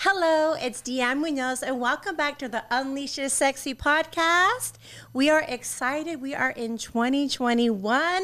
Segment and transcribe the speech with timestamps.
[0.00, 4.74] Hello, it's Deanne Munoz, and welcome back to the Unleash Your Sexy podcast.
[5.12, 6.20] We are excited.
[6.20, 8.22] We are in 2021,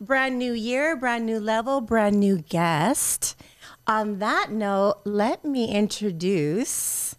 [0.00, 3.36] brand new year, brand new level, brand new guest.
[3.86, 7.16] On that note, let me introduce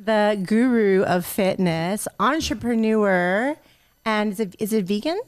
[0.00, 3.56] the guru of fitness, entrepreneur,
[4.04, 5.20] and is it, is it vegan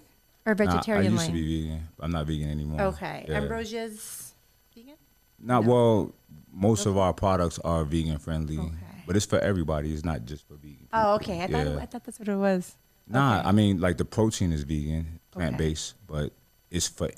[0.44, 1.12] or Nah, I vegetarian?
[1.12, 1.88] used to be vegan.
[2.00, 2.80] I'm not vegan anymore.
[2.82, 3.36] Okay, Yeah.
[3.36, 4.34] Ambrosia's
[4.74, 4.94] vegan.
[5.40, 6.12] Not well.
[6.54, 8.70] Most of our products are vegan friendly, Okay.
[9.06, 9.92] but it's for everybody.
[9.92, 10.86] It's not just for vegan.
[10.92, 11.42] Oh, okay.
[11.42, 12.76] I thought I thought that's what it was.
[13.08, 13.48] Nah, okay.
[13.48, 16.32] I mean like the protein is vegan, plant based, but
[16.70, 17.10] it's for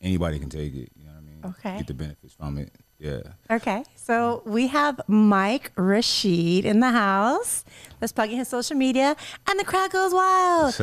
[0.00, 0.90] anybody can take it.
[0.96, 1.40] You know what I mean?
[1.44, 1.76] Okay.
[1.78, 2.70] Get the benefits from it.
[2.98, 3.20] Yeah.
[3.50, 7.62] Okay, so we have Mike Rashid in the house.
[8.00, 9.14] Let's plug in his social media,
[9.46, 10.74] and the crowd goes wild.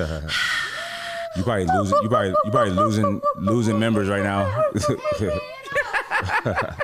[1.35, 1.97] you probably losing.
[2.03, 4.63] You probably you probably losing losing members right now.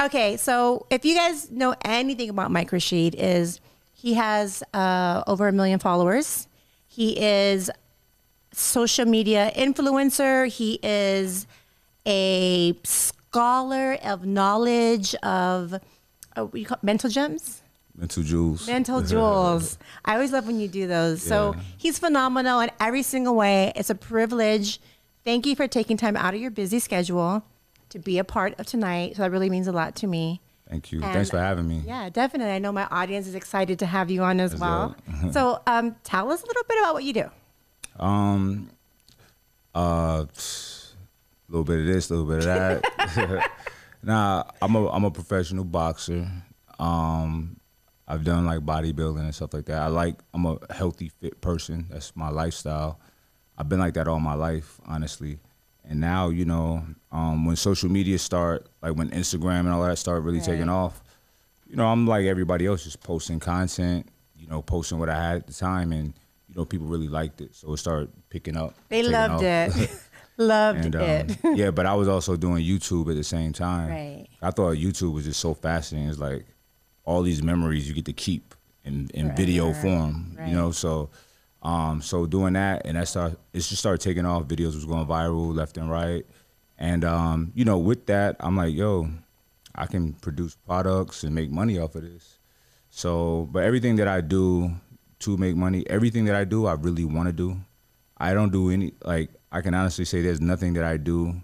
[0.00, 3.60] Okay, so if you guys know anything about Mike Rashid, is
[3.92, 6.48] he has uh, over a million followers.
[6.86, 7.70] He is
[8.52, 10.46] social media influencer.
[10.48, 11.46] He is
[12.06, 17.60] a scholar of knowledge of uh, what you call mental gems.
[17.94, 18.66] Mental jewels.
[18.66, 19.76] Mental jewels.
[20.06, 21.20] I always love when you do those.
[21.20, 23.70] So he's phenomenal in every single way.
[23.76, 24.80] It's a privilege.
[25.24, 27.44] Thank you for taking time out of your busy schedule
[27.90, 29.16] to be a part of tonight.
[29.16, 30.40] So that really means a lot to me.
[30.68, 31.02] Thank you.
[31.02, 31.82] And- Thanks for having me.
[31.84, 32.52] Yeah, definitely.
[32.52, 34.96] I know my audience is excited to have you on as That's well.
[35.32, 37.30] so um, tell us a little bit about what you do.
[37.98, 38.70] Um,
[39.74, 40.26] uh, a
[41.48, 43.50] little bit of this, a little bit of that.
[44.02, 46.30] nah, I'm a I'm a professional boxer.
[46.78, 47.56] Um,
[48.08, 49.82] I've done like bodybuilding and stuff like that.
[49.82, 51.86] I like I'm a healthy, fit person.
[51.90, 53.00] That's my lifestyle.
[53.58, 55.38] I've been like that all my life, honestly.
[55.90, 59.98] And now, you know, um, when social media start, like when Instagram and all that
[59.98, 61.02] start really taking off,
[61.66, 64.08] you know, I'm like everybody else, just posting content.
[64.36, 66.14] You know, posting what I had at the time, and
[66.48, 68.74] you know, people really liked it, so it started picking up.
[68.88, 69.78] They loved off.
[69.78, 69.90] it.
[70.38, 71.38] loved and um, it.
[71.54, 73.90] yeah, but I was also doing YouTube at the same time.
[73.90, 74.26] Right.
[74.40, 76.08] I thought YouTube was just so fascinating.
[76.08, 76.46] It's like
[77.04, 80.36] all these memories you get to keep in, in video form.
[80.38, 80.48] Right.
[80.48, 81.10] You know, so
[81.62, 84.44] um, so doing that and that start it just started taking off.
[84.44, 86.24] Videos was going viral left and right.
[86.78, 89.08] And um, you know, with that, I'm like, yo,
[89.74, 92.38] I can produce products and make money off of this.
[92.88, 94.72] So, but everything that I do
[95.20, 97.56] to make money, everything that I do, I really want to do.
[98.16, 101.34] I don't do any like I can honestly say there's nothing that I do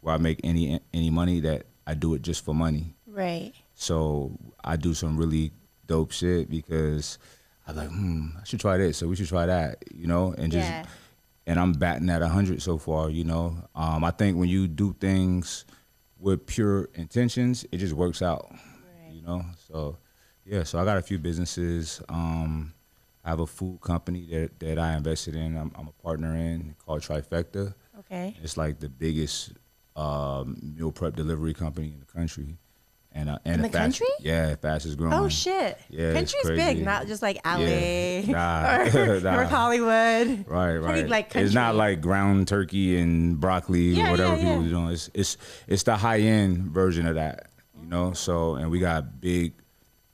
[0.00, 2.94] where I make any any money that I do it just for money.
[3.06, 3.52] right.
[3.74, 4.32] So
[4.64, 5.52] I do some really
[5.86, 7.18] dope shit because
[7.66, 10.52] I'm like, hmm, I should try this, so we should try that, you know, and
[10.52, 10.84] just Yeah.
[11.46, 13.56] and I'm batting at hundred so far, you know.
[13.74, 15.64] Um, I think when you do things
[16.18, 18.50] with pure intentions, it just works out,
[19.10, 19.44] you know.
[19.68, 19.98] So
[20.44, 22.00] yeah, so I got a few businesses.
[22.08, 22.72] Um,
[23.24, 25.56] I have a food company that that I invested in.
[25.56, 27.74] I'm, I'm a partner in called Trifecta.
[28.00, 28.36] Okay.
[28.42, 29.52] It's like the biggest
[29.96, 32.56] um, meal prep delivery company in the country,
[33.16, 34.06] and uh, and In the fast- country?
[34.20, 35.14] Yeah, fastest growing.
[35.14, 35.78] Oh shit!
[35.88, 38.20] Yeah, Country's big, not just like LA Yeah.
[38.92, 38.98] Nah.
[39.00, 39.36] or Nah.
[39.36, 40.44] North Hollywood.
[40.46, 41.08] Right, Pretty, right.
[41.08, 44.66] like, it's not like ground turkey and broccoli Yeah, or whatever yeah, people yeah.
[44.66, 44.88] are doing.
[44.90, 47.48] It's it's it's the high end version of that,
[47.80, 48.12] you know.
[48.12, 49.54] So and we got big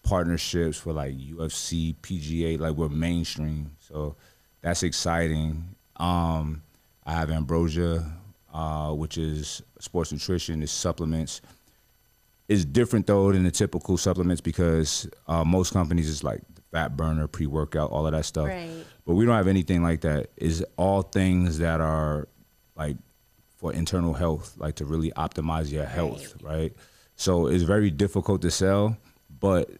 [0.02, 3.72] partnerships for like UFC, PGA, like we're mainstream.
[3.78, 4.16] So
[4.60, 5.74] that's exciting.
[5.96, 6.62] Um,
[7.04, 8.04] I have Ambrosia,
[8.52, 11.40] uh, which is sports nutrition, is supplements.
[12.52, 17.26] It's different though than the typical supplements because uh, most companies is like fat burner,
[17.26, 18.48] pre workout, all of that stuff.
[18.48, 18.84] Right.
[19.06, 20.28] But we don't have anything like that.
[20.36, 22.28] Is all things that are
[22.76, 22.96] like
[23.56, 26.72] for internal health, like to really optimize your health, right?
[27.16, 28.96] So it's very difficult to sell,
[29.40, 29.70] but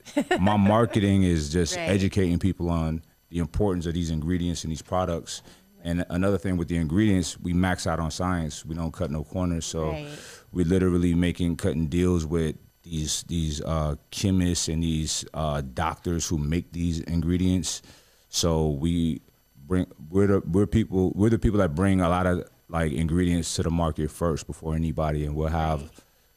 [0.40, 1.88] my marketing is just Right.
[1.88, 5.42] educating people on the importance of these ingredients and these products.
[5.84, 8.64] And another thing with the ingredients, we max out on science.
[8.64, 9.66] We don't cut no corners.
[9.66, 10.06] So Right.
[10.52, 16.38] we're literally making cutting deals with these these uh, chemists and these uh, doctors who
[16.38, 17.82] make these ingredients.
[18.28, 19.20] So we
[19.66, 23.54] bring we're the we're people we're the people that bring a lot of like ingredients
[23.56, 25.90] to the market first before anybody, and we'll have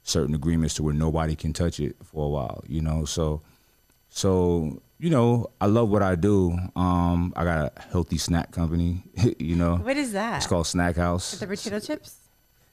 [0.04, 2.64] certain agreements to where nobody can touch it for a while.
[2.68, 3.42] You know, so
[4.10, 6.58] so you know I love what I do.
[6.76, 9.04] Um, I got a healthy snack company.
[9.40, 10.38] you know, What is that?
[10.38, 11.32] it's called Snack House.
[11.40, 12.18] the potato chips.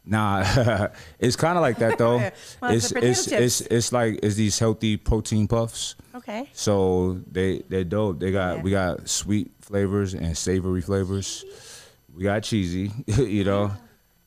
[0.05, 0.89] Nah,
[1.19, 2.19] it's kind of like that though.
[2.61, 5.95] Well, it's it's it's, it's it's like it's these healthy protein puffs.
[6.15, 6.49] Okay.
[6.53, 8.19] So they they dope.
[8.19, 8.63] They got Yeah.
[8.63, 11.45] we got sweet flavors and savory flavors.
[12.15, 13.73] We got cheesy, you know.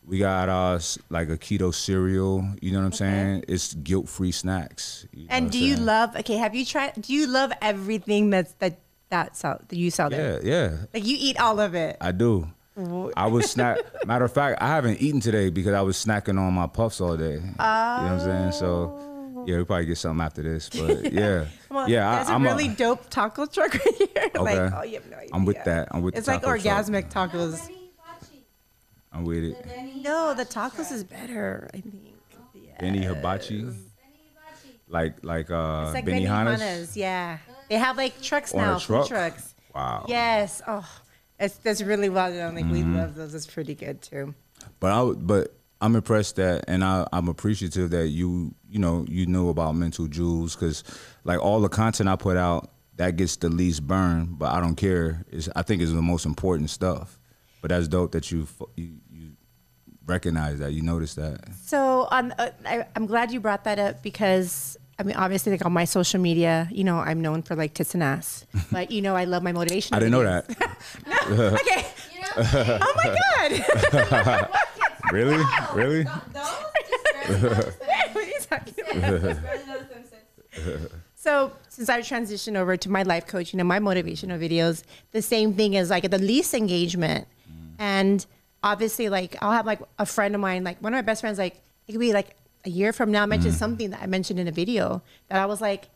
[0.08, 0.80] We got uh
[1.10, 2.48] like a keto cereal.
[2.62, 3.46] You know what I'm saying?
[3.48, 5.06] It's guilt free snacks.
[5.30, 6.16] And do you love?
[6.16, 7.02] Okay, have you tried?
[7.02, 8.80] Do you love everything that's that
[9.10, 10.40] that sell that you sell there?
[10.44, 10.78] Yeah, yeah.
[10.94, 11.98] Like you eat all of it.
[12.00, 12.48] I do.
[12.78, 13.80] I was snack.
[14.06, 17.16] Matter of fact, I haven't eaten today because I was snacking on my puffs all
[17.16, 17.34] day.
[17.36, 18.52] You know what I'm saying?
[18.54, 20.70] So, yeah, we probably get something after this.
[20.70, 24.08] But yeah, on, yeah, there's I, a am really dope taco truck right here.
[24.42, 24.76] like, Okay.
[24.78, 25.30] oh, you have no idea.
[25.34, 25.88] I'm with that.
[25.92, 26.86] I'm with It's like taco truck.
[26.86, 27.70] orgasmic tacos.
[29.14, 29.66] I'm with it.
[30.02, 31.70] No, the tacos is better.
[31.74, 31.96] I think.
[32.54, 32.72] Yeah.
[32.82, 33.68] Benny Hibachi,
[34.90, 36.26] like like uh It's like Benny.
[36.26, 36.98] Hanna's.
[36.98, 37.38] Yeah,
[37.70, 39.08] they have like trucks On a now, food truck?
[39.08, 39.56] trucks.
[39.74, 40.06] Wow.
[40.10, 40.62] Yes.
[40.68, 40.86] Oh,
[41.40, 42.56] it's that's really well done.
[42.56, 42.98] Like we Mm-hmm.
[42.98, 43.34] love those.
[43.36, 44.34] It's pretty good too.
[44.80, 49.06] But I would- but I'm impressed that, and I, I'm appreciative that you you know
[49.10, 50.84] you know about mental jewels because
[51.26, 54.76] like all the content I put out that gets the least burn, but I don't
[54.76, 55.26] care.
[55.30, 57.20] Is I think is the most important stuff.
[57.62, 59.32] But that's dope that you f- you, you
[60.06, 61.40] recognize that you notice that.
[61.66, 65.66] So on, uh, I, I'm glad you brought that up because I mean, obviously, like
[65.66, 69.02] on my social media, you know, I'm known for like tits and ass, but you
[69.02, 69.94] know, I love my motivation.
[69.96, 70.48] I didn't know videos.
[70.48, 70.78] that.
[71.62, 71.86] okay.
[72.14, 72.28] You know,
[72.82, 73.52] Oh my god.
[75.12, 75.44] really,
[75.74, 76.04] really.
[76.04, 76.22] what
[78.16, 79.38] are you talking about?
[81.16, 85.54] So since I've transitioned over to my life coaching and my motivational videos, the same
[85.54, 87.28] thing is like the least engagement.
[87.50, 87.74] Mm.
[87.80, 88.24] And
[88.62, 91.40] obviously like I'll have like a friend of mine, like one of my best friends,
[91.40, 94.48] like it could be like a year from now mention something that I mentioned in
[94.48, 95.90] a video that I was like,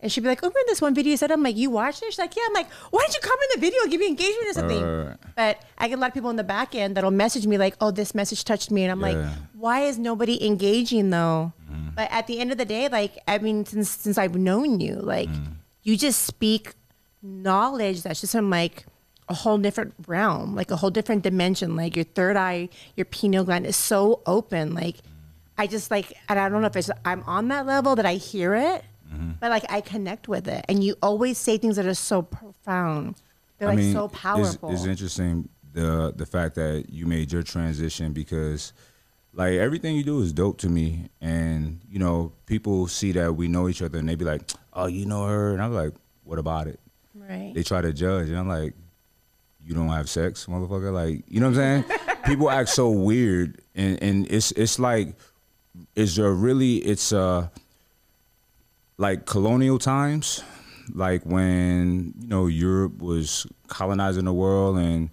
[0.00, 2.02] and she'd be like, "Oh, remember this one video you said?" I'm like, "You watched
[2.02, 3.86] it?" She's like, "Yeah." I'm like, "Why did you comment in the video?
[3.88, 6.74] Give me engagement or something." But I get a lot of people in the back
[6.74, 9.16] end that'll message me like, "Oh, this message touched me," and I'm like,
[9.54, 11.90] "Why is nobody engaging though?" Mm-hmm.
[11.94, 14.96] But at the end of the day, like, I mean, since since I've known you,
[14.96, 15.52] like, Mm-hmm.
[15.84, 16.74] you just speak
[17.22, 18.84] knowledge that's just from like
[19.28, 21.76] a whole different realm, like a whole different dimension.
[21.76, 24.74] Like your third eye, your pineal gland is so open.
[24.74, 24.96] Like,
[25.58, 28.14] I just like, and I don't know if it's I'm on that level that I
[28.14, 29.32] hear it, Mm-hmm.
[29.40, 33.16] but like I connect with it, and you always say things that are so profound.
[33.58, 34.70] They're like so it's- powerful.
[34.72, 38.72] It's, interesting the the fact that you made your transition because
[39.34, 43.48] like everything you do is dope to me, and you know people see that we
[43.48, 45.92] know each other and they be like, "Oh, you know her," and I'm like,
[46.24, 46.80] "What about it?"
[47.14, 47.52] right.
[47.54, 48.72] They try to judge, and I'm like,
[49.62, 51.98] "You don't have sex, motherfucker!" Like, you know what I'm saying?
[52.24, 55.16] people act so weird, and and it's it's like,
[55.94, 56.76] is there really?
[56.76, 57.48] It's uh
[58.98, 60.42] like colonial times,
[60.94, 65.10] like when you know Europe was colonizing the world and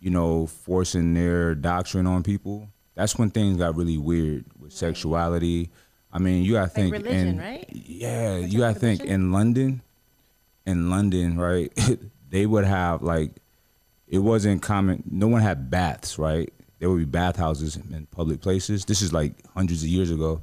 [0.00, 2.68] you know forcing their doctrine on people.
[2.94, 5.70] That's when things got really weird with sexuality.
[6.12, 7.66] I mean, you gotta think religion, in right?
[7.72, 9.80] yeah, you gotta think in London,
[10.66, 11.72] in London, right?
[12.28, 13.36] they would have like
[14.08, 15.04] it wasn't common.
[15.08, 16.52] No one had baths, right?
[16.80, 18.84] There would be bathhouses in public places.
[18.86, 20.40] This is like hundreds of years ago,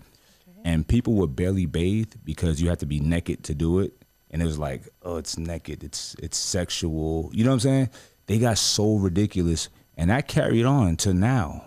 [0.64, 3.94] and people would barely bathe because you had to be naked to do it.
[4.32, 5.84] And it was like, oh, it's naked.
[5.84, 7.30] It's it's sexual.
[7.34, 7.90] You know what I'm saying?
[8.28, 11.64] They got so ridiculous, and that carried on to now.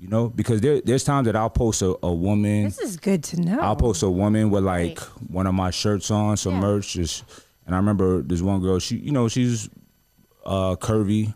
[0.00, 2.64] You know, because there there's times that I'll post a, a woman.
[2.64, 3.58] This is good to know.
[3.60, 4.98] I'll post a woman with like
[5.30, 6.60] one of my shirts on, some Yeah.
[6.60, 7.24] merch, just.
[7.66, 8.78] And I remember this one girl.
[8.78, 9.68] She, you know, she's
[10.46, 11.34] uh, curvy.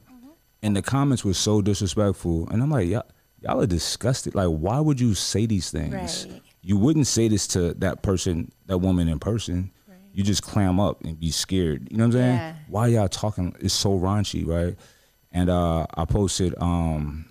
[0.63, 2.49] And the comments were so disrespectful.
[2.51, 3.05] And I'm like, y'all,
[3.41, 4.35] y'all are disgusted.
[4.35, 6.27] Like, why would you say these things?
[6.27, 6.41] Right.
[6.63, 9.73] You wouldn't say this to that person, that woman in person.
[10.15, 11.89] You just clam up and be scared.
[11.91, 12.37] You know what I'm saying?
[12.37, 12.55] Yeah.
[12.69, 13.57] Why y'all talking?
[13.61, 14.77] It's so raunchy, right?
[15.33, 17.25] And uh, I posted, um,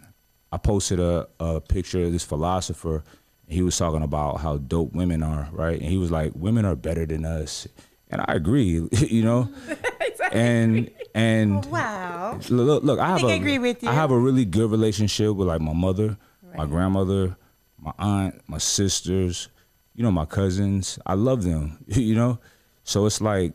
[0.51, 3.03] I posted a, a picture of this philosopher.
[3.47, 5.79] He was talking about how dope women are, right?
[5.79, 7.67] And he was like, "Women are better than us,"
[8.09, 8.88] and I agree.
[8.91, 9.50] you know,
[10.31, 12.39] and and oh, wow.
[12.50, 13.89] look, look, I have think a, I agree with you.
[13.89, 16.17] I have a really good relationship with like my mother,
[16.55, 17.35] my grandmother,
[17.79, 19.50] my aunt, my sisters,
[19.95, 21.00] you know, my cousins.
[21.05, 22.39] I love them, you know.
[22.83, 23.53] So it's like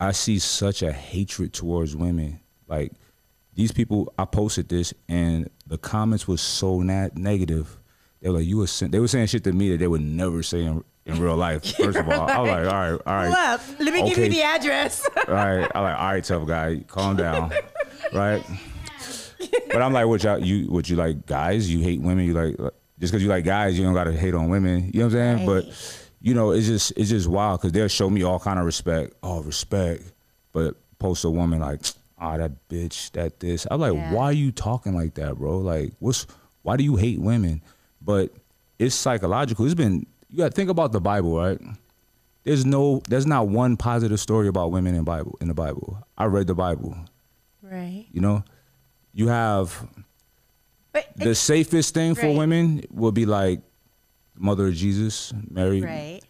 [0.00, 2.40] I see such a hatred towards women.
[2.66, 2.92] Like
[3.54, 7.78] these people, I posted this, and the comments was so na- negative.
[8.20, 10.42] They were like, "You were," they were saying shit to me that they would never
[10.42, 11.64] say in, in real life.
[11.76, 13.60] First of all, I was like, "All right, all right." Up.
[13.80, 15.08] Let me give you the address.
[15.16, 15.70] all right.
[15.74, 17.52] I'm like, all right, tough guy, calm down,
[18.12, 18.44] right?
[19.68, 21.72] But I'm like, what y'all, you, what you like, guys?
[21.72, 22.24] You hate women?
[22.26, 22.56] You like
[22.98, 24.90] just because you like guys, you don't gotta hate on women.
[24.92, 25.48] You know what I'm saying?
[25.48, 25.64] Right.
[25.64, 28.66] But you know, it's just it's just wild because they'll show me all kind of
[28.66, 30.02] respect, oh respect,
[30.52, 31.80] but post a woman like,
[32.18, 33.66] ah, that bitch, that this.
[33.70, 34.12] I'm like, Yeah.
[34.12, 35.58] why are you talking like that, bro?
[35.58, 36.26] Like, what's
[36.62, 37.62] why do you hate women?
[38.02, 38.32] But
[38.78, 39.64] it's psychological.
[39.64, 41.60] It's been you got to think about the Bible, right?
[42.44, 45.98] There's no, there's not one positive story about women in Bible in the Bible.
[46.16, 46.96] I read the Bible.
[47.62, 48.06] right.
[48.12, 48.44] You know,
[49.12, 49.86] you have
[50.92, 53.60] But the safest thing for women would be like
[54.36, 56.20] mother of Jesus, Mary, right.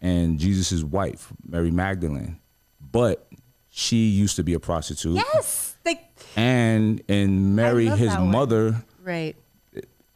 [0.00, 2.40] and Jesus' wife, Mary Magdalene.
[2.80, 3.28] But
[3.68, 5.16] she used to be a prostitute.
[5.16, 5.76] Yes.
[5.84, 9.36] Like And and Mary, his mother, right.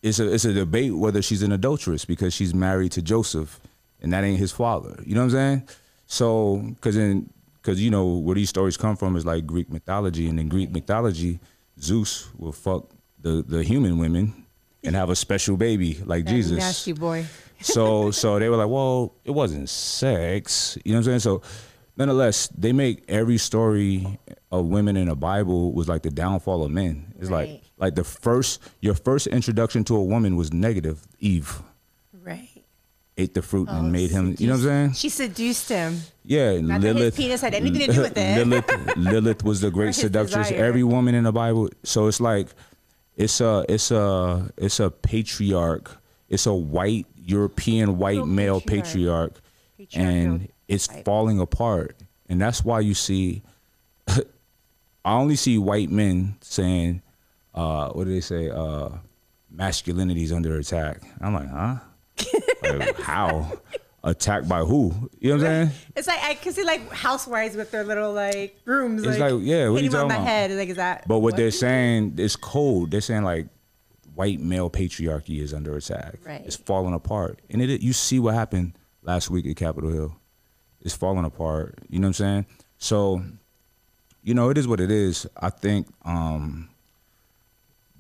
[0.02, 3.61] It's a it's a debate whether she's an adulteress because she's married to Joseph,
[4.00, 5.02] and that ain't his father.
[5.06, 5.68] You know what I'm saying?
[6.06, 7.30] So, because in
[7.62, 10.71] because you know where these stories come from is like Greek mythology, and in Greek
[10.71, 11.38] mythology,
[11.80, 12.90] Zeus will fuck
[13.21, 14.44] the the human women
[14.85, 16.59] and have a special baby like That Jesus.
[16.59, 17.25] Nasty boy.
[17.61, 20.76] so so they were like, well, it wasn't sex.
[20.85, 21.21] You know what I'm saying?
[21.21, 21.42] So
[21.97, 24.18] nonetheless, they make every story
[24.50, 27.14] of women in the Bible was like the downfall of men.
[27.21, 27.49] It's Right.
[27.50, 31.07] like like the first your first introduction to a woman was negative.
[31.19, 31.61] Eve
[32.25, 32.49] Right.
[33.19, 34.37] ate the fruit Oh, and made him.
[34.39, 34.93] You know what I'm saying?
[34.95, 35.99] She seduced him.
[36.25, 37.17] Yeah, Not that his Lilith.
[37.17, 38.39] penis had anything to do with it.
[38.47, 40.49] Lilith, Lilith was the great his seductress.
[40.49, 40.65] desire.
[40.65, 41.69] Every woman in the Bible.
[41.83, 42.47] So it's like,
[43.17, 45.91] it's a, it's a, it's a patriarch.
[46.29, 49.35] It's a white European white male patriarch.
[49.35, 49.43] patriarch,
[49.77, 51.97] Patriarchal and it's falling apart.
[52.29, 53.43] And that's why you see,
[54.09, 54.23] I
[55.05, 57.03] only see white men saying,
[57.54, 58.50] uh, what do they say?
[58.50, 58.90] Uh,
[59.50, 61.02] masculinity is under attack.
[61.21, 61.76] I'm like, huh?
[62.62, 63.52] Like, how?
[64.04, 65.11] Attacked by who?
[65.21, 65.71] You know what I'm saying?
[65.97, 69.04] It's like I can see like housewives with their little like brooms.
[69.04, 70.26] It's like, yeah, what are you talking the about?
[70.26, 70.50] head.
[70.52, 71.06] Like is that?
[71.06, 72.90] But what, they're saying is cold.
[72.90, 73.47] They're saying like
[74.14, 76.16] white male patriarchy is under attack.
[76.25, 76.42] Right.
[76.44, 77.40] It's falling apart.
[77.50, 80.16] And it you see what happened last week at Capitol Hill.
[80.80, 81.78] It's falling apart.
[81.88, 82.47] You know what I'm saying?
[82.78, 83.23] So,
[84.23, 85.26] you know, it is what it is.
[85.37, 86.68] I think um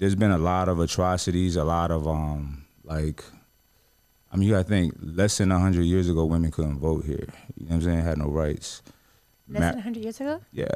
[0.02, 3.22] there's been a lot of atrocities, a lot of um like
[4.32, 7.28] I mean you gotta think less than hundred years ago women couldn't vote here.
[7.56, 8.00] You know what I'm saying?
[8.00, 8.82] Had no rights.
[9.48, 10.40] less Ma- than 100 years ago.
[10.50, 10.66] yeah.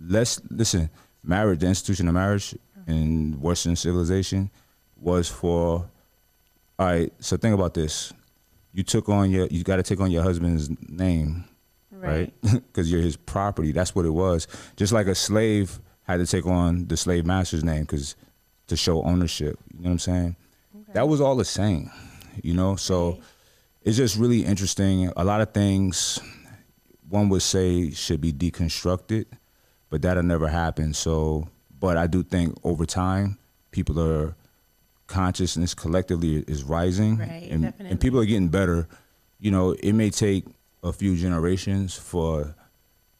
[0.00, 0.88] Let's listen.
[1.24, 2.54] Marriage, the institution of marriage
[2.86, 4.50] in Western civilization
[4.96, 5.88] was for.
[6.78, 7.12] All right.
[7.18, 8.12] So think about this.
[8.72, 9.46] You took on your.
[9.50, 11.44] You got to take on your husband's name,
[11.90, 12.32] right?
[12.42, 13.72] Because you're his property.
[13.72, 14.46] That's what it was.
[14.76, 18.14] Just like a slave had to take on the slave master's name because
[18.68, 19.58] to show ownership.
[19.72, 20.36] You know what I'm saying?
[20.92, 21.90] That was all the same.
[22.42, 22.76] You know.
[22.76, 23.20] So Right.
[23.82, 25.10] it's just really interesting.
[25.16, 26.18] A lot of things
[27.08, 29.26] one would say should be deconstructed,
[29.90, 30.94] but that'll never happen.
[30.94, 33.38] So, but I do think over time,
[33.70, 34.34] people are
[35.06, 37.90] consciousness collectively is rising, Right, and, definitely.
[37.90, 38.88] and people are getting better.
[39.38, 40.46] You know, it may take
[40.82, 42.54] a few generations for,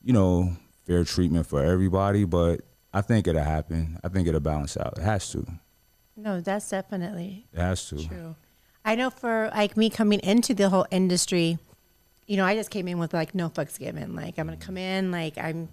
[0.02, 2.62] you know, fair treatment for everybody, but
[2.94, 3.98] I think it'll happen.
[4.04, 4.96] I think it'll balance out.
[4.98, 5.44] It has to.
[6.16, 7.96] No, that's definitely It has to.
[8.06, 8.36] true.
[8.84, 11.58] I know for like me coming into the whole industry,
[12.26, 14.14] you know, I just came in with like no fucks given.
[14.14, 15.68] Like I'm gonna come in, like I'm,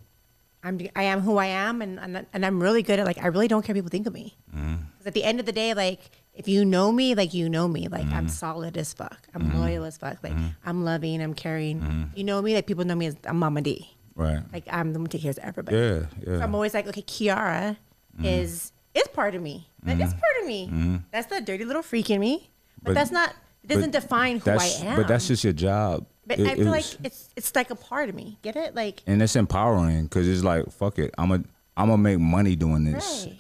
[0.64, 3.28] I'm, I am who I am, and and, and I'm really good at like I
[3.28, 4.36] really don't care what people think of me.
[4.56, 4.76] Mm-hmm.
[4.98, 6.00] 'Cause at the end of the day, like
[6.34, 8.14] if you know me, like you know me, like Mm-hmm.
[8.16, 9.28] I'm solid as fuck.
[9.36, 10.18] I'm loyal as fuck.
[10.24, 10.34] Like
[10.66, 12.12] I'm loving, I'm caring.
[12.16, 13.90] You know me, like people know me as I'm Mama D.
[14.16, 14.42] Right.
[14.52, 15.78] Like I'm the one who takes care of everybody.
[15.78, 16.06] Yeah.
[16.26, 17.78] So I'm always like, okay, Kiara
[18.16, 18.26] mm-hmm.
[18.26, 19.70] is is part of me.
[19.84, 20.20] That is mm-hmm.
[20.20, 20.68] part of me.
[20.68, 20.96] Mm-hmm.
[21.12, 22.50] That's the dirty little freak in me.
[22.82, 23.34] But, But- that's not.
[23.64, 24.96] It doesn't define who I am.
[24.96, 26.08] but that's just your job.
[26.26, 28.40] But It- I feel like it's- it's like a part of me.
[28.42, 28.74] Get it?
[28.74, 31.44] Like and it's empowering because it's like fuck it i'm gonna
[31.78, 33.40] i'm gonna make money doing this right.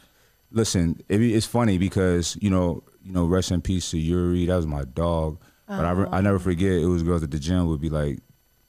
[0.52, 4.56] listen it, it's funny because you know you know rest in peace to yuri that
[4.56, 6.22] was my dog but I, I oh.
[6.22, 8.20] never forget it was girls at the gym would be like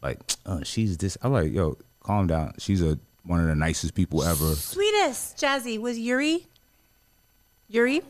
[0.03, 3.95] like oh she's this i'm like yo calm down she's a one of the nicest
[3.95, 6.47] people ever Sweetest Jazzy was Yuri.
[7.69, 8.03] Yuri.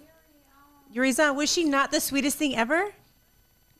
[0.94, 2.90] Yurizan, was she not the sweetest thing ever?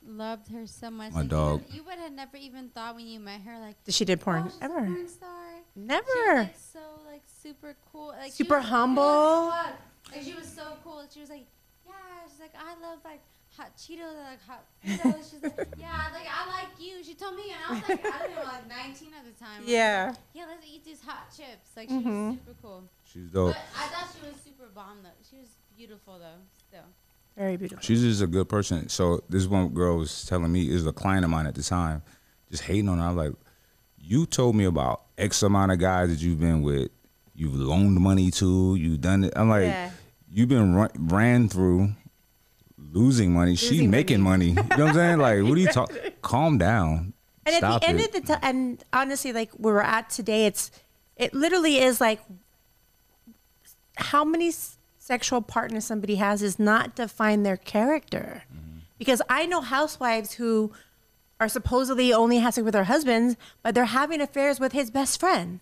[0.05, 1.11] Loved her so much.
[1.13, 1.61] My and dog.
[1.61, 4.03] You would, you would have never even thought when you met her, like, That she
[4.05, 4.77] did porn oh, she's ever.
[4.79, 5.29] a porn star.
[5.73, 6.03] She Never.
[6.05, 8.07] was, like, so like super cool.
[8.09, 9.49] Like, she Super was- humble.
[9.51, 9.73] Fuck.
[10.11, 11.03] Like she was so cool.
[11.13, 11.45] She was like,
[11.87, 11.93] yeah.
[12.29, 13.21] She's like, I love like
[13.57, 15.31] hot Cheetos, and, like hot Cheetos.
[15.31, 17.03] She's like, yeah, like I like you.
[17.03, 19.61] She told me, and I was like, I don't know, like 19 at the time.
[19.65, 20.07] Yeah.
[20.09, 21.69] like, yeah, let's eat these hot chips.
[21.75, 22.27] Like she Mm-hmm.
[22.29, 22.83] was super cool.
[23.03, 25.09] she's dope But I thought she was super bomb though.
[25.29, 26.41] She was beautiful though.
[26.69, 26.85] Still.
[27.37, 27.81] Very beautiful.
[27.83, 31.25] she's just a good person so this one girl was telling me is a client
[31.25, 32.03] of mine at the time
[32.51, 33.31] just hating on her i'm like
[33.97, 36.91] you told me about x amount of guys that you've been with
[37.33, 39.89] you've loaned money to you've done it i'm like Yeah.
[40.31, 41.89] you've been run, ran through
[42.93, 44.49] losing money she Losing making money.
[44.49, 47.13] you know what i'm saying like what are you talking calm down
[47.45, 48.05] And Stop at the end it.
[48.05, 50.71] of the time, and honestly, like where we're at today, it's
[51.17, 52.19] it literally is like
[53.97, 58.43] how many s- sexual partners somebody has is not define their character.
[58.47, 58.77] Mm-hmm.
[58.97, 60.71] Because I know housewives who
[61.39, 65.19] are supposedly only has sex with their husbands, but they're having affairs with his best
[65.19, 65.59] friend.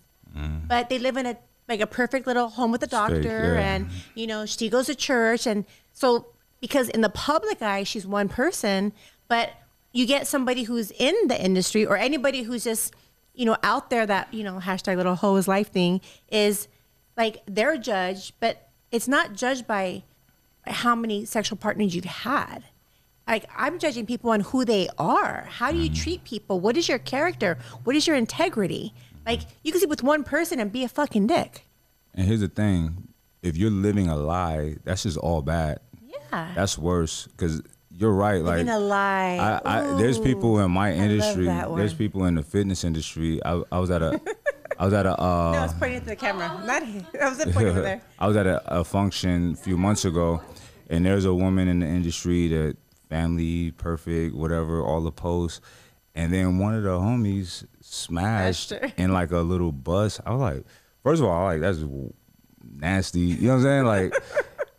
[0.68, 1.36] But they live in a
[1.68, 3.74] like a perfect little home with a doctor, yeah.
[3.74, 6.26] and you know she goes to church, and So
[6.62, 8.92] because in the public eye, she's one person,
[9.28, 9.50] but
[9.92, 12.94] you get somebody who's in the industry or anybody who's just,
[13.34, 16.00] you know, out there that, you know, hashtag little hoe is life thing
[16.30, 16.68] is
[17.16, 20.04] like they're judged, but it's not judged by
[20.66, 22.62] how many sexual partners you've had.
[23.26, 25.48] Like I'm judging people on who they are.
[25.50, 26.00] How do you mm-hmm.
[26.00, 26.60] treat people?
[26.60, 27.58] What is your character?
[27.82, 28.94] What is your integrity?
[29.26, 31.66] Like you can sleep with one person and be a fucking dick.
[32.14, 33.08] And here's the thing:
[33.42, 35.80] if you're living a lie, that's just all bad.
[36.32, 36.52] Yeah.
[36.54, 38.42] That's worse because you're right.
[38.42, 39.60] Living like a lie.
[39.64, 41.44] I, I, there's people in my love industry.
[41.46, 41.78] that one.
[41.78, 43.44] There's people in the fitness industry.
[43.44, 44.18] I, I was at a,
[44.78, 45.12] I was at a.
[45.20, 46.48] Uh, No, I was pointing at the camera.
[46.64, 46.82] Not
[47.22, 48.02] I was pointing over there.
[48.18, 50.40] I was at a, a function a few months ago,
[50.88, 52.76] and there's a woman in the industry that
[53.10, 55.60] family perfect, whatever, all the posts,
[56.14, 60.18] and then one of the homies smashed Smashed in like a little bus.
[60.24, 60.64] I was like,
[61.02, 61.80] first of all, like that's
[62.76, 63.20] nasty.
[63.20, 63.84] You know what I'm saying?
[63.84, 64.14] Like,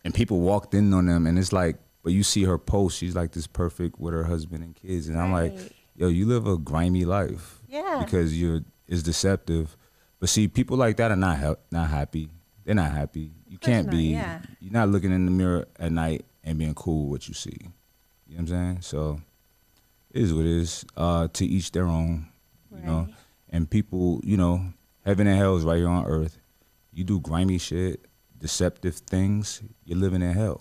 [0.03, 3.15] and people walked in on them, and it's like, but you see her post, she's
[3.15, 5.57] like this perfect with her husband and kids, and I'm like,
[5.95, 7.61] yo, you live a grimy life.
[7.67, 8.03] Yeah.
[8.03, 9.75] Because you're it's deceptive.
[10.19, 12.29] But see, people like that are not hel- not happy.
[12.63, 13.31] They're not happy.
[13.47, 14.03] You can't not, be.
[14.05, 14.41] yeah.
[14.59, 17.57] You're not looking in the mirror at night and being cool with what you see.
[18.27, 18.77] You know what I'm saying?
[18.81, 19.21] So
[20.11, 20.85] it is what it is.
[20.95, 22.27] Uh, to each their own.
[22.75, 23.07] You know.
[23.49, 24.65] And people, you know,
[25.05, 26.37] heaven and hell is right here on earth.
[26.91, 28.05] You do grimy shit,
[28.47, 30.59] deceptive things, you're living in hell.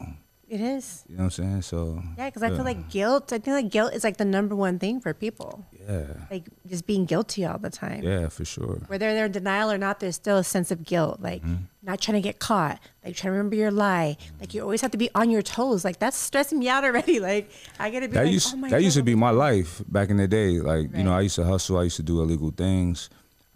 [0.48, 1.02] It is.
[1.08, 1.62] You know what I'm saying?
[1.62, 3.32] So Yeah, because I feel like guilt.
[3.32, 5.64] I feel like guilt is like the number one thing for people.
[5.88, 8.02] yeah, Like just being guilty all the time.
[8.04, 8.76] yeah, for sure.
[8.86, 11.16] Whether they're in denial or not, there's still a sense of guilt.
[11.28, 11.64] Like Mm-hmm.
[11.88, 12.78] not trying to get caught.
[13.02, 14.18] Like trying to remember your lie.
[14.40, 15.86] Like you always have to be on your toes.
[15.88, 17.18] Like that's stressing me out already.
[17.30, 19.82] Like I gotta be that like, used oh my that used to be my life
[19.88, 20.60] back in the day.
[20.60, 21.78] Like you know, I used to hustle.
[21.78, 23.08] I used to do illegal things,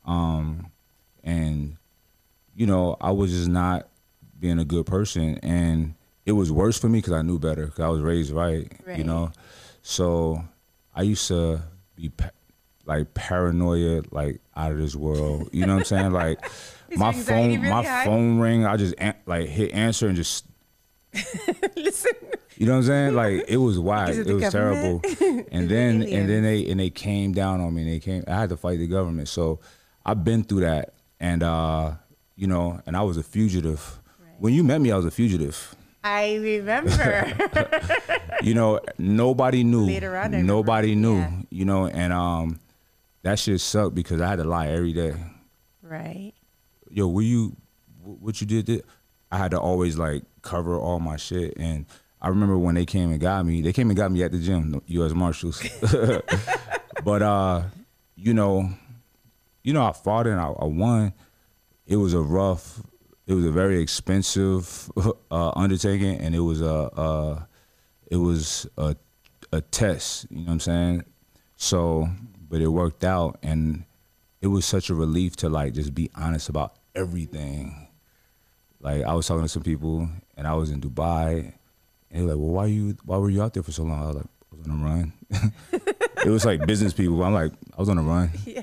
[0.06, 0.72] um,
[1.22, 1.76] and
[2.54, 3.88] you know, I was just not
[4.38, 7.66] being a good person, and it was worse for me because I knew better.
[7.66, 9.32] Because I was raised right, you know.
[9.82, 10.44] So
[10.94, 11.62] I used to
[11.94, 12.30] be pa-
[12.84, 15.48] like paranoia, like out of this world.
[15.52, 16.12] You know what I'm saying?
[16.12, 16.40] Like
[16.96, 18.04] my phone, really my high?
[18.04, 18.64] phone ring.
[18.66, 20.44] I just an- like hit answer and just
[21.76, 22.12] Listen.
[22.56, 23.14] you know what I'm saying?
[23.14, 24.10] Like it was wild.
[24.10, 25.00] It It, the was terrible.
[25.50, 27.82] And then and then they and they came down on me.
[27.82, 28.24] And they came.
[28.26, 29.28] I had to fight the government.
[29.28, 29.60] So
[30.04, 30.94] I've been through that.
[31.20, 31.92] And uh,
[32.34, 34.00] you know, and I was a fugitive.
[34.38, 35.74] When you met me, I was a fugitive.
[36.04, 37.32] I remember.
[38.42, 39.86] You know, nobody knew.
[39.86, 40.46] Later on, I remember.
[40.46, 41.16] nobody knew.
[41.18, 41.30] Yeah.
[41.50, 42.60] You know, and um,
[43.22, 45.14] that shit sucked because I had to lie every day.
[45.82, 46.32] right.
[46.90, 47.56] yo, were you,
[48.04, 48.84] what you did?
[49.32, 51.54] I had to always like cover all my shit.
[51.56, 51.86] And
[52.20, 54.38] I remember when they came and got me, they came and got me at the
[54.38, 55.12] gym, U.S.
[55.12, 55.60] Marshals.
[57.04, 57.62] but uh,
[58.14, 58.70] you know,
[59.64, 61.14] you know, I fought and I, I won.
[61.86, 62.80] It was a rough,
[63.26, 64.90] it was a very expensive
[65.30, 67.42] uh, undertaking, and it was a, uh,
[68.10, 68.96] it was a,
[69.52, 70.26] a test.
[70.30, 71.04] You know what I'm saying?
[71.56, 72.08] So,
[72.48, 73.84] but it worked out, and
[74.40, 77.88] it was such a relief to like just be honest about everything.
[78.80, 81.52] Like I was talking to some people, and I was in Dubai,
[82.10, 82.96] and they were like, "Well, why you?
[83.04, 84.84] Why were you out there for so long?" I was like, "I was on a
[84.84, 85.12] run."
[86.24, 87.24] it was like business people.
[87.24, 88.62] I'm like, "I was on a run." Yeah.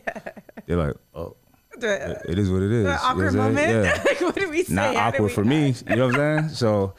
[0.65, 1.36] They're like, "Oh,
[1.80, 3.74] The, it is what it is." the awkward what I'm saying?
[3.76, 3.96] moment.
[3.98, 4.74] Yeah like, what did we say?
[4.74, 5.74] not How awkward for me.
[5.90, 6.50] You know what I'm saying?
[6.56, 6.94] So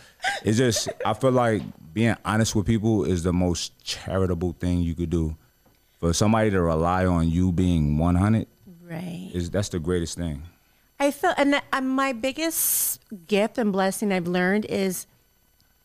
[0.45, 4.95] it's just I feel like being honest with people is the most charitable thing you
[4.95, 5.37] could do.
[6.01, 8.47] For somebody to rely on you being 100
[8.83, 9.31] Right.
[9.33, 10.43] is that's the greatest thing.
[11.01, 15.07] I feel, and uh, my biggest gift and blessing I've learned is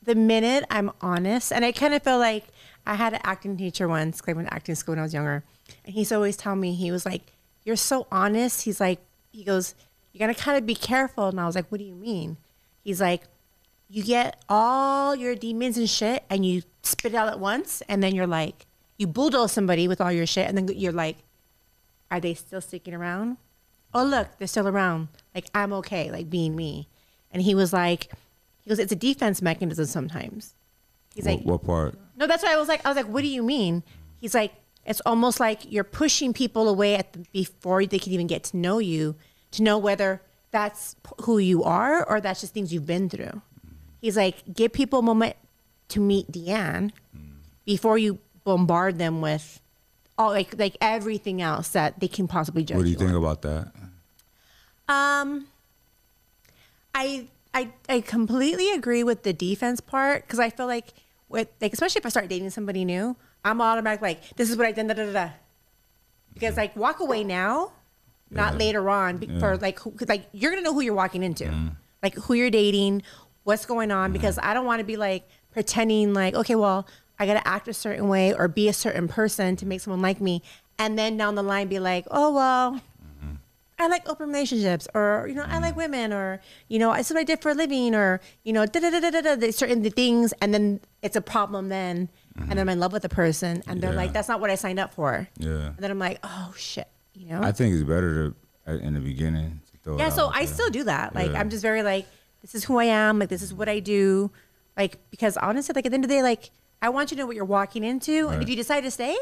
[0.04, 2.45] the minute I'm honest, and I kind of feel like
[2.86, 4.21] I had an acting teacher once.
[4.28, 5.43] I went to acting school when I was younger,
[5.86, 7.21] and he's always telling me, he was like,
[7.69, 8.63] You're so honest.
[8.63, 8.99] He's like,
[9.32, 9.75] He goes,
[10.12, 11.27] You gotta kind of be careful.
[11.27, 12.38] And I was like, What do you mean?
[12.84, 13.21] He's like,
[13.88, 18.01] You get all your demons and shit, and you spit it out at once, and
[18.01, 18.65] then you're like,
[18.97, 21.17] You bulldoze somebody with all your shit, and then you're like,
[22.10, 23.38] Are they still sticking around?
[23.91, 26.88] oh look they're still around like i'm okay like being me
[27.32, 28.12] and he was like
[28.62, 30.53] he goes it's a defense mechanism sometimes
[31.15, 31.97] he's What, like what part?
[32.15, 33.82] no that's why i was like i was like what do you mean
[34.21, 34.53] he's like
[34.89, 38.58] it's almost like you're pushing people away at the, before they can even get to
[38.58, 39.15] know you
[39.52, 40.21] to know whether
[40.52, 43.41] that's who you are or that's just things you've been through
[44.02, 45.36] he's like give people a moment
[45.88, 46.91] to meet deanne
[47.65, 49.62] before you bombard them with
[50.17, 53.06] all like like everything else that they can possibly judge What do you on.
[53.06, 53.71] think about that?
[54.89, 55.45] Um,
[56.95, 60.88] I I I completely agree with the defense part because I feel like
[61.30, 64.67] with like especially if I start dating somebody new, I'm automatic like this is what
[64.67, 65.12] I did da da da.
[65.13, 65.30] da.
[66.34, 67.71] Because like walk away now,
[68.30, 68.60] not Yeah.
[68.60, 71.45] later on be- for like who, 'cause, like you're gonna know who you're walking into,
[71.45, 71.69] mm-hmm.
[72.04, 73.02] like who you're dating,
[73.43, 74.12] what's going on.
[74.12, 74.49] Because mm-hmm.
[74.49, 77.73] I don't want to be like pretending like, okay, well, I got to act a
[77.73, 80.41] certain way or be a certain person to make someone like me.
[80.78, 83.36] And then down the line be like, oh, well, mm-hmm.
[83.78, 87.19] I like open relationships or, you know, I like women or, you know, it's what
[87.19, 89.84] I did for a living or, you know, da da da da da da, certain
[89.91, 90.34] things.
[90.41, 92.08] And then it's a problem then.
[92.41, 93.97] And then I'm in love with the person and they're Yeah.
[93.97, 95.28] like, that's not what I signed up for.
[95.38, 95.49] Yeah.
[95.67, 97.41] And then I'm like, oh shit, you know?
[97.41, 99.62] I think it's better to uh, in the beginning.
[99.71, 100.54] To throw yeah so i that.
[100.54, 101.39] still do that like Yeah.
[101.39, 102.06] i'm just very like
[102.41, 104.30] this is who i am like this is what i do
[104.78, 107.21] like because honestly like at the end of the day like i want you to
[107.23, 109.15] know what you're walking into and if you decide to stay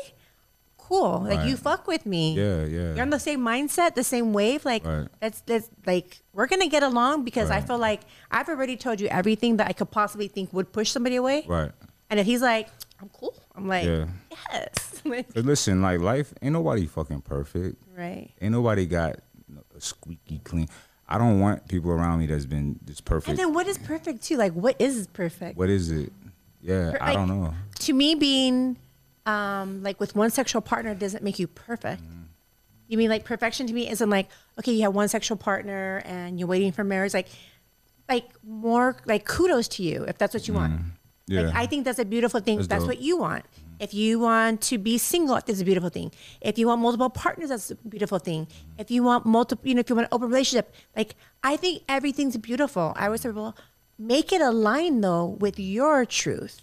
[0.78, 2.94] cool like you fuck with me Yeah, yeah.
[2.94, 5.08] you're on the same mindset the same wave like Right.
[5.20, 8.02] that's that's like we're gonna get along because i feel like
[8.32, 11.72] i've already told you everything that i could possibly think would push somebody away right.
[12.10, 12.70] and if he's like
[13.02, 14.06] i'm cool i'm like Yeah.
[14.54, 17.78] yes But listen, like life, ain't nobody fucking perfect.
[17.96, 19.20] right Ain't nobody got
[19.76, 20.68] a squeaky clean.
[21.08, 23.30] I don't want people around me that's been just perfect.
[23.30, 26.12] and then what is perfect too like what is perfect what is it?
[26.62, 27.54] Yeah, Per- I don't know.
[27.80, 28.76] to me being
[29.26, 32.02] um like with one sexual partner doesn't make you perfect
[32.90, 34.28] you mean like perfection to me isn't like
[34.60, 37.28] okay you have one sexual partner and you're waiting for marriage like
[38.10, 40.88] like more like kudos to you if that's what you want Mm-hmm.
[41.28, 41.42] Yeah.
[41.42, 43.46] like i think that's a beautiful thing That's that's, what you want
[43.80, 46.12] if you want to be single that's a beautiful thing
[46.42, 49.82] if you want multiple partners that's a beautiful thing if you want multiple you know
[49.82, 53.56] if you want an open relationship like i think everything's beautiful i always say well
[54.00, 56.62] make it align though with your truth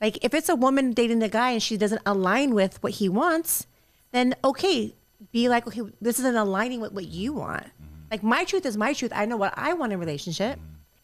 [0.00, 3.08] like if it's a woman dating a guy and she doesn't align with what he
[3.08, 3.66] wants,
[4.12, 4.94] then okay,
[5.30, 7.64] be like, okay, this isn't aligning with what you want.
[7.64, 8.08] Mm-hmm.
[8.10, 9.12] Like my truth is my truth.
[9.14, 10.58] I know what I want in a relationship.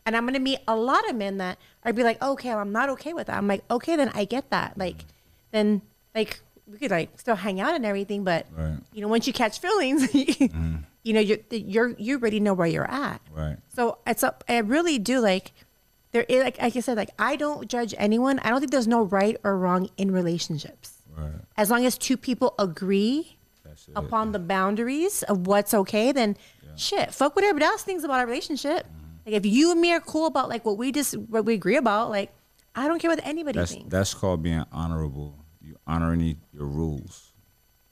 [0.06, 2.88] And I'm gonna meet a lot of men that are be like, okay, I'm not
[2.90, 3.36] okay with that.
[3.36, 4.78] I'm like, okay, then I get that.
[4.78, 5.04] Like,
[5.50, 5.82] then
[6.14, 8.78] like we could like still hang out and everything, but Right.
[8.92, 12.90] you know, once you catch feelings, you know, you're you're you already know where you're
[12.90, 13.20] at.
[13.32, 13.56] Right.
[13.74, 14.44] So it's up.
[14.48, 15.52] I really do like.
[16.12, 18.38] There is like, like I said, like I don't judge anyone.
[18.38, 20.94] I don't think there's no right or wrong in relationships.
[21.16, 21.32] Right.
[21.56, 23.78] As long as two people agree it.
[23.94, 26.36] upon the boundaries of what's okay, then
[26.76, 28.86] shit, fuck what everybody else thinks about our relationship.
[28.86, 29.05] Mm-hmm.
[29.26, 31.76] Like if you and me are cool about like what we just what we agree
[31.76, 32.32] about, like
[32.76, 33.90] I don't care what anybody That's thinks.
[33.90, 35.34] that's called being honorable.
[35.60, 37.32] You honoring your rules,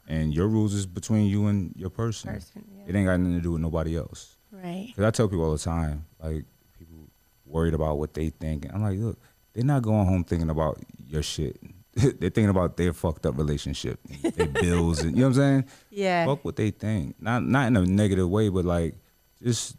[0.06, 2.32] and your rules is between you and your person.
[2.32, 2.84] Person, yeah.
[2.86, 4.36] It ain't got nothing to do with nobody else.
[4.52, 4.92] right.
[4.94, 6.44] Cause I tell people all the time, like
[6.78, 7.08] people
[7.44, 8.72] worried about what they think.
[8.72, 9.18] I'm like, look,
[9.54, 11.58] they're not going home thinking about your shit.
[11.94, 15.64] they're thinking about their fucked up relationship, their bills, and you know what I'm saying.
[15.90, 16.26] Yeah.
[16.26, 17.16] Fuck what they think.
[17.20, 18.94] Not not in a negative way, but like
[19.42, 19.76] just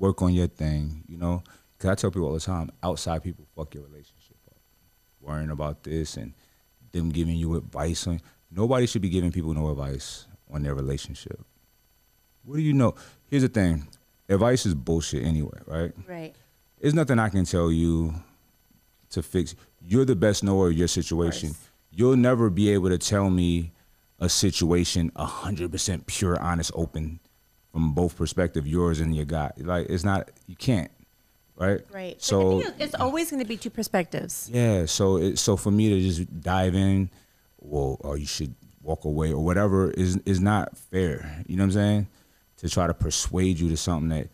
[0.00, 1.04] work on your thing.
[1.06, 1.42] You know,
[1.78, 4.56] cause I tell people all the time, outside people fuck your relationship up,
[5.20, 6.32] worrying about this and
[6.92, 8.20] them giving you advice on.
[8.50, 11.40] Nobody should be giving people no advice on their relationship.
[12.42, 12.94] What do you know?
[13.28, 13.86] Here's the thing.
[14.28, 15.92] Advice is bullshit anyway, right?
[16.08, 16.34] Right.
[16.80, 18.14] There's nothing I can tell you
[19.10, 19.54] to fix.
[19.80, 21.50] You're the best knower of your situation.
[21.50, 21.68] course.
[21.92, 23.72] You'll never be able to tell me
[24.18, 27.20] a situation 100% pure, honest, open
[27.72, 29.52] from both perspective, yours and your guy.
[29.58, 30.30] Like it's not.
[30.46, 30.90] You can't,
[31.56, 31.80] right?
[31.92, 32.20] Right.
[32.22, 34.50] So it's always going to be two perspectives.
[34.52, 37.10] yeah, so it, so for me to just dive in,
[37.58, 41.42] well, or you should walk away or whatever is is not fair.
[41.46, 42.06] You know what I'm saying?
[42.58, 44.28] To try to persuade you to something that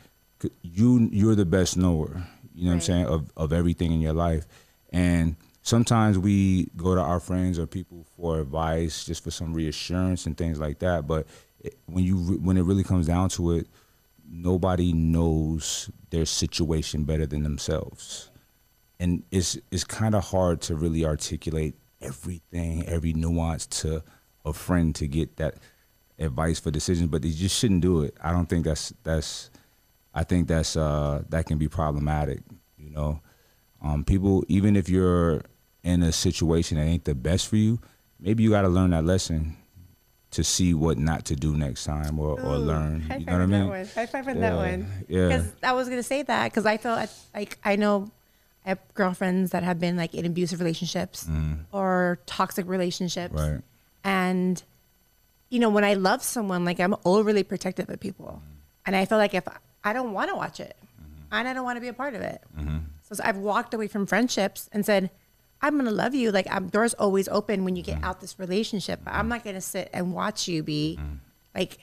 [0.63, 2.27] you you're the best knower.
[2.55, 4.47] You know what I'm saying of of everything in your life,
[4.91, 10.25] and sometimes we go to our friends or people for advice just for some reassurance
[10.25, 11.07] and things like that.
[11.07, 11.27] But it,
[11.87, 13.67] when you when it really comes down to it,
[14.29, 18.31] nobody knows their situation better than themselves
[18.99, 24.03] and it's it's kind of hard to really articulate everything, every nuance to
[24.45, 25.57] a friend to get that
[26.19, 27.09] advice for decisions.
[27.09, 28.17] But you just shouldn't do it.
[28.23, 29.51] I don't think that's that's.
[30.15, 32.41] I think that's uh, that can be problematic.
[32.79, 33.21] You know,
[33.83, 35.43] um, people even if you're
[35.83, 37.79] in a situation that ain't the best for you,
[38.19, 39.57] maybe you got to learn that lesson
[40.37, 43.01] to see what not to do next time or, or Ooh, learn.
[43.01, 43.61] High You know what I mean?
[43.61, 43.87] That one.
[43.87, 44.93] High five on Yeah, that one.
[45.09, 45.29] yeah.
[45.29, 48.11] Because I was gonna say that because I felt like I know
[48.67, 51.61] I have girlfriends that have been like in abusive relationships mm.
[51.73, 53.53] or toxic relationships, Mm.
[53.53, 53.63] Right.
[54.05, 54.63] and
[55.49, 58.57] you know when I love someone, like I'm overly protective of people, mm.
[58.85, 59.45] and I feel like if
[59.85, 61.33] I don't want to watch it, mm-hmm.
[61.33, 62.79] and I don't want to be a part of it, mm-hmm.
[63.09, 65.09] so I've walked away from friendships and said.
[65.63, 66.31] I'm gonna love you.
[66.33, 68.05] Like I'm, doors always open when you get mm-hmm.
[68.05, 69.01] out this relationship.
[69.05, 71.15] But I'm not gonna sit and watch you be, mm-hmm.
[71.55, 71.79] like,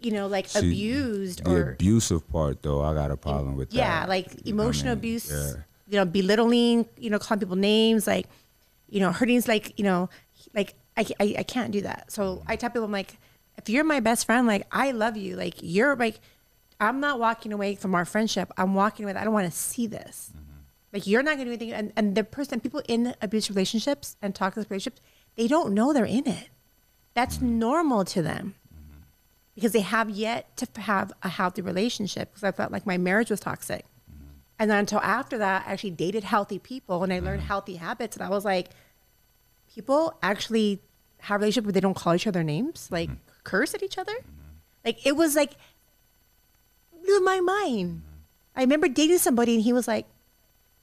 [0.00, 3.70] you know, like See, abused the or abusive part, though, I got a problem with
[3.70, 3.76] that.
[3.76, 4.98] yeah, like You what I emotional mean?
[4.98, 5.62] abuse, Yeah.
[5.88, 8.26] you know, belittling, you know, calling people names, like,
[8.88, 10.10] you know, hurting's like, you know,
[10.54, 12.10] like I, I, I can't do that.
[12.10, 12.50] So mm-hmm.
[12.50, 13.16] I tell people, I'm like,
[13.58, 16.20] if you're my best friend, like I love you, like you're like,
[16.80, 18.50] I'm not walking away from our friendship.
[18.56, 19.14] I'm walking away.
[19.14, 20.32] I don't want to see this.
[20.92, 21.72] Like you're not gonna do anything.
[21.72, 25.00] And, and the person, people in abusive relationships and toxic relationships,
[25.36, 26.48] they don't know they're in it.
[27.14, 27.58] That's mm-hmm.
[27.58, 28.98] normal to them mm-hmm.
[29.54, 32.30] because they have yet to have a healthy relationship.
[32.30, 33.84] Because I felt like my marriage was toxic.
[34.10, 34.26] Mm-hmm.
[34.58, 38.16] And then until after that, I actually dated healthy people and I learned healthy habits.
[38.16, 38.68] And I was like,
[39.74, 40.80] people actually
[41.20, 43.08] have relationships where they don't call each other names, like
[43.44, 44.14] curse at each other.
[44.84, 45.52] Like it was like
[47.04, 48.02] blew my mind.
[48.54, 50.06] I remember dating somebody and he was like,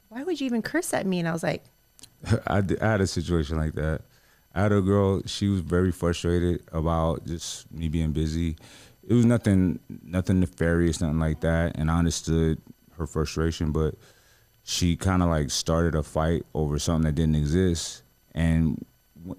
[0.09, 1.63] "Why would you even curse at me?" And I was like,
[2.47, 4.01] I, did- I had a situation like that.
[4.53, 5.21] I had a girl.
[5.25, 8.57] She was very frustrated about just me being busy.
[9.07, 11.77] It was nothing, nothing nefarious, nothing like that.
[11.77, 12.61] And I understood
[12.97, 13.95] her frustration, but
[14.63, 18.85] she kind of like started a fight over something that didn't exist, and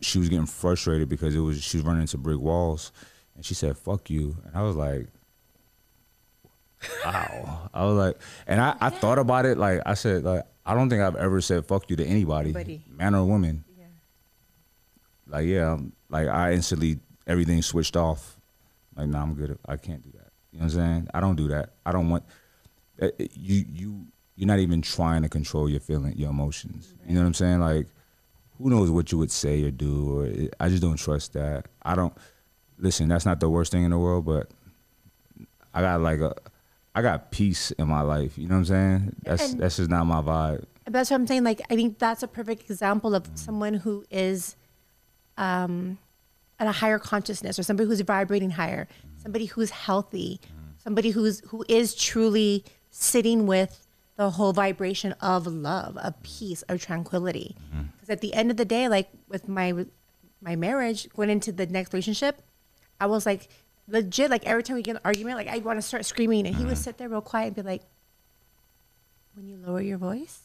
[0.00, 2.90] she was getting frustrated because it was she was running into brick walls,
[3.36, 5.08] and she said "fuck you," and I was like.
[7.04, 7.68] Wow.
[7.74, 9.58] I was like, and I, I thought about it.
[9.58, 12.84] Like I said, like I don't think I've ever said "fuck you" to anybody, Anybody.
[12.88, 13.64] man or woman.
[13.76, 13.84] "Yeah,
[15.26, 18.36] Like yeah, I'm- like I instantly everything switched off.
[18.96, 19.58] Like nah, I'm good.
[19.66, 20.30] I can't do that.
[20.52, 21.08] You know what I'm saying?
[21.14, 21.70] I don't do that.
[21.84, 22.24] I don't want
[23.02, 23.64] uh, you.
[23.72, 24.06] You
[24.36, 26.94] you're not even trying to control your feeling, your emotions.
[27.06, 27.60] You know what I'm saying?
[27.60, 27.88] Like
[28.58, 30.20] who knows what you would say or do?
[30.20, 31.66] Or I just don't trust that.
[31.82, 32.14] I don't
[32.78, 33.08] listen.
[33.08, 34.50] That's not the worst thing in the world, but
[35.74, 36.34] I got like a.
[36.94, 38.36] I got peace in my life.
[38.36, 39.16] You know what I'm saying?
[39.22, 40.64] That's And- that's just not my vibe.
[40.86, 41.44] That's what I'm saying.
[41.44, 44.56] Like, I think that's a perfect example of someone who is
[45.38, 45.98] um,
[46.58, 50.40] at a higher consciousness, or somebody who's vibrating higher, somebody who's healthy,
[50.78, 56.80] somebody who's who is truly sitting with the whole vibration of love, of peace, of
[56.82, 57.56] tranquility.
[57.94, 59.86] Because at the end of the day, like with my
[60.42, 62.42] my marriage, going into the next relationship,
[63.00, 63.48] I was like
[63.90, 64.30] legit.
[64.30, 66.64] Like every time we get an argument, like I want to start screaming, and he
[66.64, 66.82] would uh-huh.
[66.82, 67.82] sit there real quiet and be like,
[69.34, 70.40] "When you lower your voice,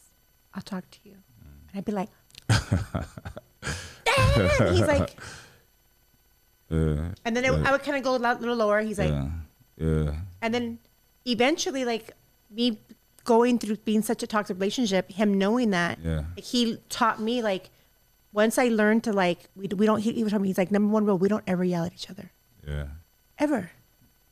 [0.53, 1.69] I'll talk to you," mm.
[1.69, 2.09] and I'd be like,
[4.05, 5.15] "Damn!" He's like,
[6.69, 8.81] Yeah, and then it, I would kind of go a little lower.
[8.81, 9.29] He's like, yeah,
[9.77, 10.11] yeah.
[10.41, 10.79] and then
[11.25, 12.11] eventually, like
[12.49, 12.79] me
[13.23, 16.23] going through being such a toxic relationship, him knowing that, Yeah.
[16.35, 17.69] like, he taught me like.
[18.33, 20.01] Once I learned to like, we, we don't.
[20.01, 21.93] He, he was telling me, he's like, number one rule: we don't ever yell at
[21.93, 22.33] each other,
[22.67, 22.87] Yeah.
[23.39, 23.71] Ever.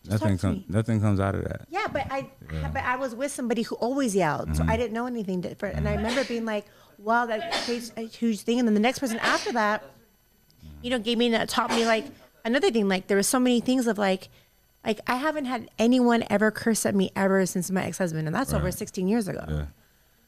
[0.06, 0.63] Just Nothing comes.
[0.68, 1.62] Nothing comes out of that.
[1.70, 2.48] Yeah, but I Yeah.
[2.60, 2.74] Mm-hmm.
[2.74, 5.78] but I was with somebody who always yelled, so I didn't know anything different.
[5.78, 6.66] And I remember being like,
[6.98, 9.84] "Wow, that's a huge thing." And then the next person after that,
[10.82, 12.06] you know, gave me that taught me like
[12.44, 12.89] another thing.
[12.89, 14.28] Like there were so many things of like,
[14.86, 18.36] like I haven't had anyone ever curse at me ever since my ex husband, and
[18.36, 19.46] that's over 16 years ago.
[19.48, 19.66] Yeah.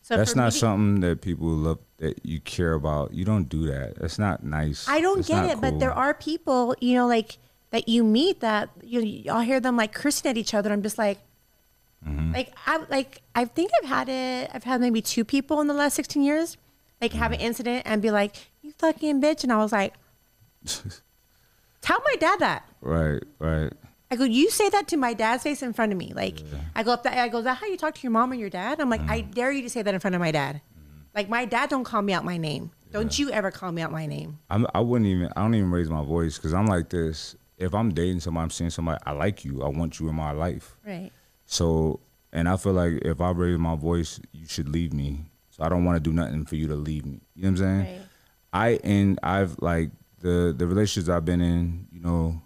[0.03, 3.13] So That's not to- something that people love that you care about.
[3.13, 3.95] You don't do that.
[3.99, 4.87] That's not nice.
[4.87, 7.39] I don't That's get it, but there are people, you know, like
[7.71, 10.71] that you meet that you I'll hear them like cursing at each other.
[10.71, 11.19] I'm just like,
[12.07, 12.33] Mm-hmm.
[12.33, 14.51] like I like I think I've had it.
[14.53, 16.55] I've had maybe two people in the last 16 years,
[17.01, 17.41] like have Mm-hmm.
[17.41, 19.95] an incident and be like, "You fucking bitch," and I was like,
[21.81, 23.71] "Tell my dad that." Right, right.
[24.11, 26.43] I go, "You say that to my dad's face in front of me." Like
[26.75, 28.35] I go up that I go, "Is that how you talk to your mom or
[28.35, 29.31] your dad?" I'm like, "I Mm-hmm.
[29.31, 30.61] dare you to say that in front of my dad."
[31.15, 32.71] Like my dad don't call me out my name.
[32.91, 34.39] Don't you ever call me out my name?
[34.49, 35.29] I'm, I wouldn't even.
[35.35, 37.35] I don't even raise my voice because I'm like this.
[37.57, 39.01] If I'm dating somebody, I'm seeing somebody.
[39.05, 39.63] I like you.
[39.63, 40.75] I want you in my life.
[40.85, 41.11] Right.
[41.45, 41.99] So,
[42.33, 45.25] and I feel like if I raise my voice, you should leave me.
[45.51, 47.21] So I don't want to do nothing for you to leave me.
[47.35, 47.79] You know what I'm saying?
[47.79, 48.01] Right.
[48.51, 51.87] I and I've like the the relationships I've been in.
[51.93, 52.41] You know,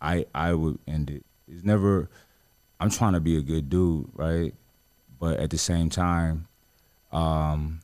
[0.00, 1.24] I I would end it.
[1.48, 2.08] It's never.
[2.78, 4.54] I'm trying to be a good dude, right?
[5.18, 6.48] But at the same time,
[7.12, 7.80] um,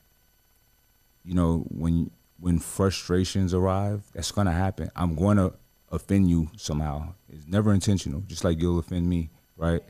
[1.25, 4.91] you know, when when frustrations arrive, that's gonna happen.
[4.97, 5.53] I'm going to
[5.91, 7.15] offend you somehow.
[7.29, 8.21] It's never intentional.
[8.23, 9.83] Just like you'll offend me, right?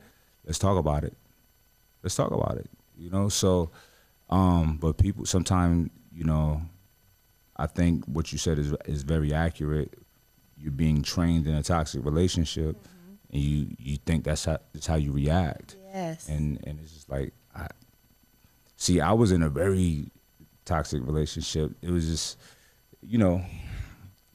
[0.45, 1.17] Let's talk about it.
[2.03, 2.71] Let's talk about it.
[2.97, 3.71] You know, so
[4.31, 6.63] um, but people sometimes, you know,
[7.57, 9.95] I think what you said is is very accurate.
[10.57, 12.77] You're being trained in a toxic relationship,
[13.33, 16.29] and you you think that's how that's how you react, Yes.
[16.29, 17.69] and and it's just like, I,
[18.77, 20.11] see, I was in a very
[20.65, 21.73] toxic relationship.
[21.81, 22.39] It was just,
[23.03, 23.43] you know,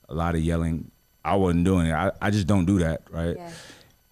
[0.10, 0.90] a lot of yelling.
[1.26, 1.94] I wasn't doing it.
[1.94, 3.36] I, I just don't do that, right?
[3.38, 3.52] Yeah.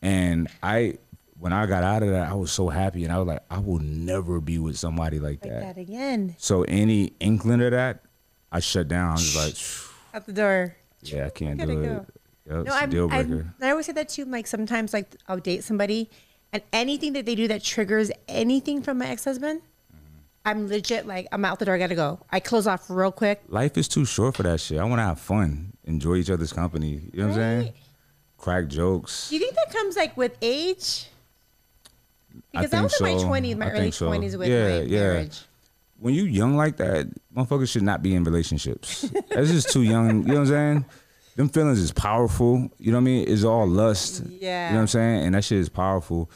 [0.01, 0.97] And I,
[1.39, 3.59] when I got out of that, I was so happy, and I was like, I
[3.59, 5.75] will never be with somebody like, like that.
[5.75, 6.35] that again.
[6.37, 8.03] So any inkling of that,
[8.51, 9.09] I shut down.
[9.09, 10.75] I was like, Out the door.
[11.01, 11.81] yeah, I can't do go.
[11.81, 12.05] it.
[12.49, 13.53] Yep, No, I'm, deal I'm.
[13.61, 14.25] I always say that too.
[14.25, 16.09] Like sometimes, like I'll date somebody,
[16.51, 19.61] and anything that they do that triggers anything from my ex husband,
[20.45, 21.75] I'm legit like I'm out the door.
[21.75, 22.19] I gotta go.
[22.31, 23.41] I close off real quick.
[23.47, 24.79] Life is too short for that shit.
[24.79, 27.09] I want to have fun, enjoy each other's company.
[27.13, 27.61] You know what I'm saying?
[27.65, 27.73] Right?
[28.37, 29.29] Crack jokes.
[29.29, 31.07] Do you think that comes like with age?
[32.51, 33.27] Because I think was in my so.
[33.27, 34.07] twenties, my I early think so.
[34.07, 34.99] twenties with Yeah, my yeah.
[34.99, 35.41] marriage.
[35.99, 39.01] when you young like that, motherfuckers should not be in relationships.
[39.29, 40.21] That's just too young.
[40.23, 40.85] You know what I'm saying?
[41.35, 42.69] Them feelings is powerful.
[42.79, 43.25] You know what I mean?
[43.27, 44.23] It's all lust.
[44.27, 44.67] Yeah.
[44.67, 45.25] You know what I'm saying?
[45.27, 46.29] And that shit is powerful.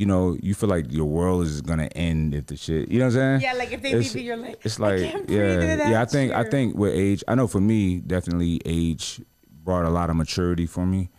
[0.00, 2.90] You know, you feel like your world is gonna end if the shit.
[2.90, 3.40] You know what I'm saying?
[3.42, 6.00] Yeah, like if they It's- leave you, you're like, it's like yeah, yeah.
[6.00, 9.20] I think I think with age, I know for me, definitely age
[9.62, 11.10] brought a lot of maturity for me,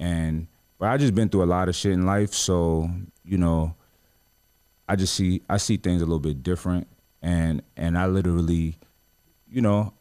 [0.00, 0.48] and
[0.80, 2.90] but I just been through a lot of shit in life, so
[3.24, 3.76] you know,
[4.88, 6.88] I just see I see things a little bit different,
[7.22, 8.76] and and I literally,
[9.48, 9.92] you know,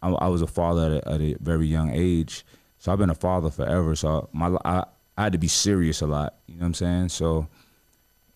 [0.00, 2.42] I, I was a father at a, at a very young age,
[2.78, 3.94] so I've been a father forever.
[3.96, 4.84] So my I,
[5.16, 6.34] I had to be serious a lot.
[6.46, 7.08] You know what I'm saying?
[7.10, 7.48] So,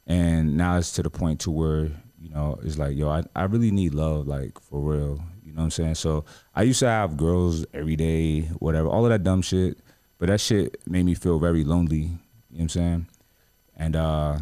[0.06, 3.44] and now it's to the point to where you know it's like yo, I I
[3.44, 5.20] really need love, like for real.
[5.44, 5.94] You know what I'm saying?
[5.94, 9.78] So I used to have girls every day, whatever, all of that dumb shit,
[10.18, 11.96] but that shit made me feel very lonely.
[11.96, 12.10] You know
[12.50, 13.06] what I'm saying?
[13.76, 14.38] And uh,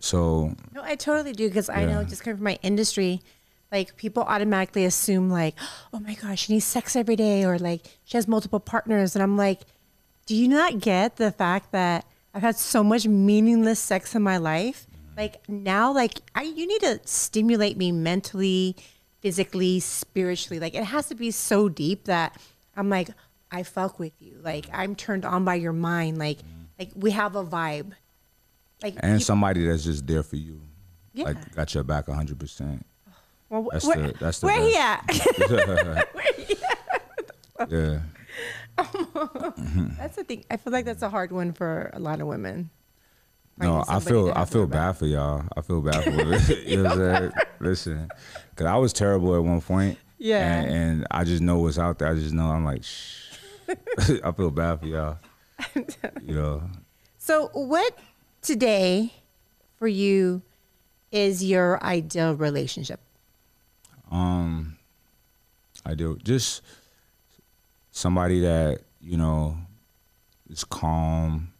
[0.00, 3.20] so No, I totally do because I know just coming from my industry,
[3.70, 5.54] like people automatically assume like,
[5.92, 9.22] oh my gosh, she needs sex every day, or like she has multiple partners, and
[9.22, 9.60] I'm like,
[10.26, 12.04] do you not get the fact that
[12.34, 14.86] I've had so much meaningless sex in my life?
[15.16, 18.76] Like now, like I, you need to stimulate me mentally,
[19.20, 20.58] physically, spiritually.
[20.60, 22.40] Like it has to be so deep that
[22.76, 23.10] I'm like,
[23.50, 24.38] I fuck with you.
[24.42, 26.16] Like I'm turned on by your mind.
[26.18, 26.38] Like,
[26.78, 27.92] like we have a vibe.
[28.82, 30.60] Like and you- somebody that's just there for you,
[31.12, 31.26] Yeah.
[31.26, 32.38] like got your back 100.
[32.40, 32.86] percent
[33.50, 36.00] Well, wh- That's where, the- that's the where he best.
[36.00, 36.08] at?
[37.70, 38.00] Yeah.
[39.98, 40.44] That's the thing.
[40.50, 42.70] I feel like that's a hard one for a lot of women.
[43.58, 45.44] No, I feel I feel bad for y'all.
[45.56, 46.40] I feel bad for women.
[46.66, 47.32] you know what I'm?
[47.60, 48.08] Listen,
[48.50, 49.98] because I was terrible at one point.
[50.18, 50.46] Yeah.
[50.46, 52.08] And, and I just know what's out there.
[52.08, 53.38] I just know I'm like, shh.
[54.24, 55.18] I feel bad for y'all.
[56.22, 56.62] You know.
[57.18, 57.96] So, what
[58.40, 59.12] today
[59.78, 60.42] for you
[61.12, 63.00] is your ideal relationship?
[64.10, 64.76] Um,
[65.86, 66.62] I do just
[67.92, 69.56] somebody that you know
[70.50, 71.52] is calm,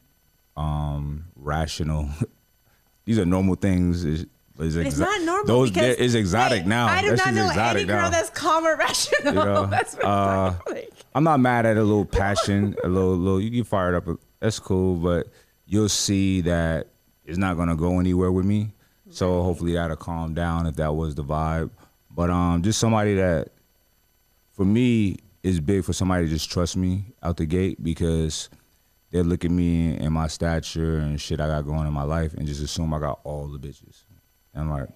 [0.56, 2.08] um, rational.
[3.04, 4.04] These are normal things.
[4.04, 4.26] Is,
[4.58, 5.46] is It's not normal.
[5.46, 6.86] Those because, is exotic wait, now.
[6.86, 8.10] I do That not know exotic any girl now.
[8.10, 9.34] that's calm or rational.
[9.34, 10.92] You know, that's what uh, I'm like.
[11.14, 13.40] I'm not mad at a little passion, a little, little.
[13.40, 14.08] You get fired up.
[14.40, 15.28] That's cool, but
[15.66, 16.88] you'll see that
[17.24, 18.72] it's not gonna go anywhere with me.
[19.10, 21.70] So hopefully that'll calm down if that was the vibe.
[22.10, 23.48] But um, just somebody that,
[24.52, 28.48] for me, is big for somebody to just trust me out the gate because
[29.10, 32.32] they look at me and my stature and shit I got going in my life
[32.34, 34.04] and just assume I got all the bitches.
[34.54, 34.88] And I'm like,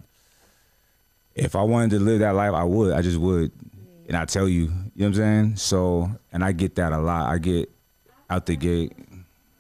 [1.35, 2.93] if I wanted to live that life, I would.
[2.95, 3.53] I just would.
[4.09, 5.57] And I tell you, you know what I'm saying?
[5.57, 7.29] So, and I get that a lot.
[7.31, 7.71] I get
[8.31, 8.93] out the gate.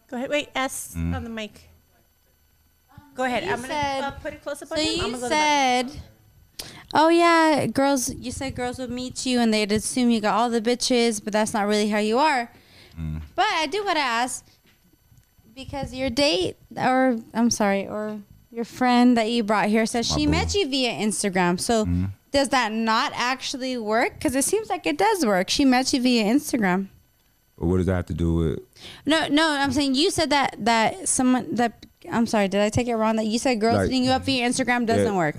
[0.08, 0.30] Go ahead.
[0.30, 1.14] Wait, S Mm.
[1.16, 1.68] on the mic.
[3.14, 3.44] Go ahead.
[3.44, 5.00] You I'm gonna uh, put it close up So on him.
[5.00, 5.90] I'm you go to the back.
[5.90, 6.02] said,
[6.94, 8.12] oh yeah, girls.
[8.14, 11.32] You said girls would meet you and they'd assume you got all the bitches, but
[11.32, 12.50] that's not really how you are.
[12.98, 13.20] Mm.
[13.34, 14.44] But I do want to ask
[15.54, 20.16] because your date, or I'm sorry, or your friend that you brought here says My
[20.16, 20.30] she boo.
[20.32, 21.60] met you via Instagram.
[21.60, 22.04] So Mm-hmm.
[22.30, 24.14] does that not actually work?
[24.14, 25.50] Because it seems like it does work.
[25.50, 26.88] She met you via Instagram.
[27.58, 28.58] But what does that have to do with?
[29.06, 32.86] No, no, I'm saying you said that that someone that I'm sorry, did I take
[32.86, 33.16] it wrong?
[33.16, 35.16] That you said girls Like- hitting you up via Instagram doesn't Yeah.
[35.16, 35.36] work.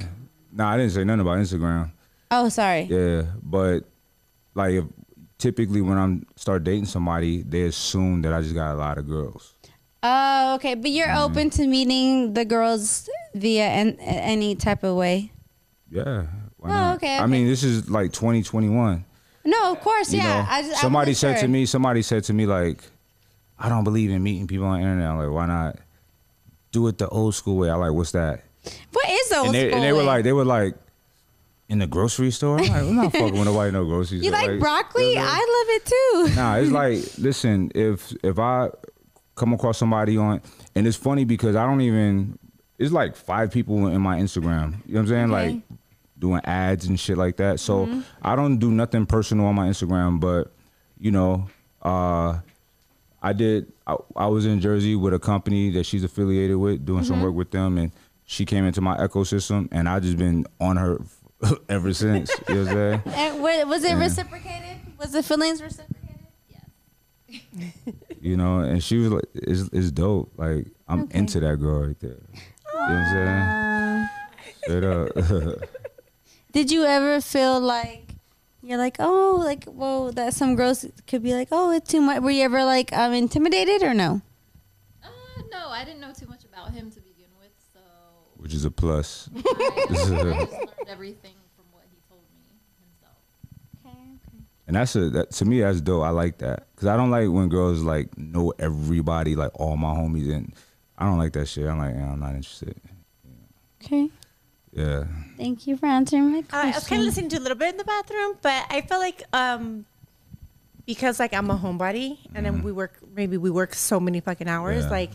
[0.58, 1.92] Nah, I didn't say nothing about Instagram.
[2.32, 2.82] Oh, sorry.
[2.90, 3.82] Yeah, but
[4.56, 4.86] like if,
[5.38, 9.08] typically when I'm start dating somebody, they assume that I just got a lot of
[9.08, 9.54] girls.
[10.04, 10.74] Oh, okay.
[10.76, 11.32] But you're Mm-hmm.
[11.32, 15.32] open to meeting the girls via an, any type of way.
[15.92, 16.26] Yeah.
[16.64, 16.96] Oh, not?
[16.98, 19.06] okay, I mean, this is like 2021.
[19.46, 20.42] No, of course, You yeah.
[20.42, 21.42] know, I just, somebody said sure.
[21.44, 22.84] to me, somebody said to me like,
[23.60, 25.08] I don't believe in meeting people on the internet.
[25.10, 25.78] I'm like, why not
[26.72, 27.70] do it the old school way?
[27.70, 28.44] I like, what's that?
[28.92, 30.76] What is old and they, and they were like, they were like,
[31.70, 32.58] in the grocery store.
[32.60, 34.48] I'm like, I'm not fucking with nobody no grocery you store.
[34.48, 35.10] like broccoli?
[35.10, 36.36] you know, I love it too.
[36.36, 38.70] Nah, it's like, listen, if if I
[39.36, 40.42] come across somebody on,
[40.76, 42.40] and it's funny because I don't even.
[42.80, 44.78] It's like five people in my Instagram.
[44.86, 45.34] You know what I'm saying?
[45.34, 45.54] Okay.
[45.56, 45.62] Like
[46.20, 47.60] doing ads and shit like that.
[47.60, 48.02] So Mm-hmm.
[48.22, 50.52] I don't do nothing personal on my Instagram, but
[51.00, 51.48] you know,
[51.82, 52.38] uh,
[53.22, 53.72] I did.
[53.86, 57.08] I, I was in Jersey with a company that she's affiliated with, doing Mm-hmm.
[57.08, 57.92] some work with them, and
[58.28, 61.00] she came into my ecosystem, and I just been on her
[61.70, 62.30] ever since.
[62.48, 63.02] you know what I'm saying?
[63.40, 64.00] And was it Yeah.
[64.00, 64.78] reciprocated?
[65.00, 66.28] Was the feelings reciprocated?
[66.50, 67.42] Yes.
[68.22, 70.32] you know, and she was like, "It's, it's dope.
[70.38, 71.20] Like I'm Okay.
[71.20, 74.10] into that girl right there." You know what I'm saying?
[74.64, 75.70] Straight up.
[76.52, 78.16] Did you ever feel like
[78.64, 82.22] you're like, oh, like, whoa, that some girls could be like, oh, it's too much.
[82.22, 84.22] Were you ever like um, intimidated or no?
[85.04, 85.08] Uh,
[85.52, 87.17] no, I didn't know too much about him to begin with, so
[88.38, 89.30] which is a plus.
[89.36, 90.48] I, I just learned
[90.88, 93.18] everything from what he told me himself.
[93.86, 94.44] Okay, okay.
[94.68, 96.04] And that's a that to me that's dope.
[96.04, 99.94] I like that because I don't like when girls like know everybody, like all my
[99.94, 100.54] homies, and
[100.98, 101.68] I don't like that shit.
[101.68, 102.76] I'm like, yeah, I'm not interested.
[103.84, 104.10] Okay.
[104.74, 105.06] Yeah,
[105.38, 106.44] Thank you for answering my Uh.
[106.52, 109.00] I was kind of listening to a little bit in the bathroom, but I feel
[109.00, 109.86] like um,
[110.86, 114.48] because like I'm a homebody and then we work maybe we work so many fucking
[114.48, 114.84] hours.
[114.84, 114.92] Yeah.
[114.92, 115.12] Like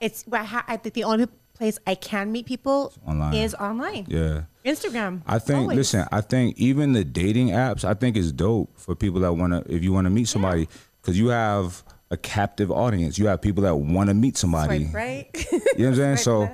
[0.00, 1.28] it's I, ha- I think the only
[1.60, 3.34] place I can meet people online.
[3.34, 4.42] is online, yeah.
[4.64, 5.20] Instagram.
[5.26, 5.60] I think.
[5.60, 5.76] always.
[5.76, 9.52] Listen, I think even the dating apps, I think is dope for people that want
[9.52, 9.72] to.
[9.74, 10.68] If you want to meet somebody,
[11.00, 13.18] because you have a captive audience.
[13.18, 14.84] You have people that want to meet somebody.
[14.84, 15.28] Swipe right.
[15.52, 16.16] You know what I'm saying?
[16.28, 16.50] So,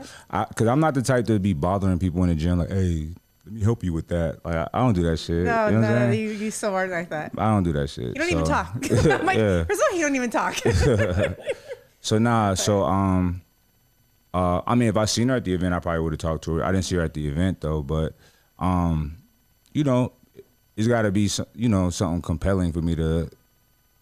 [0.50, 3.08] because I'm not the type to be bothering people in the gym, like, hey,
[3.46, 4.44] let me help you with that.
[4.44, 5.44] Like, I, I don't do that shit.
[5.46, 7.32] no, you know no, no, you you so hard like that.
[7.38, 8.08] I don't do that shit.
[8.08, 8.74] You don't even talk.
[9.24, 9.64] Like, Yeah.
[9.64, 10.56] first of all, you don't even talk.
[12.00, 13.42] So nah, so um,
[14.34, 16.44] uh, I mean, if I seen her at the event, I probably would have talked
[16.44, 16.64] to her.
[16.64, 18.14] I didn't see her at the event though, but
[18.58, 19.16] um,
[19.72, 20.12] you know,
[20.76, 23.30] it's got to be you know something compelling for me to,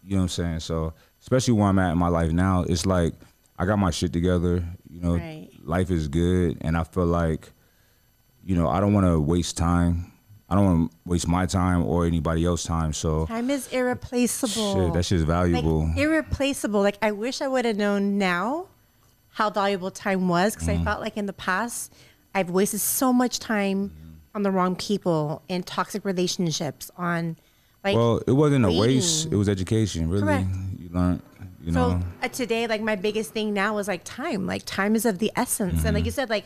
[0.02, 0.60] you know what I'm saying.
[0.60, 3.14] So especially where I'm at in my life now, it's like
[3.58, 4.64] I got my shit together.
[4.90, 5.48] You know, Right.
[5.62, 7.52] life is good, and I feel like,
[8.44, 10.10] you know, I don't want to waste time.
[10.48, 12.92] I don't want to waste my time or anybody else's time.
[12.92, 14.74] So Time is irreplaceable.
[14.74, 15.86] shit, that shit's valuable.
[15.88, 16.80] Like irreplaceable.
[16.82, 18.66] Like I wish I would have known now
[19.34, 20.82] how valuable time was because Mm-hmm.
[20.82, 21.92] I felt like in the past
[22.34, 24.10] I've wasted so much time Mm-hmm.
[24.36, 27.36] on the wrong people in toxic relationships on
[27.84, 29.30] like well, it wasn't a waste.
[29.30, 30.08] It was education.
[30.08, 30.46] Really, Correct.
[30.78, 31.22] you learned.
[31.62, 34.94] You so know, uh, today like my biggest thing now is like time like time
[34.96, 35.94] is of the essence and Mm-hmm.
[35.96, 36.44] like you said like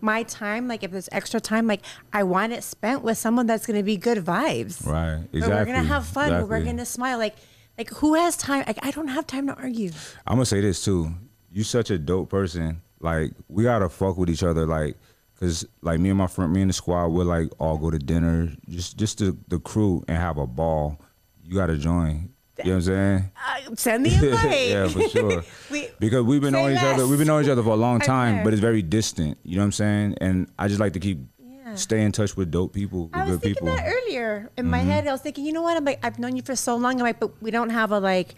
[0.00, 1.82] my time like if there's extra time like
[2.12, 5.24] i want it spent with someone that's going to be good vibes right?
[5.32, 5.40] Exactly.
[5.40, 7.36] where we're going to have fun where we're going to smile like
[7.76, 9.90] like who has time like i don't have time to argue
[10.26, 11.12] I'm gonna say this too.
[11.52, 12.80] You such a dope person.
[13.00, 14.66] Like we gotta fuck with each other.
[14.66, 14.96] Like,
[15.38, 17.98] cause like me and my friend, me and the squad, we'll like all go to
[17.98, 21.00] dinner, just just the the crew and have a ball.
[21.44, 22.30] You gotta join.
[22.58, 23.30] You know what I'm saying?
[23.70, 25.42] uh, send the invite yeah, for sure.
[25.70, 27.06] we, Because we've been knowing each other.
[27.08, 29.38] We've been knowing each other for a long time, but it's very distant.
[29.44, 30.16] You know what I'm saying?
[30.20, 31.74] And I just like to keep Yeah.
[31.74, 33.76] stay in touch with dope people, with I was good thinking people.
[33.76, 34.90] that earlier in my Mm-hmm.
[34.90, 35.06] head.
[35.06, 35.74] I was thinking, you know what?
[35.78, 36.96] I'm like, I've known you for so long.
[37.00, 38.34] I'm like, but we don't have a like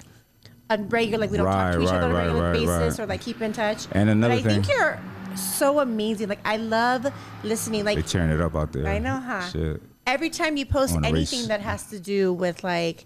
[0.70, 2.52] a regular, like we don't talk to Right, each other on a right, regular right,
[2.52, 3.04] basis right.
[3.04, 3.86] or like keep in touch.
[3.92, 5.00] And another but I think you're
[5.36, 6.28] so amazing.
[6.28, 7.06] Like I love
[7.42, 7.84] listening.
[7.84, 8.86] Like They tearing it up out there.
[8.86, 9.48] I know, huh?
[9.48, 9.82] Shit.
[10.06, 11.46] every time you post anything race.
[11.48, 13.04] that has to do with like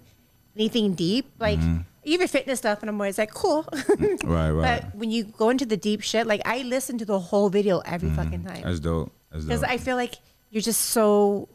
[0.54, 1.58] anything deep, like
[2.04, 3.64] even fitness stuff, and I'm always like, cool.
[3.64, 4.28] Mm-hmm.
[4.30, 4.82] Right, right.
[4.82, 7.80] But when you go into the deep shit, like I listen to the whole video
[7.80, 8.66] every fucking time Mm-hmm.
[8.68, 9.12] That's dope.
[9.32, 9.62] Because.
[9.64, 10.14] I feel like
[10.50, 11.48] you're just so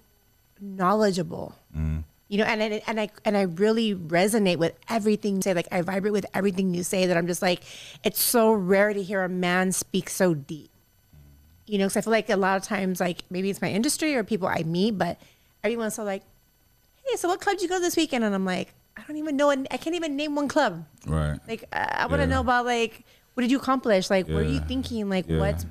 [0.59, 1.55] knowledgeable.
[1.75, 2.03] Mm.
[2.31, 5.53] You know, and I, and I and I really resonate with everything you say.
[5.53, 7.05] Like I vibrate with everything you say.
[7.05, 7.61] That I'm just like,
[8.05, 10.69] it's so rare to hear a man speak so deep.
[11.67, 14.15] You know, because I feel like a lot of times, like maybe it's my industry
[14.15, 15.19] or people I meet, but
[15.61, 16.23] everyone's so like,
[17.03, 18.23] hey, so what club did you go this weekend?
[18.23, 19.49] And I'm like, I don't even know.
[19.49, 20.85] and I can't even name one club.
[21.05, 21.37] right.
[21.49, 22.35] Like uh, I want to Yeah.
[22.35, 23.03] know about like
[23.33, 24.09] what did you accomplish?
[24.09, 25.09] Like what are you thinking?
[25.09, 25.37] Like Yeah.
[25.37, 25.65] what's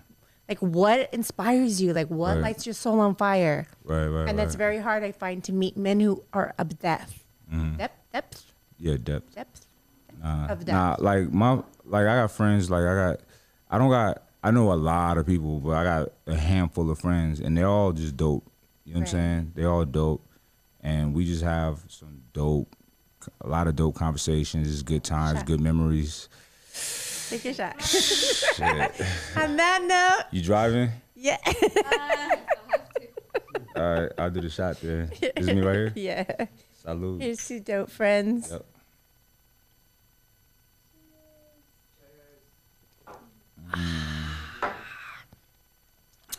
[0.51, 1.93] like what inspires you?
[1.95, 2.43] Like what Right.
[2.43, 3.67] lights your soul on fire?
[3.85, 4.59] Right, right, and that's right.
[4.59, 7.25] very hard I find to meet men who are of depth.
[7.51, 7.77] Mm-hmm.
[7.77, 9.35] Depth, depth, Yeah, depth.
[9.35, 9.67] depth.
[10.21, 13.21] Nah, of nah, like my like I got friends like I got
[13.71, 16.99] I don't got I know a lot of people, but I got a handful of
[16.99, 18.45] friends and they're all just dope.
[18.85, 19.53] You know what I'm saying?
[19.55, 20.27] They all dope.
[20.83, 22.75] And we just have some dope
[23.43, 26.29] a lot of dope conversations, good times, good memories.
[27.31, 27.81] Take your shot.
[27.83, 28.61] Shit.
[29.37, 30.91] on that note, you driving?
[31.15, 31.37] yeah,
[33.77, 35.07] All right, I'll do the shot there.
[35.21, 35.93] This is me right here?
[35.95, 36.47] yeah.
[36.75, 37.23] Salute.
[37.23, 38.51] Here's two dope friends.
[38.51, 38.65] Yep.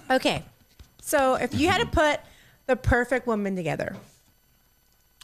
[0.10, 0.44] Okay,
[1.02, 2.20] so if you had to put
[2.66, 3.96] the perfect woman together,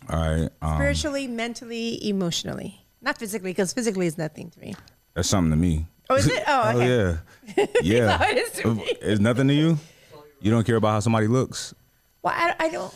[0.10, 0.50] All right.
[0.62, 4.76] Um, spiritually, mentally, emotionally, not physically, because physically is nothing to me.
[5.18, 5.88] That's something to me.
[6.12, 6.44] Oh, is it?
[6.46, 7.18] Oh, okay.
[7.58, 7.66] yeah.
[7.82, 8.30] Yeah.
[8.30, 8.84] it is to me.
[9.02, 9.80] It's nothing to you?
[10.42, 11.74] You don't care about how somebody looks?
[12.22, 12.94] Well, I, I don't.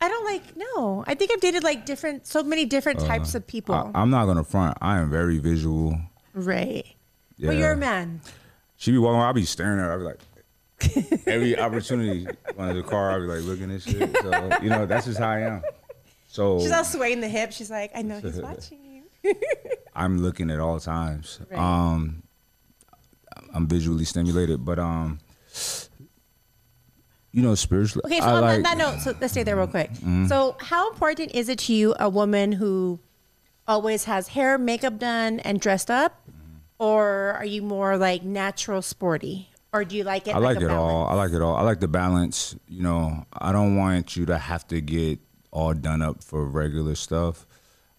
[0.00, 0.56] I don't like.
[0.56, 3.76] No, I think I've dated like different, so many different types of people.
[3.76, 4.76] Uh, I, am not gonna front.
[4.80, 5.96] I am very visual.
[6.34, 6.84] right.
[7.36, 7.50] Yeah.
[7.50, 8.20] But you're a man.
[8.76, 9.20] She be walking.
[9.20, 9.92] I'll be staring at her.
[9.92, 12.26] I'll be like, every opportunity
[12.58, 14.16] on the car, I'll be like looking at shit.
[14.22, 15.62] So you know, that's just how I am.
[16.26, 17.52] So She's all swaying the hip.
[17.52, 18.83] She's like, I know he's watching.
[19.94, 21.40] I'm looking at all times.
[21.50, 21.58] Right.
[21.58, 22.22] Um,
[23.52, 25.18] I'm visually stimulated, but um,
[27.32, 28.02] you know, spiritually.
[28.06, 28.62] Okay, so I on like, Mm-hmm.
[28.62, 29.90] that, note, so let's stay there real quick.
[30.28, 33.00] So, how important is it to you, a woman who
[33.66, 36.56] always has hair, makeup done, and dressed up, Mm-hmm.
[36.84, 39.50] or are you more like natural, sporty?
[39.72, 40.34] or do you like it?
[40.36, 41.08] I like a it all.
[41.08, 41.56] I like it all.
[41.56, 42.54] I like the balance.
[42.68, 45.18] You know, I don't want you to have to get
[45.50, 47.44] all done up for regular stuff.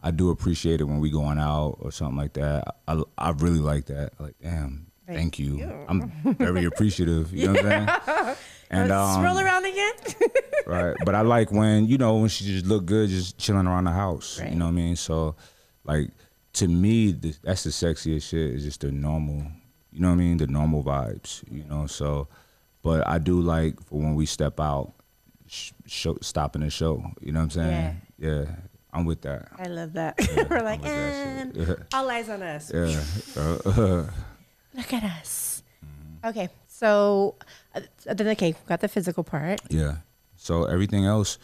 [0.05, 2.75] I do appreciate it when we going out or something like that.
[2.87, 4.11] I, I really like that.
[4.19, 5.57] Like, damn, Thank thank, you.
[5.57, 5.85] you.
[5.87, 7.33] I'm very appreciative.
[7.33, 8.35] You know what I'm saying?
[8.69, 9.93] And um, roll around again.
[10.67, 10.95] right.
[11.03, 13.91] But I like when you know when she just look good, just chilling around the
[13.91, 14.39] house.
[14.39, 14.51] Right.
[14.51, 14.95] You know what I mean?
[14.95, 15.35] So,
[15.83, 16.11] like
[16.53, 18.51] to me, the, that's the sexiest shit.
[18.51, 19.43] Is just the normal.
[19.91, 20.37] You know what I mean?
[20.37, 21.43] The normal vibes.
[21.49, 21.87] You know.
[21.87, 22.27] So,
[22.83, 24.93] but I do like for when we step out,
[25.47, 27.03] sh- show, stopping the show.
[27.21, 28.01] You know what I'm saying?
[28.19, 28.45] Yeah.
[28.95, 29.49] I'm with that.
[29.59, 30.15] I love that.
[30.19, 31.55] Yeah, We're like, and.
[31.55, 31.75] Yeah.
[31.93, 32.71] all eyes on us.
[32.73, 33.03] Yeah.
[33.37, 34.07] Uh,
[34.73, 35.63] Look at us.
[35.83, 36.29] Mm-hmm.
[36.29, 37.35] Okay, so
[37.73, 39.59] uh, then okay, got the physical part.
[39.69, 39.97] Yeah.
[40.35, 41.37] So everything else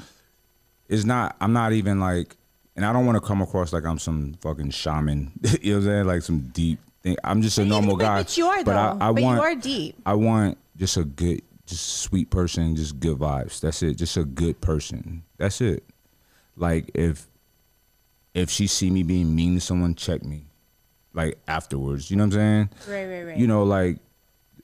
[0.88, 1.36] is not.
[1.42, 2.38] I'm not even like,
[2.76, 5.32] and I don't want to come across like I'm some fucking shaman.
[5.62, 6.06] you know what I'm saying?
[6.08, 7.18] Like some deep thing.
[7.24, 8.18] I'm just a normal but, guy.
[8.24, 9.06] But you are but though.
[9.06, 9.38] I, I but want.
[9.38, 10.02] you are deep.
[10.06, 13.60] I want just a good, just sweet person, just good vibes.
[13.60, 13.96] That's it.
[13.96, 15.24] Just a good person.
[15.38, 15.84] That's it.
[16.56, 17.28] Like if
[18.34, 20.46] if she see me being mean to someone, check me.
[21.14, 22.10] Like afterwards.
[22.10, 22.70] You know what I'm saying?
[22.88, 23.38] Right, right, right.
[23.38, 23.98] you know, like,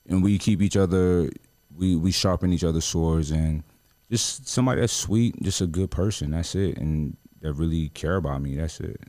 [0.08, 1.30] and we keep each other,
[1.76, 3.64] we we sharpen each other's swords, and
[4.10, 6.32] just somebody that's sweet, just a good person.
[6.32, 8.56] That's it, and that really care about me.
[8.56, 9.00] That's it.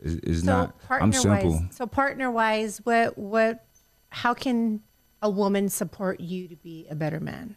[0.00, 0.76] It's, it's so not.
[0.90, 1.52] I'm simple.
[1.52, 1.62] wise.
[1.70, 3.64] So partner wise, what what?
[4.10, 4.80] How can
[5.22, 7.56] a woman support you to be a better man?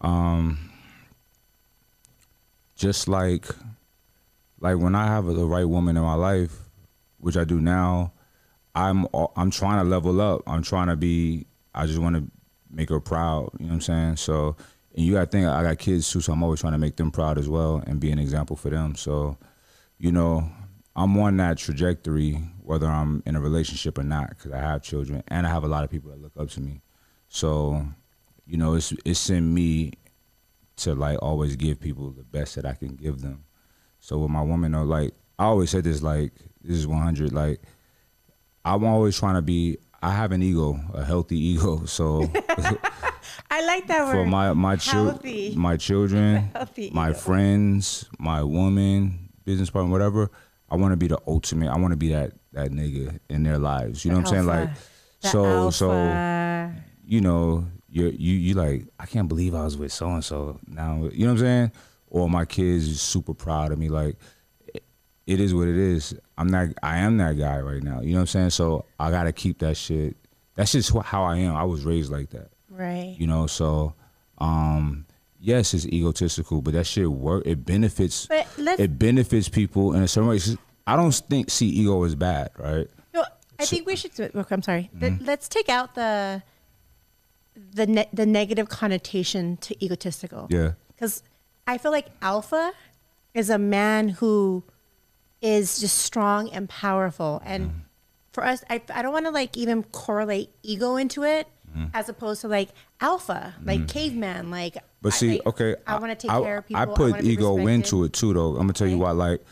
[0.00, 0.70] Um,
[2.76, 3.46] just like,
[4.60, 6.56] like when I have the right woman in my life,
[7.18, 8.12] which I do now,
[8.74, 10.42] I'm I'm trying to level up.
[10.46, 11.46] I'm trying to be.
[11.74, 12.30] I just want to
[12.70, 13.50] make her proud.
[13.58, 14.16] You know what I'm saying?
[14.16, 14.56] So,
[14.94, 16.96] and you got to think I got kids too, so I'm always trying to make
[16.96, 18.94] them proud as well and be an example for them.
[18.96, 19.38] So,
[19.98, 20.50] you know,
[20.94, 25.22] I'm on that trajectory, whether I'm in a relationship or not, because I have children
[25.28, 26.82] and I have a lot of people that look up to me.
[27.28, 27.86] So,
[28.46, 29.92] you know, it's it's in me
[30.76, 33.45] to like always give people the best that I can give them.
[34.06, 36.30] So with my woman, though, like I always said this, like
[36.62, 37.32] this is 100.
[37.32, 37.60] Like
[38.64, 39.78] I'm always trying to be.
[40.00, 41.84] I have an ego, a healthy ego.
[41.86, 42.30] So
[43.50, 44.12] I like that word.
[44.12, 46.52] for my my children, my children,
[46.92, 47.18] my ego.
[47.18, 50.30] friends, my woman, business partner, whatever.
[50.70, 51.68] I want to be the ultimate.
[51.68, 54.04] I want to be that that nigga in their lives.
[54.04, 54.46] You know what I'm saying?
[54.46, 54.70] Like,
[55.22, 55.90] The so so
[57.04, 60.60] you know, you're you you like, I can't believe I was with so and so
[60.68, 61.08] now.
[61.12, 61.72] You know what I'm saying?
[62.16, 63.88] Or my kids is super proud of me.
[63.88, 64.16] Like,
[65.26, 66.14] it- is what it is.
[66.38, 66.68] I'm not.
[66.82, 68.00] I am that guy right now.
[68.00, 68.50] You know what I'm saying?
[68.50, 70.16] So I gotta keep that shit.
[70.54, 71.54] That's just wh- how I am.
[71.56, 72.48] I was raised like that.
[72.70, 73.14] right.
[73.18, 73.46] You know.
[73.46, 73.94] So,
[74.38, 75.04] um,
[75.40, 77.42] yes, it's egotistical, but that shit work.
[77.46, 78.26] It benefits.
[78.26, 78.80] But let's.
[78.80, 80.38] It benefits people in a certain way.
[80.86, 82.88] I don't think see ego as bad, right?
[83.12, 83.24] No,
[83.58, 84.12] I think we should.
[84.34, 84.90] Look, I'm sorry.
[84.96, 85.24] Mm-hmm.
[85.24, 86.42] Let's take out the
[87.74, 90.46] the ne- the negative connotation to egotistical.
[90.50, 90.72] Yeah.
[90.94, 91.22] Because
[91.66, 92.72] I feel like alpha
[93.34, 94.62] is a man who
[95.42, 97.78] is just strong and powerful, and Mm-hmm.
[98.32, 101.46] for us, I I don't want to like even correlate ego into it.
[101.76, 101.86] Mm-hmm.
[101.92, 102.70] As opposed to like
[103.02, 104.78] alpha, like caveman, like.
[105.02, 106.80] But I- see, like, okay, I want to take care of people.
[106.82, 108.52] I put ego into it too, though.
[108.52, 109.10] I'm gonna tell you why.
[109.10, 109.42] Like,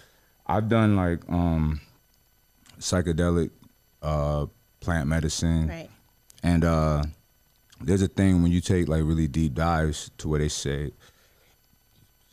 [0.47, 1.81] I've done like um
[2.79, 3.51] psychedelic
[4.03, 4.47] uh
[4.81, 5.91] plant medicine, Right.
[6.43, 7.03] and uh
[7.81, 10.93] there's a thing when you take like really deep dives to where they say,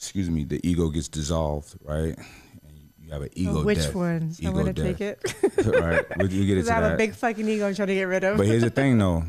[0.01, 2.17] excuse me, the ego gets dissolved, right?
[2.17, 3.93] And you have an ego Oh, which death.
[3.95, 4.39] ones?
[4.43, 4.97] I Ego want to death.
[4.97, 5.65] take it.
[5.79, 6.17] right?
[6.17, 6.93] We, we get into I have that.
[6.95, 8.37] a big fucking ego I'm trying to get rid of.
[8.37, 9.23] But here's the thing, though.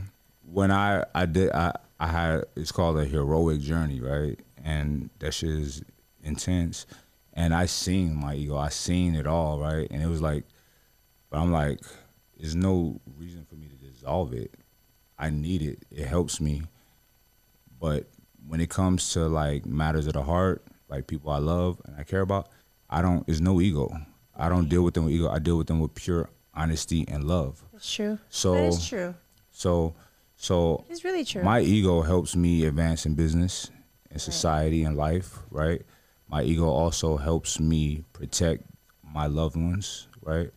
[0.50, 4.38] When I I did I I had it's called a heroic journey, right?
[4.64, 5.82] And that shit is
[6.22, 6.86] intense.
[7.34, 8.56] And I seen my ego.
[8.56, 9.88] I seen it all, right?
[9.90, 10.44] And it was like,
[11.30, 11.80] but I'm like,
[12.38, 14.54] there's no reason for me to dissolve it.
[15.18, 15.84] I need it.
[15.90, 16.62] It helps me.
[17.80, 18.06] But
[18.47, 22.03] when it comes to like matters of the heart, like people I love and I
[22.05, 22.49] care about,
[22.90, 23.26] I don't.
[23.28, 23.90] It's no ego.
[24.36, 25.28] I don't deal with them with ego.
[25.30, 27.62] I deal with them with pure honesty and love.
[27.72, 28.18] That's true.
[28.28, 29.14] So- that is true.
[29.51, 29.95] So,
[30.36, 31.43] so It's really true.
[31.43, 33.70] my ego helps me advance in business,
[34.11, 35.38] in society, and life.
[35.51, 35.82] Right.
[36.28, 38.64] My ego also helps me protect
[39.03, 40.09] my loved ones.
[40.22, 40.51] Right.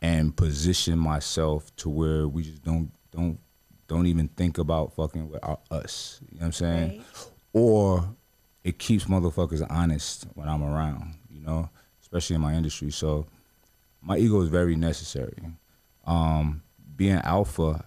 [0.00, 3.38] And position myself to where we just don't don't
[3.88, 6.20] don't even think about fucking with our, us.
[6.30, 6.88] You know what I'm saying?
[6.90, 7.06] Right.
[7.52, 8.08] Or
[8.62, 11.14] it keeps motherfuckers honest when I'm around.
[11.30, 11.70] You know,
[12.02, 12.90] especially in my industry.
[12.90, 13.26] So
[14.00, 15.36] my ego is very necessary.
[16.06, 16.62] Um,
[16.96, 17.84] being alpha,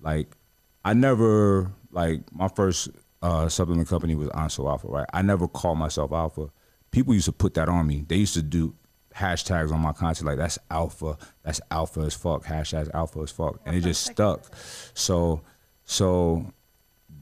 [0.00, 0.36] like
[0.84, 2.88] I never like my first
[3.22, 5.06] uh, supplement company was Anso Alpha, right?
[5.12, 6.50] I never called myself alpha.
[6.90, 8.04] People used to put that on me.
[8.06, 8.74] They used to do
[9.16, 13.60] hashtags on my content like that's alpha, that's alpha as fuck, hashtags alpha as fuck,
[13.64, 14.44] and it just stuck.
[14.94, 15.42] So
[15.84, 16.52] So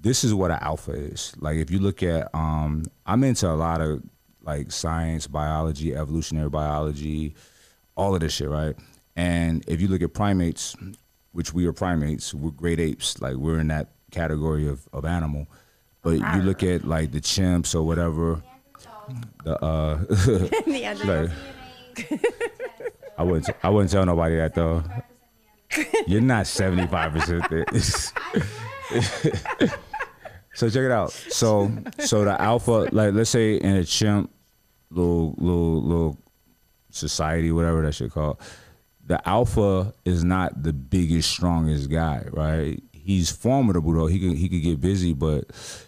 [0.00, 1.34] this is what an alpha is.
[1.38, 4.02] Like if you look at um I'm into a lot of
[4.42, 7.34] like science, biology, evolutionary biology,
[7.96, 8.76] all of this shit, right?
[9.16, 10.76] And if you look at primates,
[11.32, 15.46] which we are primates, we're great apes, like we're in that category of, of animal.
[16.02, 18.42] But you look at like the chimps or whatever,
[19.44, 20.04] the uh
[21.06, 21.30] like,
[23.18, 24.82] I wouldn't I wouldn't tell nobody that though.
[26.06, 27.44] You're not seventy five percent
[30.54, 31.10] so check it out.
[31.10, 31.70] So
[32.00, 34.30] so the alpha, like let's say in a chimp
[34.90, 36.18] little little little
[36.90, 38.40] society, whatever that shit called,
[39.06, 42.82] the alpha is not the biggest, strongest guy, right?
[42.92, 44.06] He's formidable though.
[44.06, 45.44] He could he could get busy, but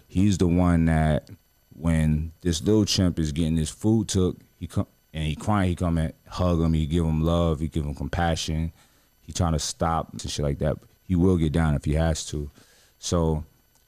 [0.06, 1.28] he's the one that
[1.70, 5.74] when this little chimp is getting his food took, he come and he crying, he
[5.76, 8.72] come and hug him, he give him love, he give him compassion.
[9.20, 10.76] He trying to stop and shit like that.
[11.02, 12.50] He will get down if he has to.
[12.98, 13.44] So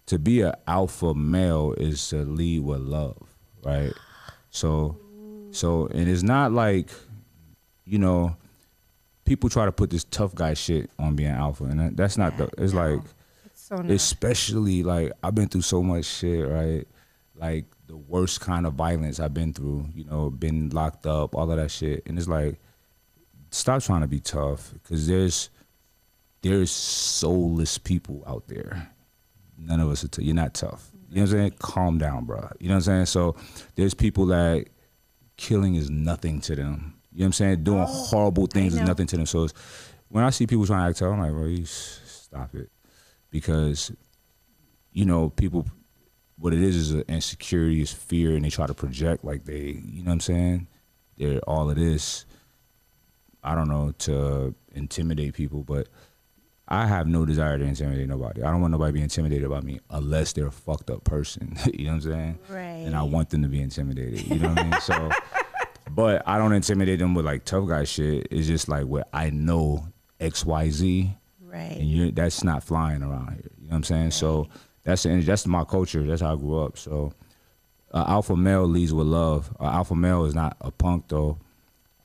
[0.06, 3.22] to be an alpha male is to lead with love,
[3.62, 3.92] right?
[4.50, 4.98] So
[5.50, 6.90] so and it's not like,
[7.84, 8.36] you know,
[9.24, 12.48] people try to put this tough guy shit on being alpha, and that's not the.
[12.58, 13.00] It's like,
[13.44, 16.86] It's so especially like I've been through so much shit, right?
[17.36, 21.50] Like the worst kind of violence I've been through, you know, been locked up, all
[21.50, 22.60] of that shit, and it's like,
[23.50, 25.50] stop trying to be tough, because there's
[26.42, 28.90] there's soulless people out there.
[29.58, 30.08] None of us are.
[30.08, 30.90] T- you're not tough.
[31.08, 31.54] You know what I'm saying?
[31.58, 32.48] Calm down, bro.
[32.60, 33.06] You know what I'm saying?
[33.06, 33.34] So
[33.74, 34.66] there's people that
[35.36, 37.00] killing is nothing to them.
[37.10, 37.64] You know what I'm saying?
[37.64, 39.26] Doing oh, horrible things is nothing to them.
[39.26, 39.54] So it's,
[40.08, 42.70] when I see people trying to act tough, I'm like, bro, you s- stop it,
[43.30, 43.90] because
[44.92, 45.66] you know people.
[46.38, 49.80] What it is is an insecurity, is fear, and they try to project like they,
[49.84, 50.66] you know what I'm saying?
[51.16, 52.26] They're all it is.
[53.42, 55.88] I don't know to intimidate people, but
[56.68, 58.42] I have no desire to intimidate nobody.
[58.42, 61.56] I don't want nobody to be intimidated by me unless they're a fucked up person.
[61.72, 62.38] you know what I'm saying?
[62.48, 62.84] Right.
[62.86, 64.26] And I want them to be intimidated.
[64.26, 64.80] You know what I mean?
[64.80, 65.10] So,
[65.90, 68.28] but I don't intimidate them with like tough guy shit.
[68.30, 69.88] It's just like what I know
[70.20, 71.10] X Y Z,
[71.40, 71.72] right.
[71.72, 73.50] and you that's not flying around here.
[73.58, 74.10] You know what I'm saying?
[74.10, 74.48] So
[74.88, 76.02] that's the, that's my culture.
[76.02, 76.78] That's how I grew up.
[76.78, 77.12] So,
[77.92, 79.54] uh, alpha male leads with love.
[79.60, 81.38] Uh, alpha male is not a punk though.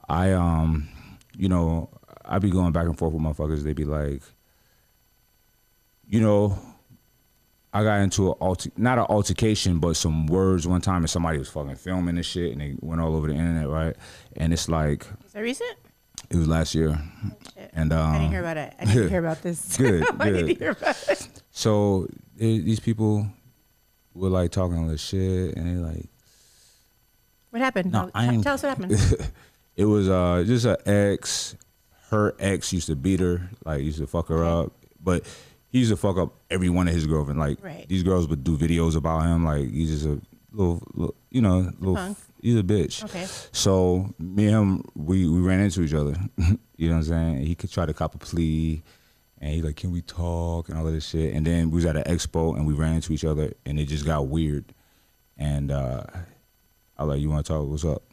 [0.09, 0.89] I um,
[1.38, 1.89] you know,
[2.25, 3.63] I be going back and forth with motherfuckers.
[3.63, 4.21] They be like,
[6.09, 6.59] you know,
[7.73, 11.38] I got into a alter, not an altercation, but some words one time, and somebody
[11.38, 13.95] was fucking filming this shit, and they went all over the internet, right?
[14.36, 15.77] And it's like Is that recent?
[16.29, 16.99] it was last year,
[17.71, 18.73] and um, I didn't hear about it.
[18.77, 19.77] I didn't hear about this.
[19.77, 20.77] Good, I didn't good.
[21.53, 21.59] About it.
[21.59, 23.27] So these people
[24.13, 26.05] were like talking all this shit, and they like
[27.51, 27.91] What happened?
[27.91, 29.31] No, Tell- I ain't- Tell us what happened.
[29.75, 31.55] it was uh just an ex.
[32.09, 34.71] Her ex used to beat her, like used to fuck her up,
[35.03, 35.23] but
[35.69, 37.39] he used to fuck up every one of his girlfriends.
[37.39, 37.87] Like Right.
[37.89, 41.71] these girls would do videos about him, like he's just a little, little you know,
[41.79, 41.95] little.
[41.95, 42.17] punk.
[42.39, 43.03] He's a bitch.
[43.05, 43.25] Okay.
[43.51, 46.13] So me and him, we we ran into each other.
[46.77, 47.37] you know what I'm saying?
[47.47, 48.83] He could try to cop a plea,
[49.43, 51.33] and he's like, "Can we talk?" and all of this shit.
[51.35, 53.87] And then we was at an expo, and we ran into each other, and it
[53.87, 54.73] just got weird.
[55.37, 56.03] And uh,
[56.97, 57.67] I was like, "You want to talk?
[57.67, 58.03] What's up?"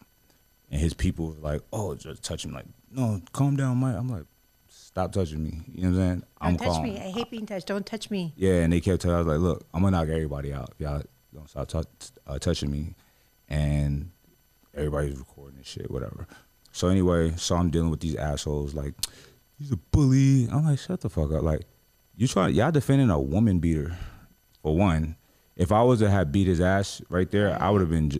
[0.73, 3.95] And his people was like, "Oh, just touch him." Like, no, calm down, Mike.
[3.97, 4.25] I'm like,
[4.69, 6.23] "Stop touching me." You know what I'm saying?
[6.41, 6.83] I'm Don't touch calm.
[6.83, 6.97] me.
[6.99, 7.67] I hate being touched.
[7.69, 8.33] Don't touch me.
[8.37, 10.71] Yeah, and they kept telling I was like, look, I'm gonna knock everybody out.
[10.73, 11.03] if Y'all
[11.33, 11.85] don't stop tou-
[12.27, 12.97] uh, touching me.
[13.49, 14.11] And
[14.75, 16.27] everybody's recording and shit, whatever.
[16.73, 18.95] So anyway, so I'm dealing with these assholes like,
[19.61, 20.49] he's a bully.
[20.51, 21.43] I'm like, shut the fuck up.
[21.43, 21.61] Like,
[22.17, 23.97] you try y'all defending a woman beater
[24.63, 25.17] for one.
[25.57, 28.11] If I was to have beat his ass right there, I would have been.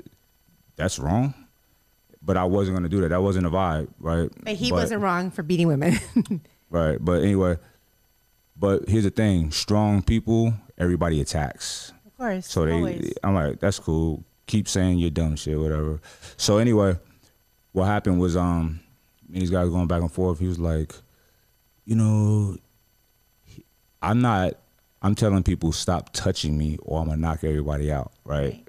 [0.77, 1.35] That's wrong.
[2.23, 3.09] But I wasn't gonna do that.
[3.09, 4.31] That wasn't a vibe, right?
[4.45, 5.99] But he wasn't wrong for beating women.
[6.73, 7.05] Right.
[7.05, 7.57] But anyway,
[8.57, 11.93] but here's the thing: strong people, everybody attacks.
[12.07, 12.47] of course.
[12.47, 13.13] So they, always.
[13.25, 14.23] I'm like, that's cool.
[14.47, 16.01] Keep saying your dumb shit, whatever.
[16.37, 16.97] So anyway,
[17.73, 18.79] what happened was, um,
[19.29, 20.39] these guys going back and forth.
[20.39, 20.95] He was like,
[21.91, 22.57] you know,
[24.01, 24.55] I'm not.
[25.03, 28.13] I'm telling people stop touching me, or I'm gonna knock everybody out.
[28.25, 28.43] Right?
[28.53, 28.67] Right.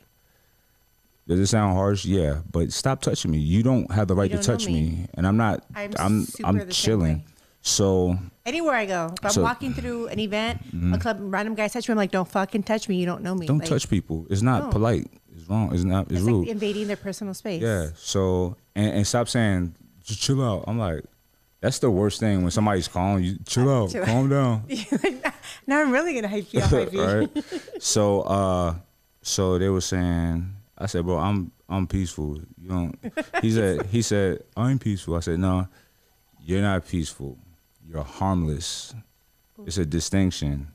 [1.27, 2.03] Does it sound harsh?
[2.03, 3.37] Yeah, but stop touching me.
[3.37, 4.73] You don't have the right to touch me.
[4.73, 5.07] me.
[5.13, 5.63] and I'm not.
[5.75, 7.23] I'm I'm I'm chilling.
[7.61, 9.43] So Anywhere I go, if I'm So- Mm-hmm.
[9.47, 10.61] walking through an event,
[10.93, 11.91] a club, random guys touch me.
[11.91, 12.95] I'm like, don't fucking touch me.
[12.95, 13.45] You don't know me.
[13.45, 14.25] don't Like, touch people.
[14.31, 14.69] It's not No.
[14.71, 15.07] polite.
[15.35, 15.71] It's wrong.
[15.73, 16.05] It's not.
[16.05, 16.39] It's, It's rude.
[16.41, 17.61] like invading their personal space.
[17.61, 17.89] Yeah.
[17.95, 20.63] So and, and stop saying just chill out.
[20.65, 21.03] I'm like,
[21.61, 23.37] that's the worst thing when somebody's calling you.
[23.47, 23.91] Chill out.
[23.91, 24.07] Chill out.
[24.07, 24.63] Calm down.
[25.67, 26.69] now I'm really gonna hype you up.
[26.69, 27.03] hype you.
[27.03, 27.29] right.
[27.79, 28.75] So uh,
[29.21, 30.55] so they were saying.
[30.77, 32.37] I said, bro, I'm I'm peaceful.
[32.59, 32.99] You don't.
[33.41, 35.15] He said he said I'm peaceful.
[35.15, 35.67] I said no,
[36.43, 37.37] you're not peaceful.
[37.87, 38.93] You're harmless.
[39.65, 40.67] It's a distinction.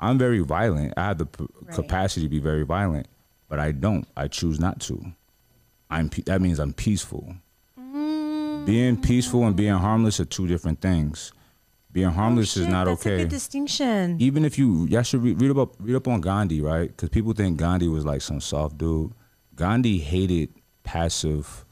[0.00, 0.94] I'm very violent.
[0.96, 1.74] I have the p- Right.
[1.74, 3.06] capacity to be very violent,
[3.48, 4.06] but I don't.
[4.16, 5.12] I choose not to.
[5.90, 7.34] I'm pe- that means I'm peaceful.
[8.64, 11.32] Being peaceful and being harmless are two different things.
[11.92, 13.22] Being oh, harmless Oh, is shit, not that's A okay.
[13.22, 14.16] good distinction.
[14.20, 16.88] Even if you, y'all should read, read about read up on Gandhi, right?
[16.88, 19.12] Because people think Gandhi was like some soft dude.
[19.54, 20.48] Gandhi hated
[20.82, 21.64] passive,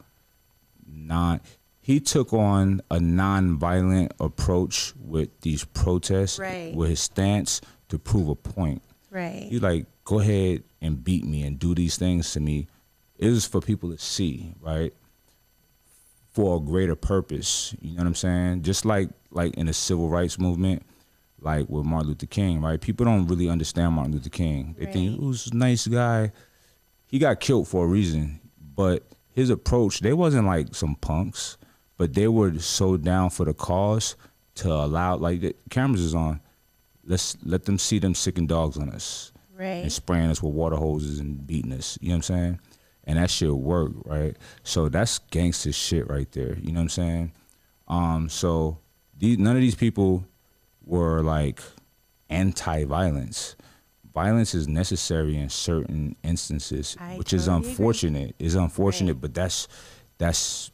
[0.86, 1.40] non.
[1.80, 6.72] He took on a non-violent approach with these protests, Right.
[6.74, 8.82] with his stance to prove a point.
[9.10, 9.48] right.
[9.50, 12.68] He like, go ahead and beat me and do these things to me.
[13.18, 14.92] It was for people to see, right?
[16.32, 17.74] For a greater purpose.
[17.80, 18.62] You know what I'm saying?
[18.62, 20.82] Just like like in the civil rights movement,
[21.40, 22.80] like with Martin Luther King, right?
[22.80, 24.74] People don't really understand Martin Luther King.
[24.78, 25.20] They think Right.
[25.20, 26.32] he was a nice guy.
[27.06, 28.40] He got killed for a reason,
[28.74, 31.58] but his approach, they wasn't like some punks,
[31.98, 34.16] but they were so down for the cause
[34.56, 36.40] to allow like the cameras is on.
[37.04, 39.82] Let's let them see them sicking dogs on us right.
[39.82, 41.98] and spraying us with water hoses and beating us.
[42.00, 42.60] You know what I'm saying?
[43.04, 44.36] And that shit worked, right?
[44.62, 46.56] So that's gangster shit right there.
[46.60, 47.32] You know what I'm saying?
[47.88, 48.78] Um, so
[49.18, 50.24] these none of these people
[50.84, 51.60] were like
[52.46, 53.56] anti-violence.
[54.14, 57.70] Violence is necessary in certain instances, I which is totally agree.
[57.70, 58.34] unfortunate.
[58.38, 59.20] Is unfortunate, Right.
[59.22, 59.68] but that's
[60.18, 60.70] that's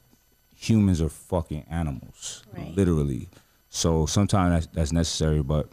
[0.54, 2.74] humans are fucking animals, Right.
[2.76, 3.28] literally.
[3.70, 5.70] So sometimes that's, that's necessary, but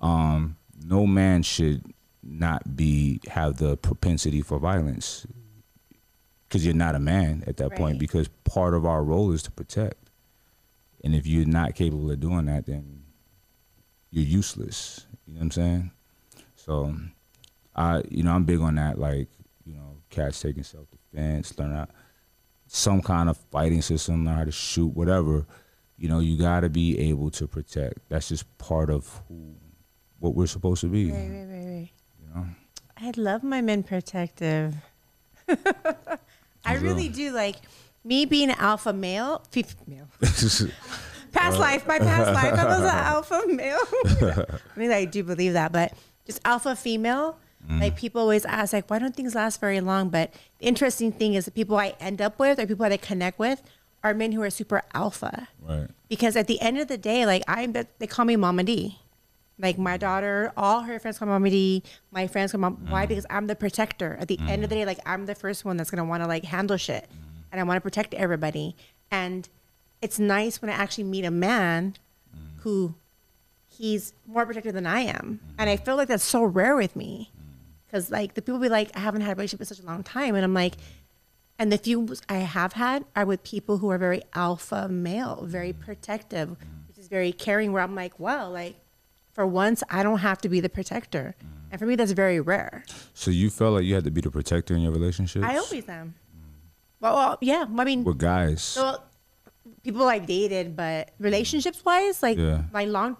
[0.00, 1.82] um, no man should
[2.22, 5.26] not be have the propensity for violence
[6.48, 9.50] because you're not a man at that point because part of our role is to
[9.50, 10.10] protect.
[11.04, 13.02] And if you're not capable of doing that then
[14.10, 15.06] you're useless.
[15.26, 15.90] You know what i'm saying?
[16.54, 16.94] So
[17.74, 19.28] i you know i'm big on that like
[19.66, 21.86] you know cats taking self-defense learn how
[22.66, 25.46] some kind of fighting system learn how to shoot whatever.
[25.98, 28.08] You know you got to be able to protect.
[28.08, 29.54] That's just part of who
[30.18, 31.10] what we're supposed to be.
[31.10, 31.90] Right, right, right, right.
[32.20, 32.46] you know?
[32.96, 34.74] I love my men protective.
[36.66, 37.56] I really do like
[38.04, 39.42] me being an alpha male.
[39.50, 40.08] Fif- male.
[41.32, 43.78] Past life, my past life, I was an alpha male.
[44.74, 45.92] I mean, I do believe that, but
[46.24, 47.38] just alpha female.
[47.68, 47.80] Mm.
[47.80, 50.08] Like people always ask, like, why don't things last very long?
[50.08, 52.96] But the interesting thing is, the people I end up with or people that I
[52.96, 53.62] connect with
[54.02, 55.48] are men who are super alpha.
[55.62, 58.98] right because at the end of the day, like I'm, they call me Mama D.
[59.58, 61.82] Like my daughter, all her friends call me Mama D.
[62.10, 62.86] My friends call me Mom.
[62.90, 63.06] Why?
[63.06, 63.08] Mm.
[63.08, 64.16] Because I'm the protector.
[64.20, 64.80] At the end of the mm.
[64.80, 67.16] day, like I'm the first one that's gonna want to like handle shit, mm.
[67.50, 68.76] and I want to protect everybody.
[69.10, 69.48] And
[70.02, 71.96] it's nice when I actually meet a man
[72.58, 72.94] who
[73.66, 75.54] he's more protected than I am, mm-hmm.
[75.58, 77.32] and I feel like that's so rare with me.
[77.86, 80.02] Because like the people be like, I haven't had a relationship in such a long
[80.02, 80.74] time, and I'm like,
[81.58, 85.72] and the few I have had are with people who are very alpha male, very
[85.72, 86.56] protective,
[86.88, 87.72] which is very caring.
[87.72, 88.76] Where I'm like, wow, like
[89.36, 91.36] for once, I don't have to be the protector,
[91.70, 92.84] and for me, that's very rare.
[93.12, 95.44] So you felt like you had to be the protector in your relationships?
[95.44, 96.14] I always am.
[97.00, 98.62] Well, well yeah, I mean, With guys.
[98.62, 98.96] so
[99.84, 102.62] people I've dated, but relationships wise, like Yeah.
[102.72, 103.18] my long,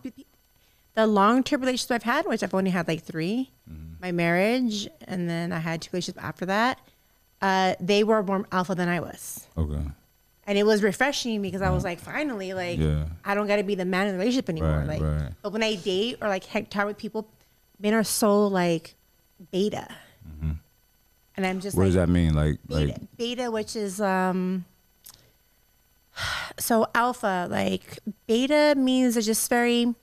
[0.95, 3.95] the long term relationships I've had, which I've only had like 3 Mm-hmm.
[4.01, 6.79] my marriage, and then I had two relationships after that.
[7.43, 9.47] Uh, they were more alpha than I was.
[9.59, 9.85] okay.
[10.47, 13.07] And it was refreshing because I was like, finally, like Yeah.
[13.25, 14.79] I don't got to be the man in the relationship anymore.
[14.79, 15.33] Right, like, right.
[15.43, 17.29] but when I date or like hang with people,
[17.81, 18.95] men are so like
[19.51, 19.89] beta,
[21.37, 21.81] and I'm just Mm-hmm.
[21.81, 22.35] What like does that mean?
[22.35, 24.65] Like, beta, like, beta, which is um.
[26.59, 29.95] So alpha, like beta, means they're just very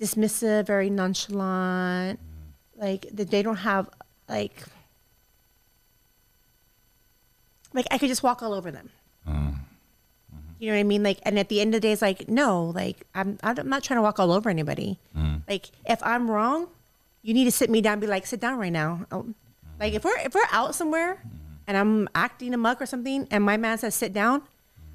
[0.00, 2.18] dismissive, very nonchalant.
[2.76, 3.88] Like that they don't have
[4.28, 4.64] like
[7.74, 8.90] like I could just walk all over them.
[9.28, 9.34] Mm.
[9.34, 9.58] Mm-hmm.
[10.58, 11.02] You know what I mean?
[11.02, 13.82] Like, and at the end of the day, it's like, no, like I'm, I'm not
[13.82, 14.98] trying to walk all over anybody.
[15.16, 15.42] Mm.
[15.48, 16.68] Like, if I'm wrong,
[17.22, 19.06] you need to sit me down, and be like, sit down right now.
[19.10, 19.32] Oh, mm-hmm.
[19.80, 21.36] Like, if we're if we're out somewhere, mm-hmm.
[21.66, 24.42] and I'm acting a muck or something, and my man says sit down,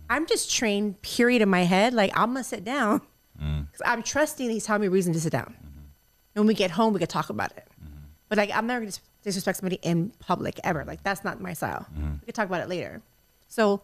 [0.10, 1.94] I'm just trained, period, in my head.
[1.94, 3.02] Like, I'm gonna sit down
[3.42, 3.66] mm.
[3.66, 5.54] because I'm trusting he's telling me a reason to sit down.
[6.36, 7.68] And when we get home, we could talk about it.
[8.30, 10.84] But like, I'm never gonna dis- disrespect somebody in public ever.
[10.86, 11.86] Like, that's not my style.
[11.94, 12.14] Mm-hmm.
[12.22, 13.02] We could talk about it later.
[13.48, 13.82] So,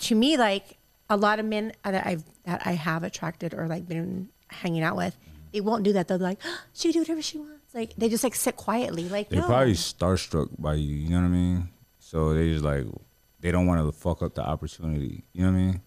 [0.00, 0.78] to me, like
[1.10, 4.96] a lot of men that I've that I have attracted or like been hanging out
[4.96, 5.32] with, mm-hmm.
[5.52, 6.08] they won't do that.
[6.08, 7.74] They'll be like, ah, she can do whatever she wants.
[7.74, 9.08] Like they just like sit quietly.
[9.08, 9.46] Like they're no.
[9.46, 10.94] probably starstruck by you.
[10.94, 11.68] You know what I mean?
[11.98, 12.86] So they just like,
[13.40, 15.24] they don't want to fuck up the opportunity.
[15.32, 15.80] You know what I mean?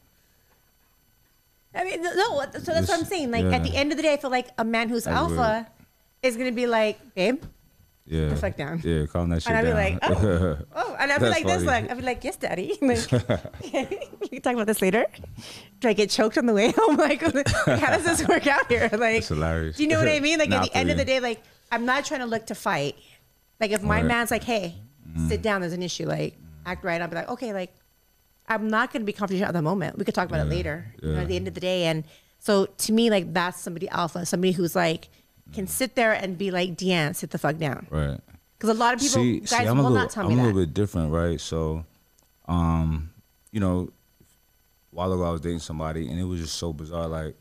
[1.74, 2.42] I mean, no.
[2.60, 3.32] So that's what I'm saying.
[3.32, 5.36] Like at the end of the day, I feel like a man who's That's alpha
[5.36, 5.68] weird.
[6.22, 7.42] is gonna be like, babe,
[8.06, 8.30] Yeah.
[8.30, 8.82] The fuck down.
[8.84, 9.66] Yeah, calm that shit down.
[9.66, 11.68] And I'd be like, oh, oh, and I'd be like this, funny.
[11.68, 12.78] like I'd be like, yes, daddy.
[12.82, 13.12] Like,
[14.22, 15.06] we can talk about this later.
[15.80, 16.98] Do I get choked on the way home?
[16.98, 18.90] Like, how does this work out here?
[18.92, 19.78] Like, It's hilarious.
[19.78, 20.40] do you know what I mean?
[20.40, 21.42] Like, at the end of the day, like,
[21.72, 22.96] I'm not trying to look to fight.
[23.60, 24.06] Like, if my Right.
[24.06, 24.76] man's like, hey,
[25.16, 25.28] Mm.
[25.28, 27.74] sit down, there's an issue, like, act right, I'll be like, okay, like,
[28.48, 29.98] I'm not going to be confrontational at the moment.
[29.98, 30.94] We could talk about it Yeah, later.
[31.02, 32.04] You know, at the end of the day, and
[32.40, 35.10] so to me, like, that's somebody alpha, somebody who's like
[35.54, 37.88] can sit there and be like, Deanne, sit the fuck down.
[37.90, 38.20] Right.
[38.58, 40.40] Because a lot of people, see, guys, see, I'm will little, not tell I'm me
[40.40, 41.42] a little bit different, right?
[41.42, 41.84] So,
[42.48, 43.12] um,
[43.52, 43.90] you know,
[44.22, 47.08] a while ago I was dating somebody, and it was just so bizarre.
[47.08, 47.36] Like,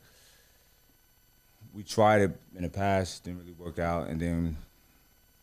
[1.74, 4.56] we tried it in the past, didn't really work out, and then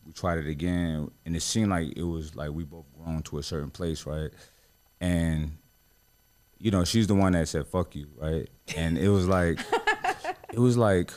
[0.04, 3.38] we tried it again, and it seemed like it was like we both grown to
[3.38, 4.30] a certain place, right?
[5.00, 5.52] And
[6.58, 8.48] you know, she's the one that said "fuck you," right?
[8.76, 9.60] And it was like,
[10.52, 11.12] it was like,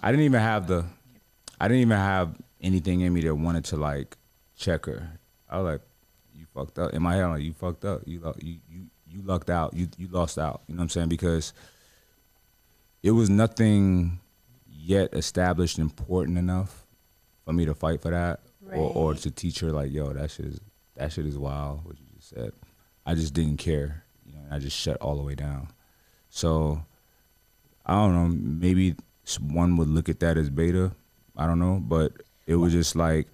[0.00, 0.84] I didn't even have the,
[1.60, 4.16] I didn't even have anything in me that wanted to like
[4.56, 5.10] check her.
[5.48, 5.80] I was like,
[6.34, 6.92] you fucked up.
[6.92, 8.02] In my head, I'm like, you fucked up.
[8.06, 9.74] You you you you lucked out.
[9.74, 10.62] You you lost out.
[10.66, 11.08] You know what I'm saying?
[11.08, 11.52] Because
[13.02, 14.20] it was nothing
[14.66, 16.86] yet established important enough
[17.44, 18.40] for me to fight for that,
[18.72, 20.60] or or to teach her like, yo, that shit is
[20.96, 21.84] that shit is wild.
[21.84, 22.52] What you just said.
[23.04, 24.04] I just didn't care.
[24.24, 25.68] You know, and I just shut all the way down.
[26.28, 26.82] So
[27.84, 28.28] I don't know.
[28.28, 28.94] Maybe
[29.38, 30.92] one would look at that as beta.
[31.36, 32.12] I don't know, but
[32.46, 33.28] it was just like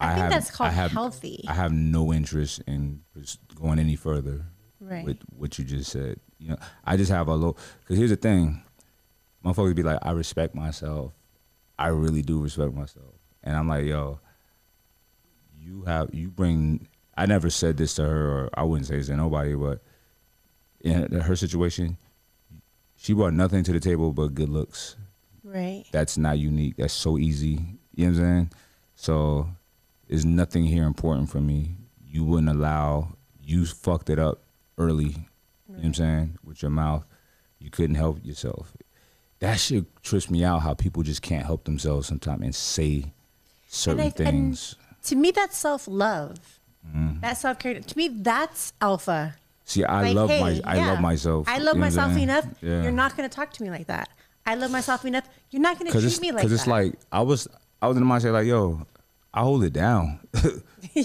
[0.00, 1.44] I think have, that's called I have, healthy.
[1.48, 3.02] I have no interest in
[3.54, 4.46] going any further
[4.80, 5.04] Right.
[5.04, 6.20] with what you just said.
[6.38, 7.56] You know, I just have a low.
[7.80, 8.62] Because here's the thing,
[9.44, 11.12] motherfuckers be like, I respect myself.
[11.78, 14.18] I really do respect myself, and I'm like, yo,
[15.58, 16.88] you have you bring.
[17.16, 19.82] I never said this to her, or I wouldn't say this to nobody, but
[20.80, 21.96] in her situation,
[22.96, 24.96] she brought nothing to the table but good looks
[25.56, 25.84] right.
[25.92, 26.76] that's not unique.
[26.76, 27.60] That's so easy.
[27.94, 28.50] You know what I'm saying?
[28.96, 29.48] So
[30.08, 31.76] there's nothing here important for me.
[32.04, 34.42] You wouldn't allow you fucked it up
[34.78, 35.04] early.
[35.04, 35.14] You
[35.68, 36.38] know what I'm saying?
[36.44, 37.04] With your mouth.
[37.58, 38.76] You couldn't help yourself.
[39.40, 43.12] That shit trips me out how people just can't help themselves sometimes and say
[43.68, 44.76] certain I- and things.
[45.04, 46.60] To me, that's self love.
[46.86, 47.20] Mm-hmm.
[47.20, 47.78] That's self care.
[47.80, 49.36] To me, that's alpha.
[49.64, 51.48] See, I Like, love hey, my I yeah, love myself.
[51.48, 52.46] I you love know myself enough.
[52.62, 52.82] Yeah.
[52.84, 54.08] You're not going to talk to me like that.
[54.46, 55.28] I love myself enough.
[55.50, 56.56] You're not going to Cause treat me like cause that.
[56.56, 57.48] it's like I was
[57.82, 58.86] I was in the mindset like, yo,
[59.34, 60.20] I hold it down.
[60.94, 61.04] Yeah,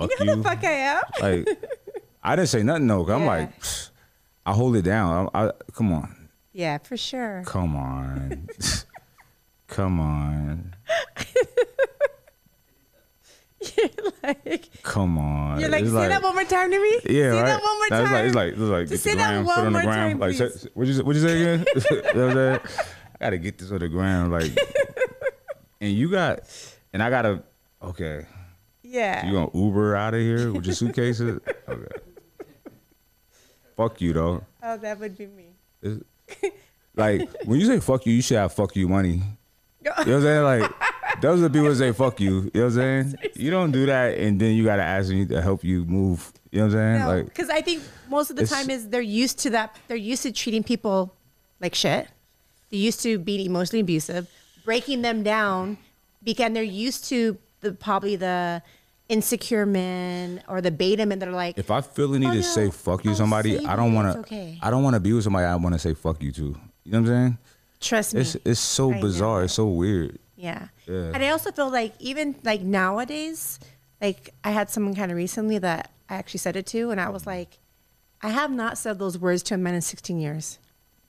[0.00, 1.02] you know who the fuck I am?
[1.22, 1.48] like
[2.22, 3.04] I didn't say nothing though.
[3.04, 3.26] 'cause I'm Yeah.
[3.26, 3.90] like, "Pfft,
[4.46, 5.28] I hold it down.
[5.34, 7.42] I, I come on, Yeah, for sure.
[7.46, 8.48] come on,
[9.66, 10.74] come on,
[14.22, 15.60] like, come on.
[15.60, 16.92] you're like, It's say that one more time to me.
[17.04, 17.46] Yeah, say right.
[17.46, 18.26] that one more time.
[18.26, 19.94] It's like it's like, it's like get say the one put on the more gram.
[19.94, 20.66] time, like, please.
[20.74, 21.66] what you say- what you say again?
[21.90, 22.60] you know what I'm saying?
[23.20, 24.56] I gotta get this on the ground, like,
[25.80, 26.40] and you got,
[26.92, 27.42] and I gotta.
[27.82, 28.26] Okay,
[28.82, 29.26] yeah.
[29.26, 31.40] you gonna Uber out of here with your suitcases?
[31.68, 31.86] Okay.
[33.76, 34.44] Fuck you though.
[34.62, 35.54] oh, that would be me.
[35.82, 36.50] It's-
[36.96, 39.22] like when you say fuck you, you should have fuck you money.
[39.84, 40.42] You know what I'm saying?
[40.42, 40.72] Like
[41.20, 42.50] those are the people that say fuck you.
[42.54, 42.72] You know what I'm
[43.12, 43.14] saying?
[43.36, 46.32] You don't do that and then you gotta ask me to help you move.
[46.50, 46.98] You know what I'm saying?
[47.00, 49.76] No, Like because I think most of the time is they're used to that.
[49.88, 51.14] They're used to treating people
[51.60, 52.08] like shit.
[52.70, 54.28] They're used to being emotionally abusive,
[54.64, 55.78] breaking them down,
[56.22, 58.62] because they're used to the probably the
[59.08, 62.30] insecure men or the beta men that are like, if I feel the need Oh,
[62.32, 64.58] to no, say fuck you I'll somebody, I don't wanna okay.
[64.62, 66.42] I don't wanna be with somebody I wanna say fuck you to.
[66.42, 67.38] You know what I'm saying?
[67.80, 68.20] trust me.
[68.20, 69.00] It's it's so I know.
[69.00, 69.44] bizarre.
[69.44, 70.18] It's so weird.
[70.38, 70.68] Yeah.
[70.86, 71.10] Yeah.
[71.12, 73.58] And I also feel like even like nowadays,
[74.00, 77.08] like I had someone kind of recently that I actually said it to, and I
[77.08, 77.58] was like,
[78.22, 80.58] I have not said those words to a man in 16 years.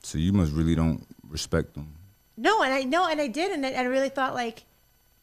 [0.01, 1.93] So you must really don't respect them.
[2.37, 4.63] No, and I no, and I did, and I, I really thought like,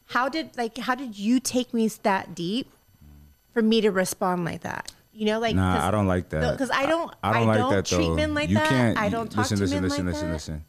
[0.05, 2.71] how did like how did you take me that deep
[3.53, 4.91] for me to respond like that?
[5.11, 6.51] You know, like Nah, I don't like that.
[6.53, 8.15] because I don't I don't like that treat though.
[8.15, 8.69] men like you that.
[8.69, 10.33] Can't, I don't talk listen, to listen, men listen, like listen, that.
[10.33, 10.65] listen.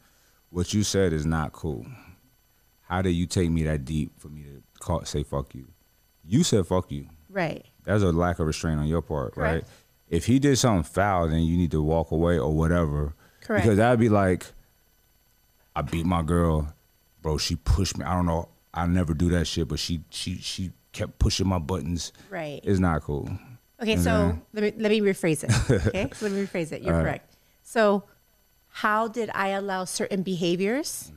[0.50, 1.86] What you said is not cool.
[2.88, 5.66] How did you take me that deep for me to call, say fuck you?
[6.24, 7.06] You said fuck you.
[7.28, 7.66] Right.
[7.84, 9.64] That's a lack of restraint on your part, right?
[10.08, 13.14] If he did something foul, then you need to walk away or whatever.
[13.42, 13.64] Correct.
[13.64, 14.46] Because that'd be like,
[15.76, 16.72] I beat my girl,
[17.20, 17.36] bro.
[17.36, 18.04] She pushed me.
[18.06, 18.48] I don't know.
[18.72, 22.12] I never do that shit, but she she she kept pushing my buttons.
[22.30, 22.60] Right.
[22.62, 23.28] It's not cool.
[23.80, 25.86] Okay, And so let me let me rephrase it.
[25.88, 26.82] Okay, so let me rephrase it.
[26.82, 27.04] You're All right.
[27.04, 27.36] correct.
[27.62, 28.04] So,
[28.70, 31.12] how did I allow certain behaviors?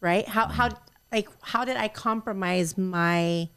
[0.00, 0.26] right?
[0.26, 0.52] How mm-hmm.
[0.54, 0.70] how
[1.12, 3.48] like how did I compromise my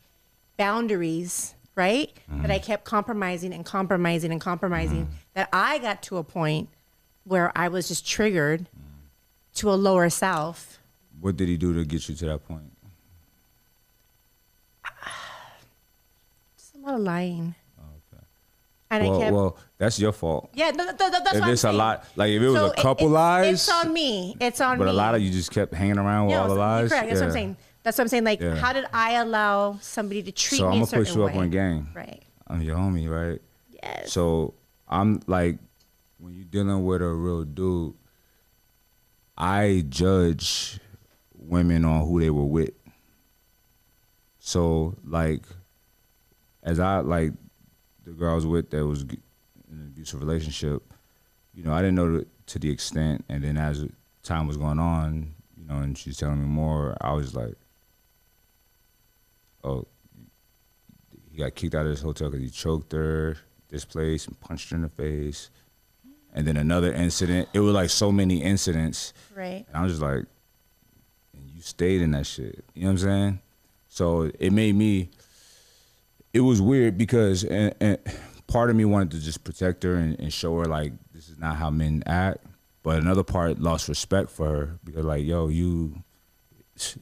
[0.57, 2.11] boundaries, right?
[2.29, 2.41] Mm-hmm.
[2.43, 5.13] That I kept compromising and compromising and compromising mm-hmm.
[5.33, 6.69] that I got to a point
[7.23, 9.55] where I was just triggered mm-hmm.
[9.55, 10.79] to a lower self.
[11.19, 12.71] What did he do to get you to that point?
[16.57, 17.55] Just a lot of lying.
[18.91, 19.33] And I Well, kept.
[19.33, 20.49] well, that's your fault.
[20.55, 22.75] yeah, th- th- th- that's if it's a lot, like if it was So a
[22.75, 24.35] couple it- lies, It's on me.
[24.39, 24.87] It's on but me.
[24.89, 26.89] But a lot of you just kept hanging around with Yeah, all the lies.
[26.89, 27.07] Correct.
[27.07, 27.57] That's what I'm saying.
[27.83, 28.23] That's what I'm saying.
[28.23, 28.55] Like, Yeah.
[28.55, 31.33] how did I allow somebody to treat So me So I'm gonna put you up
[31.33, 31.39] way?
[31.39, 31.89] on game.
[31.93, 32.23] Right.
[32.47, 33.39] I'm your homie, right?
[33.71, 34.11] Yes.
[34.11, 34.55] So
[34.87, 35.59] I'm like,
[36.17, 37.93] when you're dealing with a real dude,
[39.37, 40.79] I judge
[41.37, 42.71] women on who they were with.
[44.39, 45.43] So like,
[46.63, 47.33] as I like
[48.09, 49.19] the girl I was with that was in
[49.71, 50.81] an abusive relationship,
[51.53, 53.23] you know, I didn't know to, to the extent.
[53.29, 53.85] And then as
[54.23, 57.55] time was going on, you know, and she's telling me more, I was like,
[59.63, 59.85] oh,
[61.31, 63.37] he got kicked out of his hotel because he choked her,
[63.69, 65.49] this place, and punched her in the face.
[66.33, 67.49] And then another incident.
[67.53, 69.13] It was like so many incidents.
[69.35, 69.65] Right.
[69.67, 70.25] And I was just like,
[71.33, 72.63] and you stayed in that shit.
[72.73, 73.39] You know what I'm saying?
[73.87, 75.09] So it made me,
[76.33, 77.97] it was weird because and, and
[78.47, 81.37] part of me wanted to just protect her and, and show her like this is
[81.37, 82.45] not how men act.
[82.81, 86.01] But another part lost respect for her because like, yo, you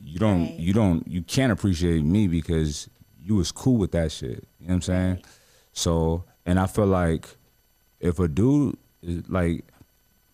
[0.04, 0.60] you don't Right.
[0.60, 2.90] you don't you can't appreciate me because
[3.24, 4.48] you was cool with that shit.
[4.60, 5.14] You know what I'm saying?
[5.16, 5.26] Right.
[5.74, 7.28] So and I feel like
[8.00, 9.66] if a dude is like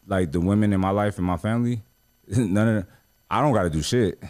[0.08, 1.82] like the women in my life and my family,
[2.28, 2.86] none of
[3.30, 4.22] I don't gotta do shit.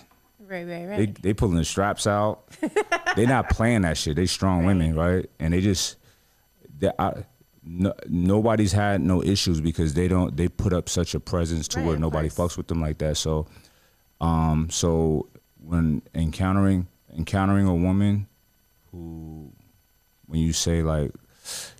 [0.47, 0.65] Right.
[0.67, 0.67] Right.
[0.67, 1.21] They Right.
[1.21, 2.43] they pulling the straps out.
[3.15, 4.15] they not playing that shit.
[4.15, 5.29] They strong women, right?
[5.39, 5.97] And they just
[6.79, 7.23] they, I,
[7.63, 11.79] no, nobody's had no issues because they don't they put up such a presence to
[11.79, 13.17] Right, where nobody fucks with them like that.
[13.17, 13.47] So
[14.21, 15.29] um so
[15.59, 18.27] when encountering encountering a woman
[18.91, 19.51] who
[20.25, 21.11] when you say like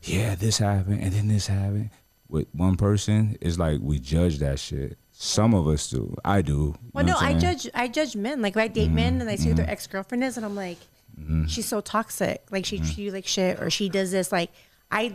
[0.04, 1.90] yeah this happened and then this happened
[2.28, 6.76] with one person it's like we judge that shit some of us do i do
[6.92, 7.70] Well, no, I judge.
[7.74, 8.42] I judge men.
[8.42, 9.72] Like, if I date men and I see who their mm-hmm.
[9.72, 10.78] ex girlfriend is, and I'm like,
[11.20, 11.46] mm-hmm.
[11.46, 12.44] she's so toxic.
[12.52, 12.86] Like, she mm-hmm.
[12.86, 14.32] treats you like shit, or she does this.
[14.32, 14.52] Like,
[14.92, 15.14] I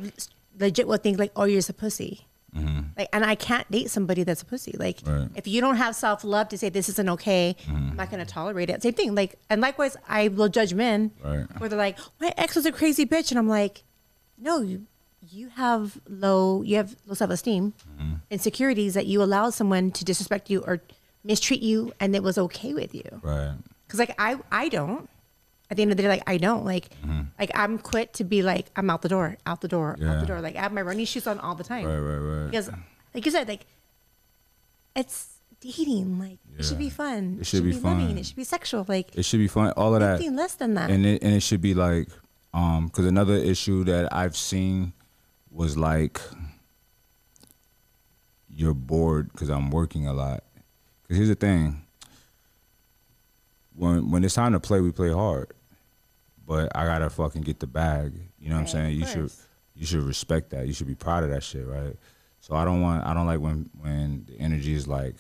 [0.59, 2.27] legit will think like, oh, you're just a pussy.
[2.97, 4.75] Like, and I can't date somebody that's a pussy.
[4.77, 5.29] Like, Right.
[5.37, 8.71] if you don't have self love to say this isn't okay, I'm not gonna tolerate
[8.71, 8.83] it.
[8.83, 9.15] Same thing.
[9.15, 11.47] Like, and likewise, I will judge men Right.
[11.61, 13.85] where they're like, my ex was a crazy bitch, and I'm like,
[14.37, 14.87] no, you
[15.31, 17.75] you have low you have low self esteem,
[18.31, 20.81] insecurities that you allow someone to disrespect you or
[21.25, 23.21] mistreat you, and it was okay with you.
[23.23, 23.55] right
[23.87, 25.09] Because like I I don't.
[25.71, 26.89] At the end of the day, like I don't like
[27.39, 30.27] like I'm quit to be like I'm out the door, out the door, out the
[30.27, 30.41] door.
[30.41, 32.71] Like I have my running shoes on all the time right right right because
[33.15, 33.67] like you said, like
[34.97, 36.19] it's dating.
[36.19, 37.39] Like it should be fun.
[37.41, 38.09] It should be loving.
[38.09, 38.19] fun.
[38.19, 38.87] It should be sexual.
[38.89, 40.91] Like it should be fun all of that nothing less than that.
[40.91, 42.09] and it and it should be like
[42.55, 44.95] um because another issue that i've seen
[45.59, 46.21] was like
[48.49, 50.45] you're bored because i'm working a lot.
[51.03, 51.83] Because here's the thing.
[53.75, 55.53] When when it's time to play we play hard.
[56.47, 58.13] But i gotta fucking get the bag.
[58.39, 59.01] You know what i'm saying?
[59.01, 59.33] you should
[59.75, 60.69] you should respect that.
[60.69, 61.97] You should be proud of that shit right?
[62.41, 65.17] So i don't want i don't like when when the energy is like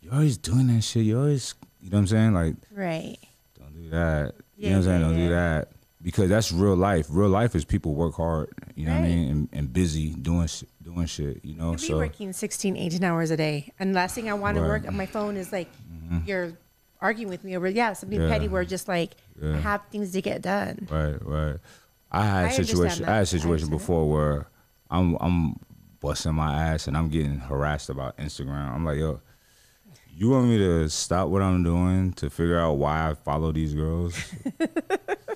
[0.00, 1.04] you're always doing that shit.
[1.04, 2.34] You always you know what i'm saying?
[2.34, 3.16] Like right.
[3.56, 4.34] don't do that.
[4.56, 5.00] You know what I'm saying?
[5.00, 5.68] yeah, Don't do that.
[6.00, 7.06] Because that's real life.
[7.10, 9.30] Real life is people work hard, you know what I mean?
[9.30, 10.48] And, and busy doing
[10.80, 11.72] doing shit, you know?
[11.72, 13.72] You'd be so working 16, 18 hours a day.
[13.80, 16.18] And last thing I want to work on my phone is like, mm-hmm.
[16.24, 16.52] you're
[17.00, 18.28] arguing with me over, yeah, something Yeah.
[18.28, 19.60] petty where just like, I Yeah.
[19.60, 20.86] have things to get done.
[20.90, 21.56] right, right.
[22.10, 23.04] I had I situation.
[23.04, 24.48] I had I a situation before where
[24.90, 25.56] I'm I'm
[26.00, 28.72] busting my ass and I'm getting harassed about Instagram.
[28.74, 29.20] I'm like, yo,
[30.10, 33.74] you want me to stop what I'm doing to figure out why I follow these
[33.74, 34.14] girls?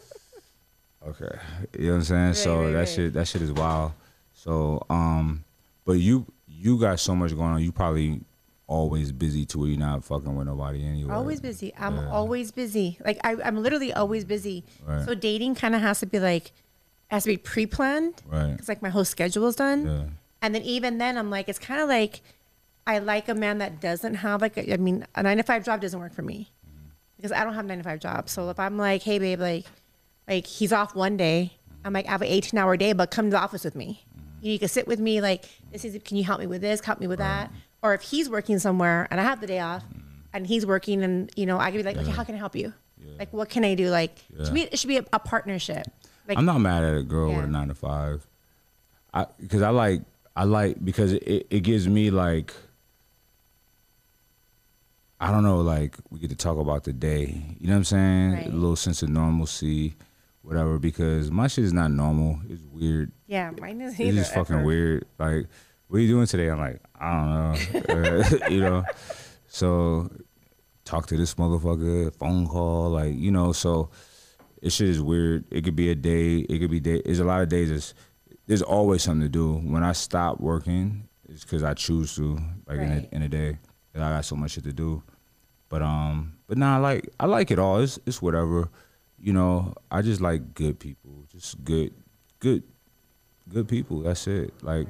[1.09, 1.39] okay.
[1.79, 2.35] You know what I'm saying?
[2.35, 2.89] so right, that right.
[2.89, 3.93] shit that shit is wild.
[4.33, 5.45] So um
[5.85, 7.63] but you you got so much going on.
[7.63, 8.21] You probably
[8.69, 11.13] always busy to where you're not fucking with nobody anyway.
[11.13, 11.75] Always busy.
[11.79, 12.11] I'm Yeah.
[12.11, 12.99] always busy.
[13.05, 14.65] Like I, I'm literally always busy.
[14.87, 15.05] Right.
[15.05, 16.53] So dating kind of has to be like,
[17.09, 18.23] has to be pre-planned.
[18.27, 18.53] Right.
[18.53, 19.87] Because like my whole schedule is done.
[19.87, 20.05] Yeah.
[20.41, 22.23] And then even then, I'm like, it's kind of like,
[22.87, 25.65] I like a man that doesn't have like, a, I mean, a nine to five
[25.65, 26.51] job doesn't work for me
[27.17, 28.29] because I don't have a nine to five job.
[28.29, 29.67] So if I'm like, hey babe, like,
[30.29, 31.53] like he's off one day,
[31.85, 34.05] I'm like, I have an 18 hour day, but come to the office with me.
[34.41, 35.21] You, can sit with me.
[35.21, 36.81] Like, this is, can you help me with this?
[36.81, 37.51] Help me with that.
[37.83, 39.85] Or if he's working somewhere and I have the day off
[40.33, 42.57] and he's working and, you know, I can be like, okay, how can I help
[42.57, 42.73] you?
[43.19, 43.91] Like, what can I do?
[43.91, 44.45] Like, Yeah.
[44.47, 45.87] to me, it should be a, a partnership.
[46.29, 48.27] Like, I'm not mad at a girl with a nine to five.
[49.15, 50.03] I because I like
[50.35, 52.55] I like because it, it gives me like
[55.21, 57.41] I don't know, like we get to talk about the day.
[57.61, 58.33] You know what I'm saying?
[58.33, 58.47] Right.
[58.47, 59.95] A little sense of normalcy,
[60.43, 62.39] whatever, because my shit is not normal.
[62.49, 63.13] It's weird.
[63.27, 64.65] yeah, mine is It's just fucking ever.
[64.65, 65.07] weird.
[65.19, 65.47] Like,
[65.89, 66.49] what are you doing today?
[66.51, 68.23] I'm like, I don't know.
[68.49, 68.85] you know?
[69.49, 70.11] So
[70.85, 73.91] talk to this motherfucker, phone call, like, you know, so
[74.61, 75.45] it shit is weird.
[75.51, 76.39] It could be a day.
[76.39, 77.03] It could be day.
[77.05, 77.69] There's a lot of days.
[77.69, 77.95] There's
[78.47, 79.55] there's always something to do.
[79.55, 82.39] When I stop working, it's because I choose to.
[82.67, 83.09] Like in Right.
[83.13, 83.59] a in a day,
[83.95, 85.03] I got so much shit to do.
[85.69, 87.79] But um, but nah, I like I like it all.
[87.81, 88.69] It's it's whatever.
[89.23, 91.25] You know, I just like good people.
[91.31, 91.95] Just good,
[92.41, 92.65] good,
[93.49, 94.01] good people.
[94.01, 94.53] That's it.
[94.63, 94.89] Like,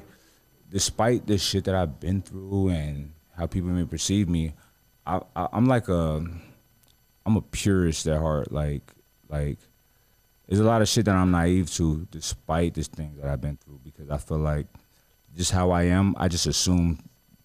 [0.71, 4.53] despite the shit that I've been through and how people may perceive me,
[5.05, 6.25] I, I I'm like a
[7.25, 8.51] I'm a purist at heart.
[8.51, 8.91] Like
[9.29, 9.59] like
[10.47, 13.57] there's a lot of shit that I'm naive to despite this thing that I've been
[13.57, 14.67] through because I feel like
[15.35, 16.99] just how I am, I just assume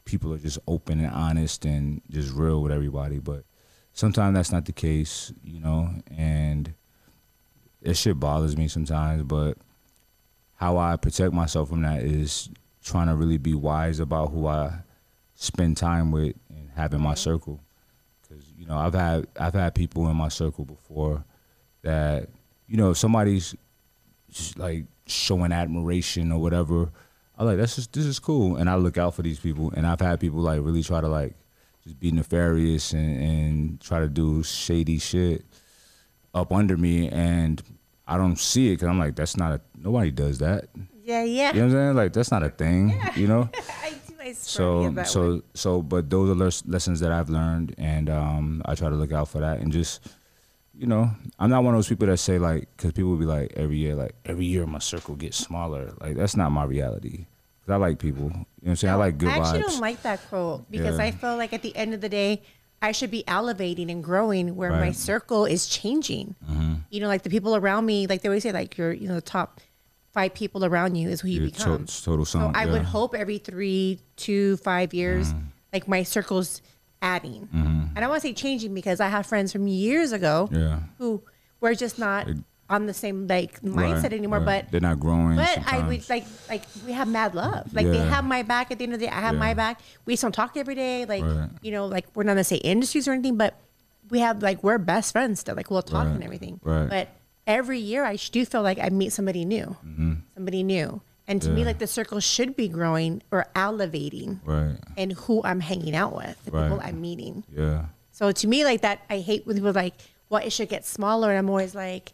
[0.04, 3.18] people are just open and honest and just real with everybody.
[3.18, 3.44] But
[3.98, 6.72] sometimes that's not the case, you know, and
[7.82, 9.58] that shit bothers me sometimes, but
[10.54, 12.48] how I protect myself from that is
[12.80, 14.72] trying to really be wise about who I
[15.34, 17.16] spend time with and have in my mm-hmm.
[17.16, 17.60] circle.
[18.28, 21.24] Cause you know I've had I've had people in my circle before
[21.82, 22.28] that
[22.68, 23.56] you know if somebody's
[24.30, 26.90] just like showing admiration or whatever.
[27.36, 29.72] I like that's just this is cool, and I look out for these people.
[29.74, 31.34] And I've had people like really try to like
[31.88, 35.44] just be nefarious and, and try to do shady shit
[36.34, 37.62] up under me, and
[38.06, 40.66] I don't see it because I'm like that's not a nobody does that.
[41.02, 41.52] Yeah, yeah.
[41.54, 41.96] You know what I'm saying?
[41.96, 43.00] Like that's not a thing.
[43.16, 43.48] You know.
[43.82, 44.14] I do.
[44.20, 45.42] I So so one.
[45.54, 49.12] so, but those are les- lessons that I've learned, and um, I try to look
[49.12, 50.06] out for that, and just
[50.74, 51.10] you know,
[51.40, 53.78] I'm not one of those people that say like, because people will be like every
[53.78, 55.92] year, like every year my circle gets smaller.
[56.00, 57.26] Like that's not my reality.
[57.70, 58.24] I like people.
[58.24, 58.92] You know what I'm saying?
[58.92, 59.32] I like good vibes.
[59.32, 59.66] I actually vibes.
[59.66, 61.04] don't like that quote because Yeah.
[61.04, 62.42] I feel like at the end of the day,
[62.80, 64.96] I should be elevating and growing where my Right.
[64.96, 66.34] circle is changing.
[66.48, 66.74] Mm-hmm.
[66.90, 69.14] You know, like the people around me, like they always say, like your, you know,
[69.16, 69.60] the top
[70.12, 71.86] five people around you is who you Your to- become.
[71.86, 72.88] total so sum, I would yeah.
[72.88, 75.46] hope every three, two, five years, mm-hmm.
[75.72, 76.62] like my circle's
[77.02, 77.48] adding.
[77.54, 77.96] Mm-hmm.
[77.96, 80.80] And I want to say changing because I have friends from years ago Yeah.
[80.98, 81.22] who
[81.60, 82.28] were just not
[82.70, 84.38] on the same like mindset Right, anymore.
[84.40, 84.62] right.
[84.64, 85.36] But they're not growing.
[85.36, 85.88] but I sometimes.
[85.88, 87.72] would like like we have mad love.
[87.74, 89.12] Like they have my back at the end of the day.
[89.12, 89.80] I have my back.
[90.04, 91.04] We just don't talk every day.
[91.06, 91.48] Like Right.
[91.62, 93.54] you know, like we're not gonna say industries or anything, but
[94.10, 95.54] we have like we're best friends still.
[95.56, 96.60] Like we'll talk and everything.
[96.62, 96.88] Right.
[96.88, 97.08] But
[97.46, 99.76] every year I do feel like I meet somebody new.
[100.34, 101.00] Somebody new.
[101.26, 101.66] And to me, Mm-hmm.
[101.66, 104.76] Like the circle should be growing or elevating right.
[104.96, 107.44] in who I'm hanging out with, the people I'm meeting.
[107.54, 107.86] Yeah.
[108.12, 109.94] So to me, like that, I hate when people are like,
[110.30, 111.28] well, it should get smaller.
[111.30, 112.12] And I'm always like,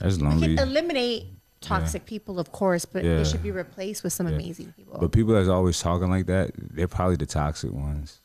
[0.00, 1.26] That's we can eliminate
[1.60, 3.18] toxic people, of course, but Yeah.
[3.18, 4.98] it should be replaced with some amazing people.
[5.00, 8.18] But people that's always talking like that, they're probably the toxic ones.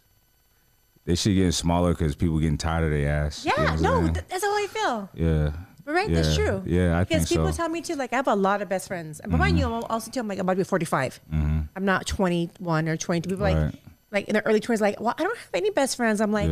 [1.05, 3.45] They should get smaller because people getting tired of their ass.
[3.45, 5.09] You know yeah, no, th- that's how I feel.
[5.13, 5.51] yeah.
[5.86, 6.61] But right, that's true.
[6.67, 7.49] Yeah, I because think people so.
[7.51, 7.57] Mm-hmm.
[7.57, 7.95] tell me too.
[7.95, 10.20] Like I have a lot of best friends, and mind you, I'm also too.
[10.20, 11.20] I'm like I'm about to be 45.
[11.32, 13.28] I'm not 21 or 22.
[13.30, 13.74] People are like
[14.11, 16.20] like in their early 20s, like, well, I don't have any best friends.
[16.22, 16.49] I'm like,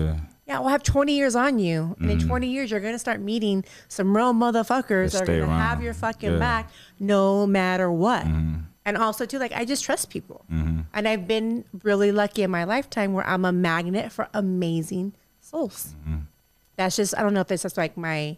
[0.47, 0.55] Yeah.
[0.55, 0.63] Mm-hmm.
[0.63, 4.15] well, have 20 years on you, and in 20 years, you're gonna start meeting some
[4.15, 6.33] real motherfuckers that are gonna have your fucking Yeah.
[6.35, 6.39] Mm-hmm.
[6.39, 8.25] back no matter what.
[8.85, 12.63] And also too, like I just trust people, and I've been really lucky in my
[12.63, 15.93] lifetime where I'm a magnet for amazing souls.
[16.07, 16.21] Mm-hmm.
[16.77, 18.37] That's just I don't know if it's just like my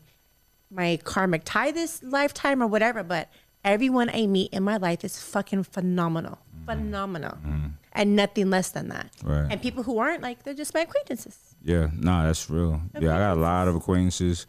[0.72, 3.30] my karmic tie this lifetime or whatever, but
[3.64, 6.40] everyone I meet in my life is fucking phenomenal.
[6.78, 7.32] Phenomenal.
[7.32, 7.68] Mm-hmm.
[7.94, 9.12] And nothing less than that.
[9.24, 9.48] Right.
[9.50, 11.38] And people who aren't like they're just my acquaintances.
[11.62, 12.82] Yeah, nah, that's real.
[13.00, 14.46] Yeah, I got a lot of acquaintances,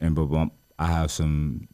[0.00, 0.48] and but
[0.78, 1.68] I have some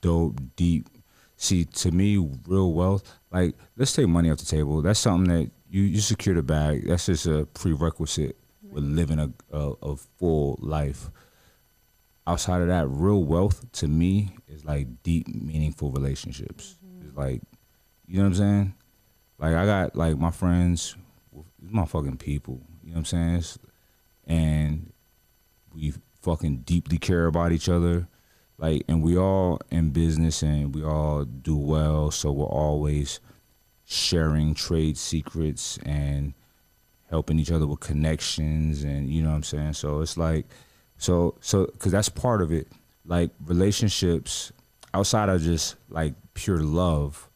[0.00, 0.88] dope, deep.
[1.36, 3.02] See, to me, real wealth.
[3.32, 4.82] Like, let's take money off the table.
[4.82, 6.86] That's something that you you secure the bag.
[6.86, 11.10] That's just a prerequisite with living a a, a full life.
[12.26, 16.76] Outside of that, real wealth to me is like deep, meaningful relationships.
[16.84, 17.08] Mm-hmm.
[17.08, 17.42] It's like,
[18.06, 18.74] you know what I'm saying?
[19.44, 20.96] Like I got like my friends,
[21.60, 22.62] my fucking people.
[22.82, 23.44] You know what I'm saying?
[24.26, 24.90] And
[25.74, 25.92] we
[26.22, 28.08] fucking deeply care about each other.
[28.56, 33.20] Like, and we all in business and we all do well, so we're always
[33.84, 36.32] sharing trade secrets and
[37.10, 39.74] helping each other with connections, and you know what I'm saying.
[39.74, 40.46] So it's like,
[40.96, 42.68] so so because that's part of it.
[43.04, 44.52] Like relationships
[44.94, 47.28] outside of just like pure love,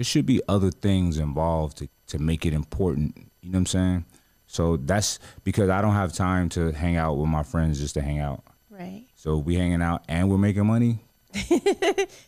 [0.00, 3.14] there should be other things involved to, to make it important.
[3.42, 4.04] You know what I'm saying?
[4.46, 8.00] So that's because I don't have time to hang out with my friends just to
[8.00, 8.42] hang out.
[8.70, 9.04] Right.
[9.14, 11.00] So we hanging out and we're making money.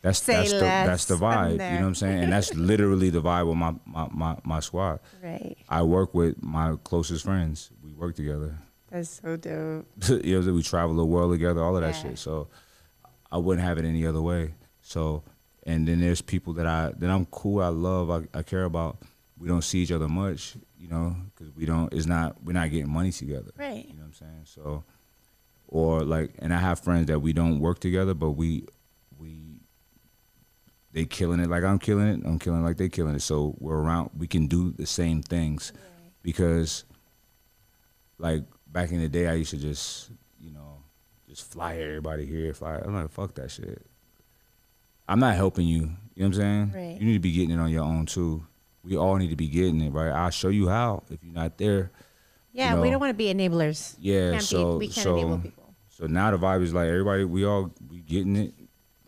[0.02, 1.52] That's that's the that's the vibe.
[1.52, 2.24] You know what I'm saying?
[2.24, 5.00] And that's literally the vibe with my, my, my, my squad.
[5.22, 5.56] Right.
[5.68, 7.70] I work with my closest friends.
[7.82, 8.58] We work together.
[8.90, 9.86] That's so dope.
[10.24, 12.10] you know, we travel the world together, all of that Yeah.
[12.10, 12.18] shit.
[12.18, 12.48] So
[13.32, 14.54] I wouldn't have it any other way.
[14.82, 15.24] So,
[15.64, 18.98] and then there's people that I that I'm cool, I love, I, I care about.
[19.38, 21.92] We don't see each other much, you know, because we don't.
[21.92, 23.50] It's not we're not getting money together.
[23.56, 23.86] Right.
[23.88, 24.42] You know what I'm saying?
[24.44, 24.84] So,
[25.66, 28.66] or like, and I have friends that we don't work together, but we
[29.18, 29.60] we
[30.92, 32.20] they killing it like I'm killing it.
[32.24, 33.22] I'm killing it like they killing it.
[33.22, 34.10] So we're around.
[34.16, 35.72] We can do the same things
[36.22, 36.84] because,
[38.18, 40.10] like back in the day, I used to just
[40.40, 40.82] you know
[41.28, 42.52] just fly everybody here.
[42.52, 42.76] Fly.
[42.76, 43.86] I'm like fuck that shit.
[45.08, 45.76] I'm not helping you.
[45.80, 46.72] You know what I'm saying?
[46.74, 47.00] Right.
[47.00, 48.44] You need to be getting it on your own too.
[48.84, 50.10] We all need to be getting it right.
[50.10, 51.02] I'll show you how.
[51.10, 51.90] If you're not there,
[52.52, 53.96] Yeah, you we don't want to be enablers.
[54.00, 54.32] yeah.
[54.32, 55.74] Can't so be, we can't so enable people.
[55.88, 57.24] so now the vibe is like everybody.
[57.24, 58.54] We all we getting it.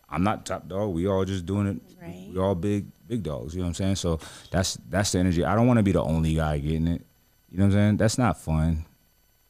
[0.09, 0.93] I'm not top dog.
[0.93, 1.81] We all just doing it.
[2.01, 2.29] Right.
[2.31, 3.53] We all big big dogs.
[3.53, 3.95] You know what I'm saying?
[3.97, 4.19] So
[4.51, 5.43] that's that's the energy.
[5.43, 7.05] I don't want to be the only guy getting it.
[7.51, 7.97] You know what I'm saying?
[7.97, 8.85] That's not fun.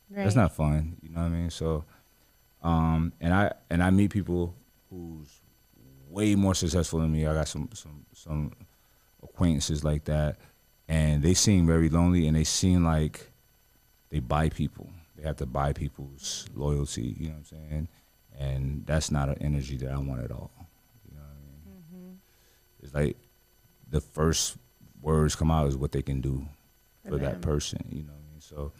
[0.10, 0.24] Right.
[0.24, 0.98] That's not fun.
[1.02, 1.50] You know what I mean?
[1.50, 1.86] So,
[2.64, 4.56] um, and I and I meet people
[4.90, 5.35] who's
[6.16, 7.28] way more successful than me.
[7.28, 8.52] I got some some some
[9.22, 10.38] acquaintances like that,
[10.88, 13.30] and they seem very lonely, and they seem like
[14.10, 14.90] they buy people.
[15.18, 17.16] They have to buy people's loyalty.
[17.20, 17.88] You know what I'm saying?
[18.38, 20.52] And that's not an energy that I want at all.
[21.08, 21.78] You know what I mean?
[21.78, 22.84] Mm-hmm.
[22.84, 23.18] It's like
[23.90, 24.58] the first
[25.02, 26.48] words come out is what they can do
[27.04, 27.80] For for that person.
[27.90, 28.42] You know what I mean?
[28.42, 28.72] So,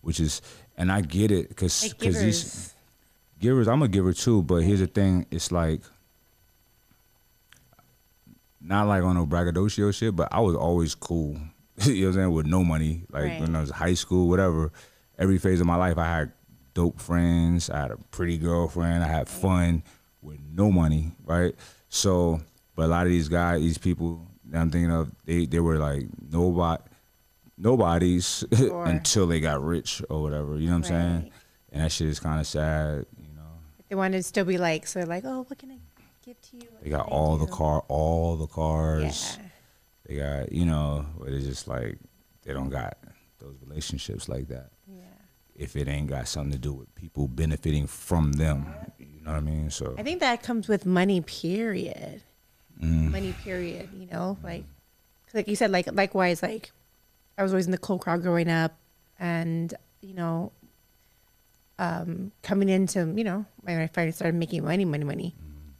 [0.00, 0.42] which is,
[0.76, 2.74] and I get it because Like because these
[3.40, 4.42] givers, I'm a giver too.
[4.42, 5.82] But here's the thing: it's like
[8.66, 11.36] not like on no braggadocio shit, but I was always cool.
[11.84, 12.32] you know what I'm saying?
[12.32, 13.40] With no money, like Right.
[13.40, 14.72] when I was high school, whatever.
[15.18, 16.32] Every phase of my life, I had
[16.72, 17.68] dope friends.
[17.70, 19.04] I had a pretty girlfriend.
[19.04, 19.82] I had fun
[20.22, 21.54] with no money, right?
[21.88, 22.40] So,
[22.74, 25.76] but a lot of these guys, these people that I'm thinking of, they they were
[25.78, 26.82] like nobody,
[27.56, 28.84] nobodies Sure.
[28.86, 30.56] until they got rich or whatever.
[30.56, 31.30] You know what I'm saying?
[31.72, 33.06] And that shit is kind of sad.
[33.18, 33.42] You know,
[33.88, 35.78] They want to still be like, so they're like, oh, what can I
[36.24, 36.68] give to you?
[36.82, 39.38] They got all the car, all the cars.
[39.38, 39.44] Yeah.
[40.06, 41.98] They got you know, but it's just like
[42.42, 42.96] they don't got
[43.38, 44.70] those relationships like that.
[44.86, 45.02] Yeah.
[45.56, 48.66] If it ain't got something to do with people benefiting from them,
[48.98, 49.70] you know what I mean?
[49.70, 52.22] So I think that comes with money, period.
[52.82, 53.88] mm, Money, period.
[53.96, 54.64] You know, like,
[55.32, 56.72] like you said, like likewise, like
[57.38, 58.76] I was always in the cool crowd growing up,
[59.18, 59.72] and
[60.02, 60.52] you know,
[61.78, 65.34] um, coming into you know when I finally started making money, money, money,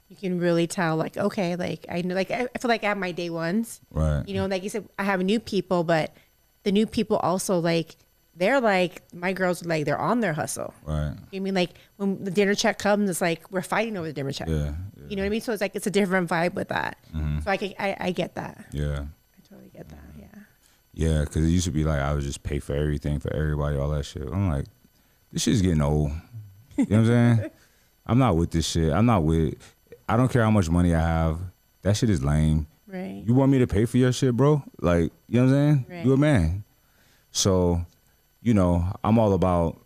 [0.08, 2.98] you can really tell like okay, like I know, like I, feel like I have
[2.98, 3.80] my day ones.
[3.90, 6.14] right, You know, like you said, I have new people, but
[6.62, 7.96] the new people also like
[8.36, 10.74] they're like my girls like they're on their hustle.
[10.84, 14.12] right, You mean like when the dinner check comes, it's like we're fighting over the
[14.12, 14.48] dinner check.
[14.48, 14.72] yeah, yeah,
[15.08, 15.40] You know what I mean?
[15.40, 16.98] So it's like it's a different vibe with that.
[17.14, 17.40] Mm-hmm.
[17.40, 18.64] So I, can, I I get that.
[18.72, 19.04] yeah.
[19.36, 19.98] I totally get that.
[20.18, 20.26] Yeah.
[20.96, 23.76] Yeah, because it used to be like I would just pay for everything for everybody,
[23.76, 24.22] all that shit.
[24.22, 24.66] I'm like,
[25.32, 26.12] this shit's getting old.
[26.76, 27.50] You know what I'm saying?
[28.06, 28.92] I'm not with this shit.
[28.92, 29.73] I'm not with.
[30.08, 31.38] I don't care how much money I have.
[31.82, 32.66] That shit is lame.
[32.86, 33.22] Right.
[33.26, 34.62] You want me to pay for your shit, bro?
[34.80, 35.86] Like, you know what I'm saying?
[35.88, 36.04] Right.
[36.04, 36.64] You a man.
[37.30, 37.84] So,
[38.42, 39.80] you know, I'm all about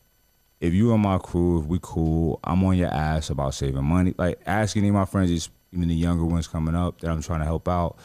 [0.60, 4.14] if you and my crew, if we cool, I'm on your ass about saving money.
[4.18, 7.40] Like asking any of my friends, even the younger ones coming up that I'm trying
[7.40, 7.98] to help out,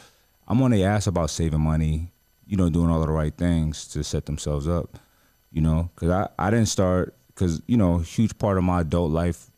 [0.46, 2.12] I'm on their ass about saving money,
[2.46, 4.98] you know, doing all the right things to set themselves up.
[5.50, 8.80] You know, because I, I didn't start, because, you know, a huge part of my
[8.80, 9.50] adult life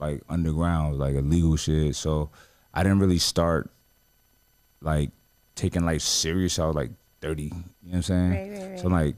[0.00, 1.94] like underground, like illegal shit.
[1.94, 2.30] So
[2.72, 3.70] I didn't really start
[4.80, 5.10] like
[5.54, 6.58] taking life serious.
[6.58, 6.90] I was like
[7.20, 8.30] 30, you know what I'm saying?
[8.30, 9.06] Right, right, So right.
[9.06, 9.14] like,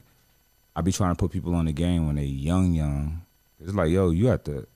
[0.75, 3.23] I be trying to put people on the game when they young, young.
[3.61, 4.67] It's like, yo, you have to,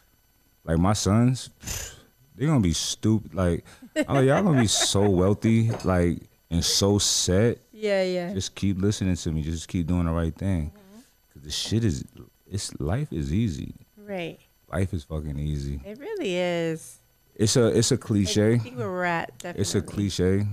[0.64, 1.50] like my sons,
[2.34, 3.34] they're gonna be stupid.
[3.34, 3.64] Like,
[3.96, 6.18] I'm like, y'all gonna be so wealthy, like,
[6.50, 7.58] and so set.
[7.72, 8.32] Yeah, yeah.
[8.32, 9.42] Just keep listening to me.
[9.42, 10.70] Just keep doing the right thing.
[10.70, 11.00] Mm-hmm.
[11.32, 12.04] Cause the shit is,
[12.50, 13.74] it's life is easy.
[13.96, 14.38] Right.
[14.72, 15.80] Life is fucking easy.
[15.84, 16.98] It really is.
[17.34, 18.60] It's a, it's a I cliche.
[18.74, 19.36] we're at.
[19.38, 19.60] Definitely.
[19.60, 20.46] It's a cliche,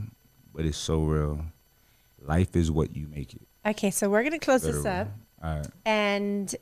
[0.53, 1.45] but it's so real.
[2.21, 3.41] Life is what you make it.
[3.65, 5.09] Okay, so we're gonna close this up,
[5.43, 5.67] All right.
[5.85, 6.55] and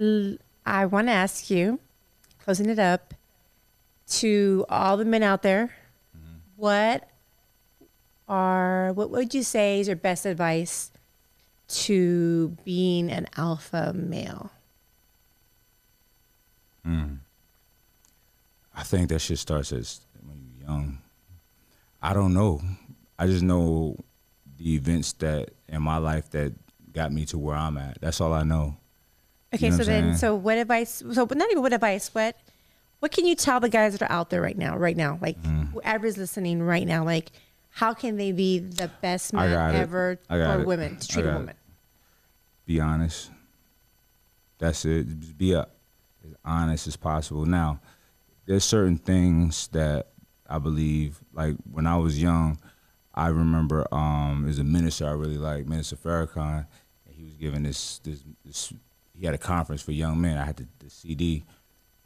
[0.00, 0.36] l-
[0.66, 1.78] I want to ask you,
[2.44, 3.14] closing it up,
[4.08, 5.74] to all the men out there,
[6.16, 6.36] mm-hmm.
[6.56, 7.08] what
[8.28, 10.90] are what would you say is your best advice
[11.68, 14.50] to being an alpha male?
[18.74, 20.98] I think that shit starts as when you're young.
[22.00, 22.60] I don't know.
[23.18, 23.96] I just know
[24.56, 26.52] the events that in my life that
[26.92, 28.00] got me to where I'm at.
[28.00, 28.76] That's all I know.
[29.54, 30.16] Okay, know so then, saying?
[30.16, 31.02] so what advice?
[31.12, 32.08] So, but not even what advice.
[32.14, 32.36] What,
[33.00, 34.76] what can you tell the guys that are out there right now?
[34.76, 35.64] Right now, like Mm-hmm.
[35.74, 37.30] whoever's listening right now, like
[37.68, 40.66] how can they be the best man ever for it.
[40.66, 41.56] women to treat a got it.
[42.66, 43.30] Be honest.
[44.58, 45.06] That's it.
[45.20, 45.66] Just be a,
[46.44, 47.46] honest as possible.
[47.46, 47.80] Now,
[48.46, 50.08] there's certain things that
[50.48, 52.58] I believe, like when I was young,
[53.14, 56.66] I remember um there's a minister I really like, Minister Farrakhan,
[57.06, 58.72] and he was giving this this, this
[59.14, 60.38] he had a conference for young men.
[60.38, 61.44] I had the, the CD,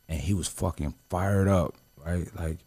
[0.09, 2.29] and he was fucking fired up, right?
[2.37, 2.59] Like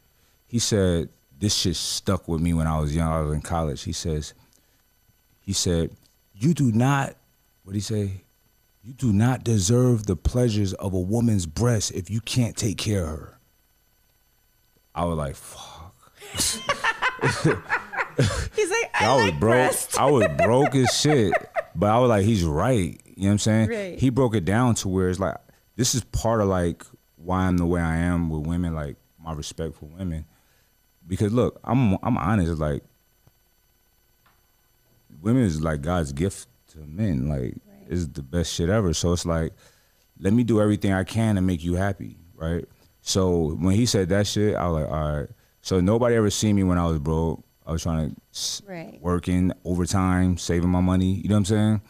[0.48, 1.10] he said
[1.40, 3.12] this shit stuck with me when I was young.
[3.12, 3.84] I was in college.
[3.84, 4.34] He says,
[5.40, 5.92] he said,
[6.34, 7.16] you do not.
[7.64, 8.24] What did he say?
[8.84, 13.04] You do not deserve the pleasures of a woman's breast if you can't take care
[13.04, 13.40] of her.
[14.96, 15.96] I was like, fuck.
[18.56, 19.42] He's like, I, I was like broke.
[19.52, 20.00] breast.
[20.00, 21.34] I was broke as shit.
[21.76, 23.00] But I was like, he's right.
[23.06, 23.70] You know what I'm saying?
[23.70, 24.00] Right.
[24.00, 25.36] He broke it down to where it's like,
[25.78, 26.84] this is part of like
[27.16, 30.26] why I'm the way I am with women, like my respect for women.
[31.08, 32.84] Because look, I'm I'm honest, like
[35.22, 37.30] women is like God's gift to men.
[37.30, 37.56] Like
[37.90, 38.94] it's the best shit ever.
[38.94, 39.52] So it's like,
[40.20, 42.64] let me do everything I can to make you happy, right?
[43.02, 45.30] So when he said that shit, I was like, all right.
[45.62, 47.44] So nobody ever seen me when I was broke.
[47.66, 49.00] I was trying to Right.
[49.02, 51.14] working overtime, saving my money.
[51.16, 51.82] You know what I'm saying?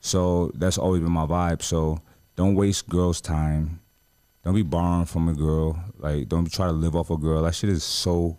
[0.00, 1.62] So that's always been my vibe.
[1.62, 2.00] So
[2.36, 3.80] don't waste girls' time.
[4.44, 5.78] Don't be borrowing from a girl.
[5.98, 7.42] Like don't try to live off a girl.
[7.42, 8.38] That shit is so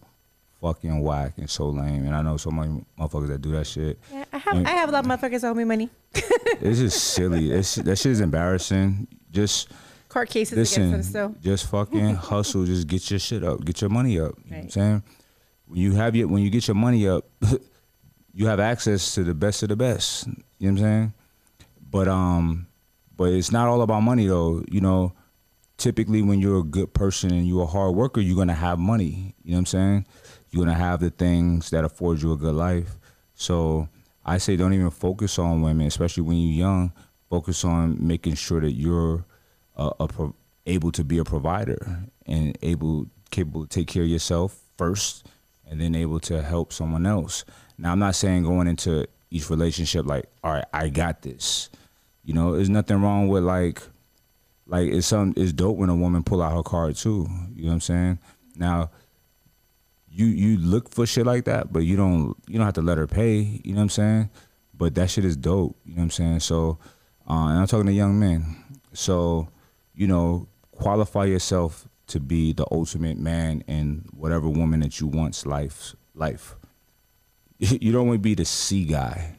[0.62, 2.06] fucking whack and so lame.
[2.06, 4.00] And I know so many motherfuckers that do that shit.
[4.12, 5.90] Yeah, I have I have a lot of motherfuckers that owe me money.
[6.14, 7.52] It's just silly.
[7.52, 9.08] It's, that shit is embarrassing.
[9.32, 9.70] Just
[10.10, 10.88] Court cases listen.
[10.90, 11.42] against them still.
[11.42, 12.66] Just fucking hustle.
[12.66, 13.64] Just get your shit up.
[13.64, 14.34] Get your money up.
[14.46, 15.04] You know what I'm saying?
[15.68, 17.26] When you have your when you get your money up,
[18.34, 20.26] you have access to the best of the best.
[20.28, 21.14] You know what I'm saying?
[21.92, 22.68] But um,
[23.16, 24.64] but it's not all about money though.
[24.72, 25.14] You know,
[25.78, 29.36] typically when you're a good person and you're a hard worker, you're gonna have money.
[29.44, 30.06] You know what I'm saying?
[30.52, 32.98] You're gonna have the things that afford you a good life.
[33.36, 33.88] So
[34.26, 36.92] I say don't even focus on women, especially when you're young.
[37.30, 39.24] Focus on making sure that you're
[39.76, 40.36] a, pro-
[40.66, 45.28] able to be a provider and able capable to take care of yourself first,
[45.70, 47.46] and then able to help someone else.
[47.78, 51.70] Now I'm not saying going into each relationship like, all right, I got this.
[52.24, 53.82] You know, there's nothing wrong with like
[54.68, 57.28] like it's some it's dope when a woman pull out her card too.
[57.56, 58.20] You know what I'm saying?
[58.56, 58.92] Now
[60.20, 62.98] you you look for shit like that, but you don't you don't have to let
[62.98, 63.62] her pay.
[63.64, 64.30] You know what I'm saying?
[64.74, 65.78] But that shit is dope.
[65.86, 66.40] You know what I'm saying?
[66.42, 66.78] So,
[67.30, 68.64] uh, and I'm talking to young men.
[68.94, 69.48] So,
[69.96, 75.46] you know, qualify yourself to be the ultimate man in whatever woman that you want's
[75.46, 75.96] life.
[76.14, 76.56] Life.
[77.60, 79.36] You don't want to be the C guy.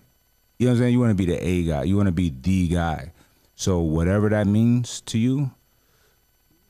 [0.58, 0.92] You know what I'm saying?
[0.92, 1.82] You want to be the A guy.
[1.84, 3.12] You want to be the D guy.
[3.54, 5.50] So whatever that means to you,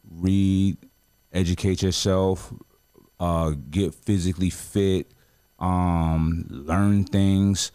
[0.09, 0.77] read,
[1.32, 2.53] educate yourself,
[3.20, 5.12] uh, get physically fit,
[5.59, 7.70] um, learn things.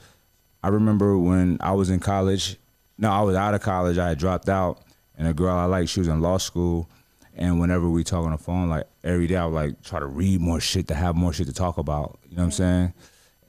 [0.63, 2.57] I remember when I was in college.
[2.97, 3.97] No, I was out of college.
[3.99, 4.81] I had dropped out,
[5.15, 6.89] and a girl I liked, she was in law school.
[7.38, 10.07] And whenever we talk on the phone, like every day, I would like try to
[10.07, 12.17] read more shit to have more shit to talk about.
[12.30, 12.93] You know what I'm saying?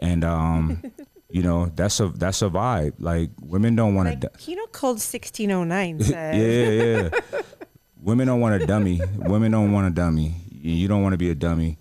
[0.01, 0.83] And um,
[1.31, 2.95] you know, that's a that's a vibe.
[2.99, 4.27] Like women don't want to.
[4.27, 6.11] Like, you know, Code 1609 says.
[6.13, 7.41] yeah, yeah, yeah.
[8.03, 9.01] Women don't want a dummy.
[9.19, 10.35] Women don't want a dummy.
[10.51, 11.79] You don't want to be a dummy.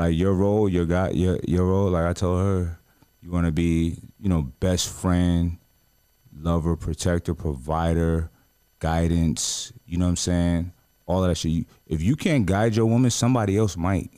[0.00, 1.90] Like your role, your guy, your your role.
[1.90, 2.78] Like I told her,
[3.20, 5.58] you want to be, you know, best friend,
[6.34, 8.30] lover, protector, provider,
[8.78, 9.74] guidance.
[9.84, 10.72] You know what I'm saying?
[11.04, 11.50] All of that shit.
[11.52, 14.10] You, if you can't guide your woman, somebody else might,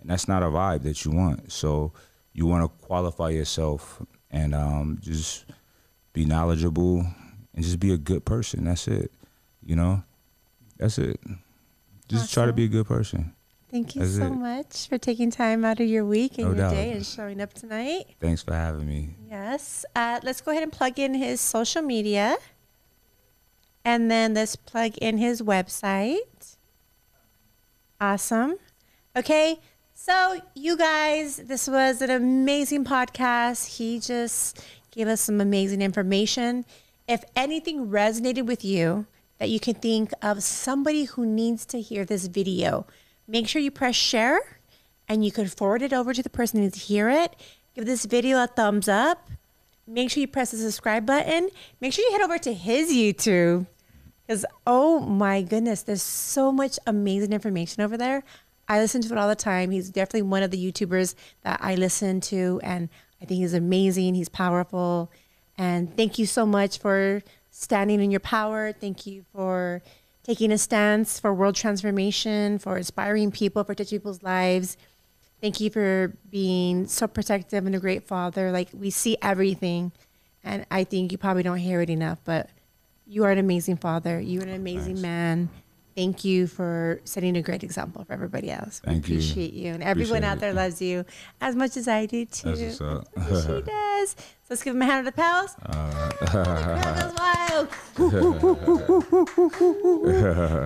[0.00, 1.52] and that's not a vibe that you want.
[1.52, 1.92] So
[2.32, 5.44] you want to qualify yourself and um, just
[6.14, 7.04] be knowledgeable
[7.54, 8.64] and just be a good person.
[8.64, 9.12] That's it.
[9.62, 10.04] You know,
[10.78, 11.20] that's it.
[12.08, 13.34] Just try to be a good person.
[13.72, 14.30] Thank you That's so it.
[14.32, 16.70] much for taking time out of your week and No your doubt.
[16.74, 18.04] day and showing up tonight.
[18.20, 19.16] Thanks for having me.
[19.30, 19.86] Yes.
[19.96, 22.36] Uh, let's go ahead and plug in his social media.
[23.82, 26.56] And then let's plug in his website.
[28.00, 28.56] Awesome.
[29.16, 29.58] Okay.
[29.94, 33.78] So, you guys, this was an amazing podcast.
[33.78, 36.66] He just gave us some amazing information.
[37.08, 39.06] If anything resonated with you,
[39.38, 42.86] that you can think of somebody who needs to hear this video,
[43.32, 44.60] make sure you press share
[45.08, 47.34] and you can forward it over to the person who needs to hear it.
[47.74, 49.30] Give this video a thumbs up.
[49.86, 51.48] Make sure you press the subscribe button.
[51.80, 53.66] Make sure you head over to his YouTube
[54.26, 58.22] because, oh my goodness, there's so much amazing information over there.
[58.68, 59.70] I listen to it all the time.
[59.70, 62.88] He's definitely one of the YouTubers that I listen to, and
[63.20, 64.14] I think he's amazing.
[64.14, 65.10] He's powerful.
[65.58, 68.72] And thank you so much for standing in your power.
[68.72, 69.82] Thank you for
[70.22, 74.76] taking a stance for world transformation, for inspiring people, for touching people's lives.
[75.40, 78.52] Thank you for being so protective and a great father.
[78.52, 79.92] Like we see everything,
[80.44, 82.50] and I think you probably don't hear it enough, but
[83.06, 84.20] you are an amazing father.
[84.20, 85.02] You're an amazing Thanks.
[85.02, 85.48] man.
[85.94, 88.80] Thank you for setting a great example for everybody else.
[88.84, 89.16] We Thank you.
[89.16, 89.72] appreciate you.
[89.74, 90.54] And everyone Appreciate out there it.
[90.56, 91.04] loves you
[91.40, 92.54] as much as I do too.
[92.54, 93.06] That's what's up.
[93.44, 94.10] she does.
[94.10, 95.54] So let's give him a hand of applause.
[95.64, 97.68] Uh, wild.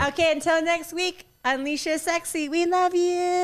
[0.08, 2.48] okay, until next week, unleash your sexy.
[2.48, 3.34] We love you.